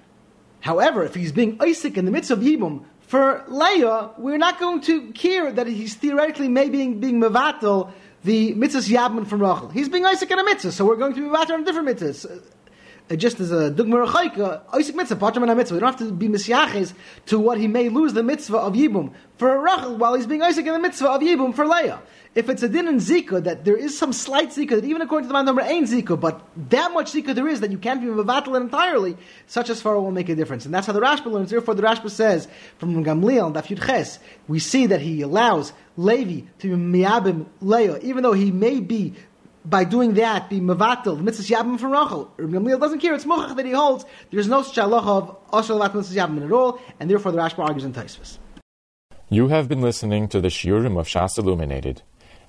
However, 0.67 1.05
if 1.05 1.15
he's 1.15 1.31
being 1.31 1.59
oisik 1.59 1.97
in 1.97 2.07
the 2.07 2.11
midst 2.11 2.33
of 2.33 2.41
Yibum 2.41 2.85
for 2.99 3.45
Leah, 3.47 4.11
we're 4.19 4.37
not 4.37 4.59
going 4.59 4.81
to 4.81 5.13
care 5.13 5.53
that 5.53 5.69
he's 5.69 5.95
theoretically 5.95 6.49
maybe 6.49 6.79
being, 6.79 6.99
being 6.99 7.21
Mevatel, 7.21 7.93
the 8.25 8.53
mitzvahs 8.55 8.89
Yabman 8.89 9.29
from 9.29 9.43
Rachel. 9.43 9.69
He's 9.69 9.89
being 9.89 10.05
Isaac 10.05 10.29
in 10.29 10.41
a 10.41 10.43
mitzvah, 10.43 10.73
so 10.73 10.85
we're 10.85 10.97
going 10.97 11.15
to 11.15 11.21
be 11.21 11.29
Mevatel 11.29 11.51
on 11.51 11.63
different 11.63 11.87
mitzvahs. 11.87 12.43
uh, 13.09 13.15
just 13.15 13.39
as 13.39 13.53
a 13.53 13.71
dugmar 13.71 14.09
chayka, 14.09 14.65
oisik 14.71 14.97
mitzvah, 14.97 15.15
patram 15.15 15.57
mitzvah. 15.57 15.77
We 15.77 15.81
don't 15.81 15.97
have 15.97 16.01
to 16.01 16.11
be 16.11 16.27
misyaches 16.27 16.95
to 17.27 17.39
what 17.39 17.59
he 17.59 17.69
may 17.69 17.89
lose 17.89 18.15
the 18.15 18.25
mitzvah 18.25 18.57
of 18.57 18.73
yibum 18.73 19.13
for 19.37 19.61
Rachel 19.61 19.97
while 19.97 20.15
he's 20.15 20.27
being 20.27 20.41
oisik 20.41 20.67
in 20.67 20.73
the 20.73 20.81
mitzvah 20.81 21.11
of 21.11 21.21
yibum 21.21 21.55
for 21.55 21.65
Leah. 21.65 22.03
If 22.37 22.51
it's 22.51 22.63
a 22.63 22.69
din 22.69 22.87
in 22.87 22.97
zika 22.97 23.43
that 23.45 23.65
there 23.65 23.79
is 23.79 23.99
some 23.99 24.13
slight 24.13 24.51
zika 24.51 24.73
that 24.73 24.85
even 24.85 25.01
according 25.01 25.25
to 25.25 25.29
the 25.29 25.33
man 25.33 25.47
number 25.47 25.63
ain't 25.63 25.89
zika, 25.89 26.21
but 26.21 26.47
that 26.69 26.93
much 26.93 27.13
zika 27.13 27.35
there 27.35 27.49
is 27.49 27.61
that 27.61 27.71
you 27.71 27.79
can't 27.79 28.03
be 28.03 28.09
mevatel 28.09 28.61
entirely, 28.61 29.17
such 29.47 29.71
as 29.71 29.81
far 29.81 29.99
will 29.99 30.11
make 30.11 30.29
a 30.29 30.35
difference, 30.35 30.67
and 30.67 30.75
that's 30.75 30.87
how 30.87 30.93
the 30.93 31.01
Rashba 31.01 31.33
learns. 31.33 31.49
Therefore, 31.49 31.75
the 31.75 31.83
Rashba 31.83 32.11
says 32.11 32.47
from 32.77 33.03
Gamliel 33.03 33.57
and 33.57 33.81
Ches, 33.81 34.19
we 34.49 34.59
see 34.59 34.85
that 34.85 35.01
he 35.01 35.23
allows 35.23 35.73
Levi 35.97 36.47
to 36.59 36.77
be 36.77 37.01
miyabim 37.01 37.47
Leah, 37.63 38.01
even 38.03 38.23
though 38.23 38.35
he 38.35 38.53
may 38.53 38.81
be 38.81 39.15
by 39.65 39.85
doing 39.85 40.13
that, 40.15 40.51
be 40.51 40.61
mevatel, 40.61 41.19
mitzvah 41.19 41.55
yabim 41.55 41.81
from 41.81 41.93
Rachel. 41.93 42.31
Gamliel 42.37 42.79
doesn't 42.79 43.01
care, 43.01 43.15
it's 43.15 43.25
mochach 43.25 43.57
that 43.57 43.65
he 43.65 43.73
holds. 43.73 44.05
There's 44.31 44.47
no 44.47 44.61
such 44.61 44.77
of 44.77 44.91
osher 45.51 45.95
mitzvah 45.95 46.21
yabim 46.21 46.45
at 46.45 46.53
all, 46.53 46.83
and 47.01 47.09
therefore 47.09 47.33
the 47.33 47.39
Rashba 47.39 47.61
argues 47.61 47.85
in 47.85 47.95
Taisvis. 47.95 48.37
You 49.31 49.49
have 49.49 49.69
been 49.69 49.81
listening 49.81 50.29
to 50.29 50.43
the 50.43 50.49
Shiurim 50.49 51.01
of 51.01 51.09
Shas 51.09 51.39
Illuminated. 51.39 52.03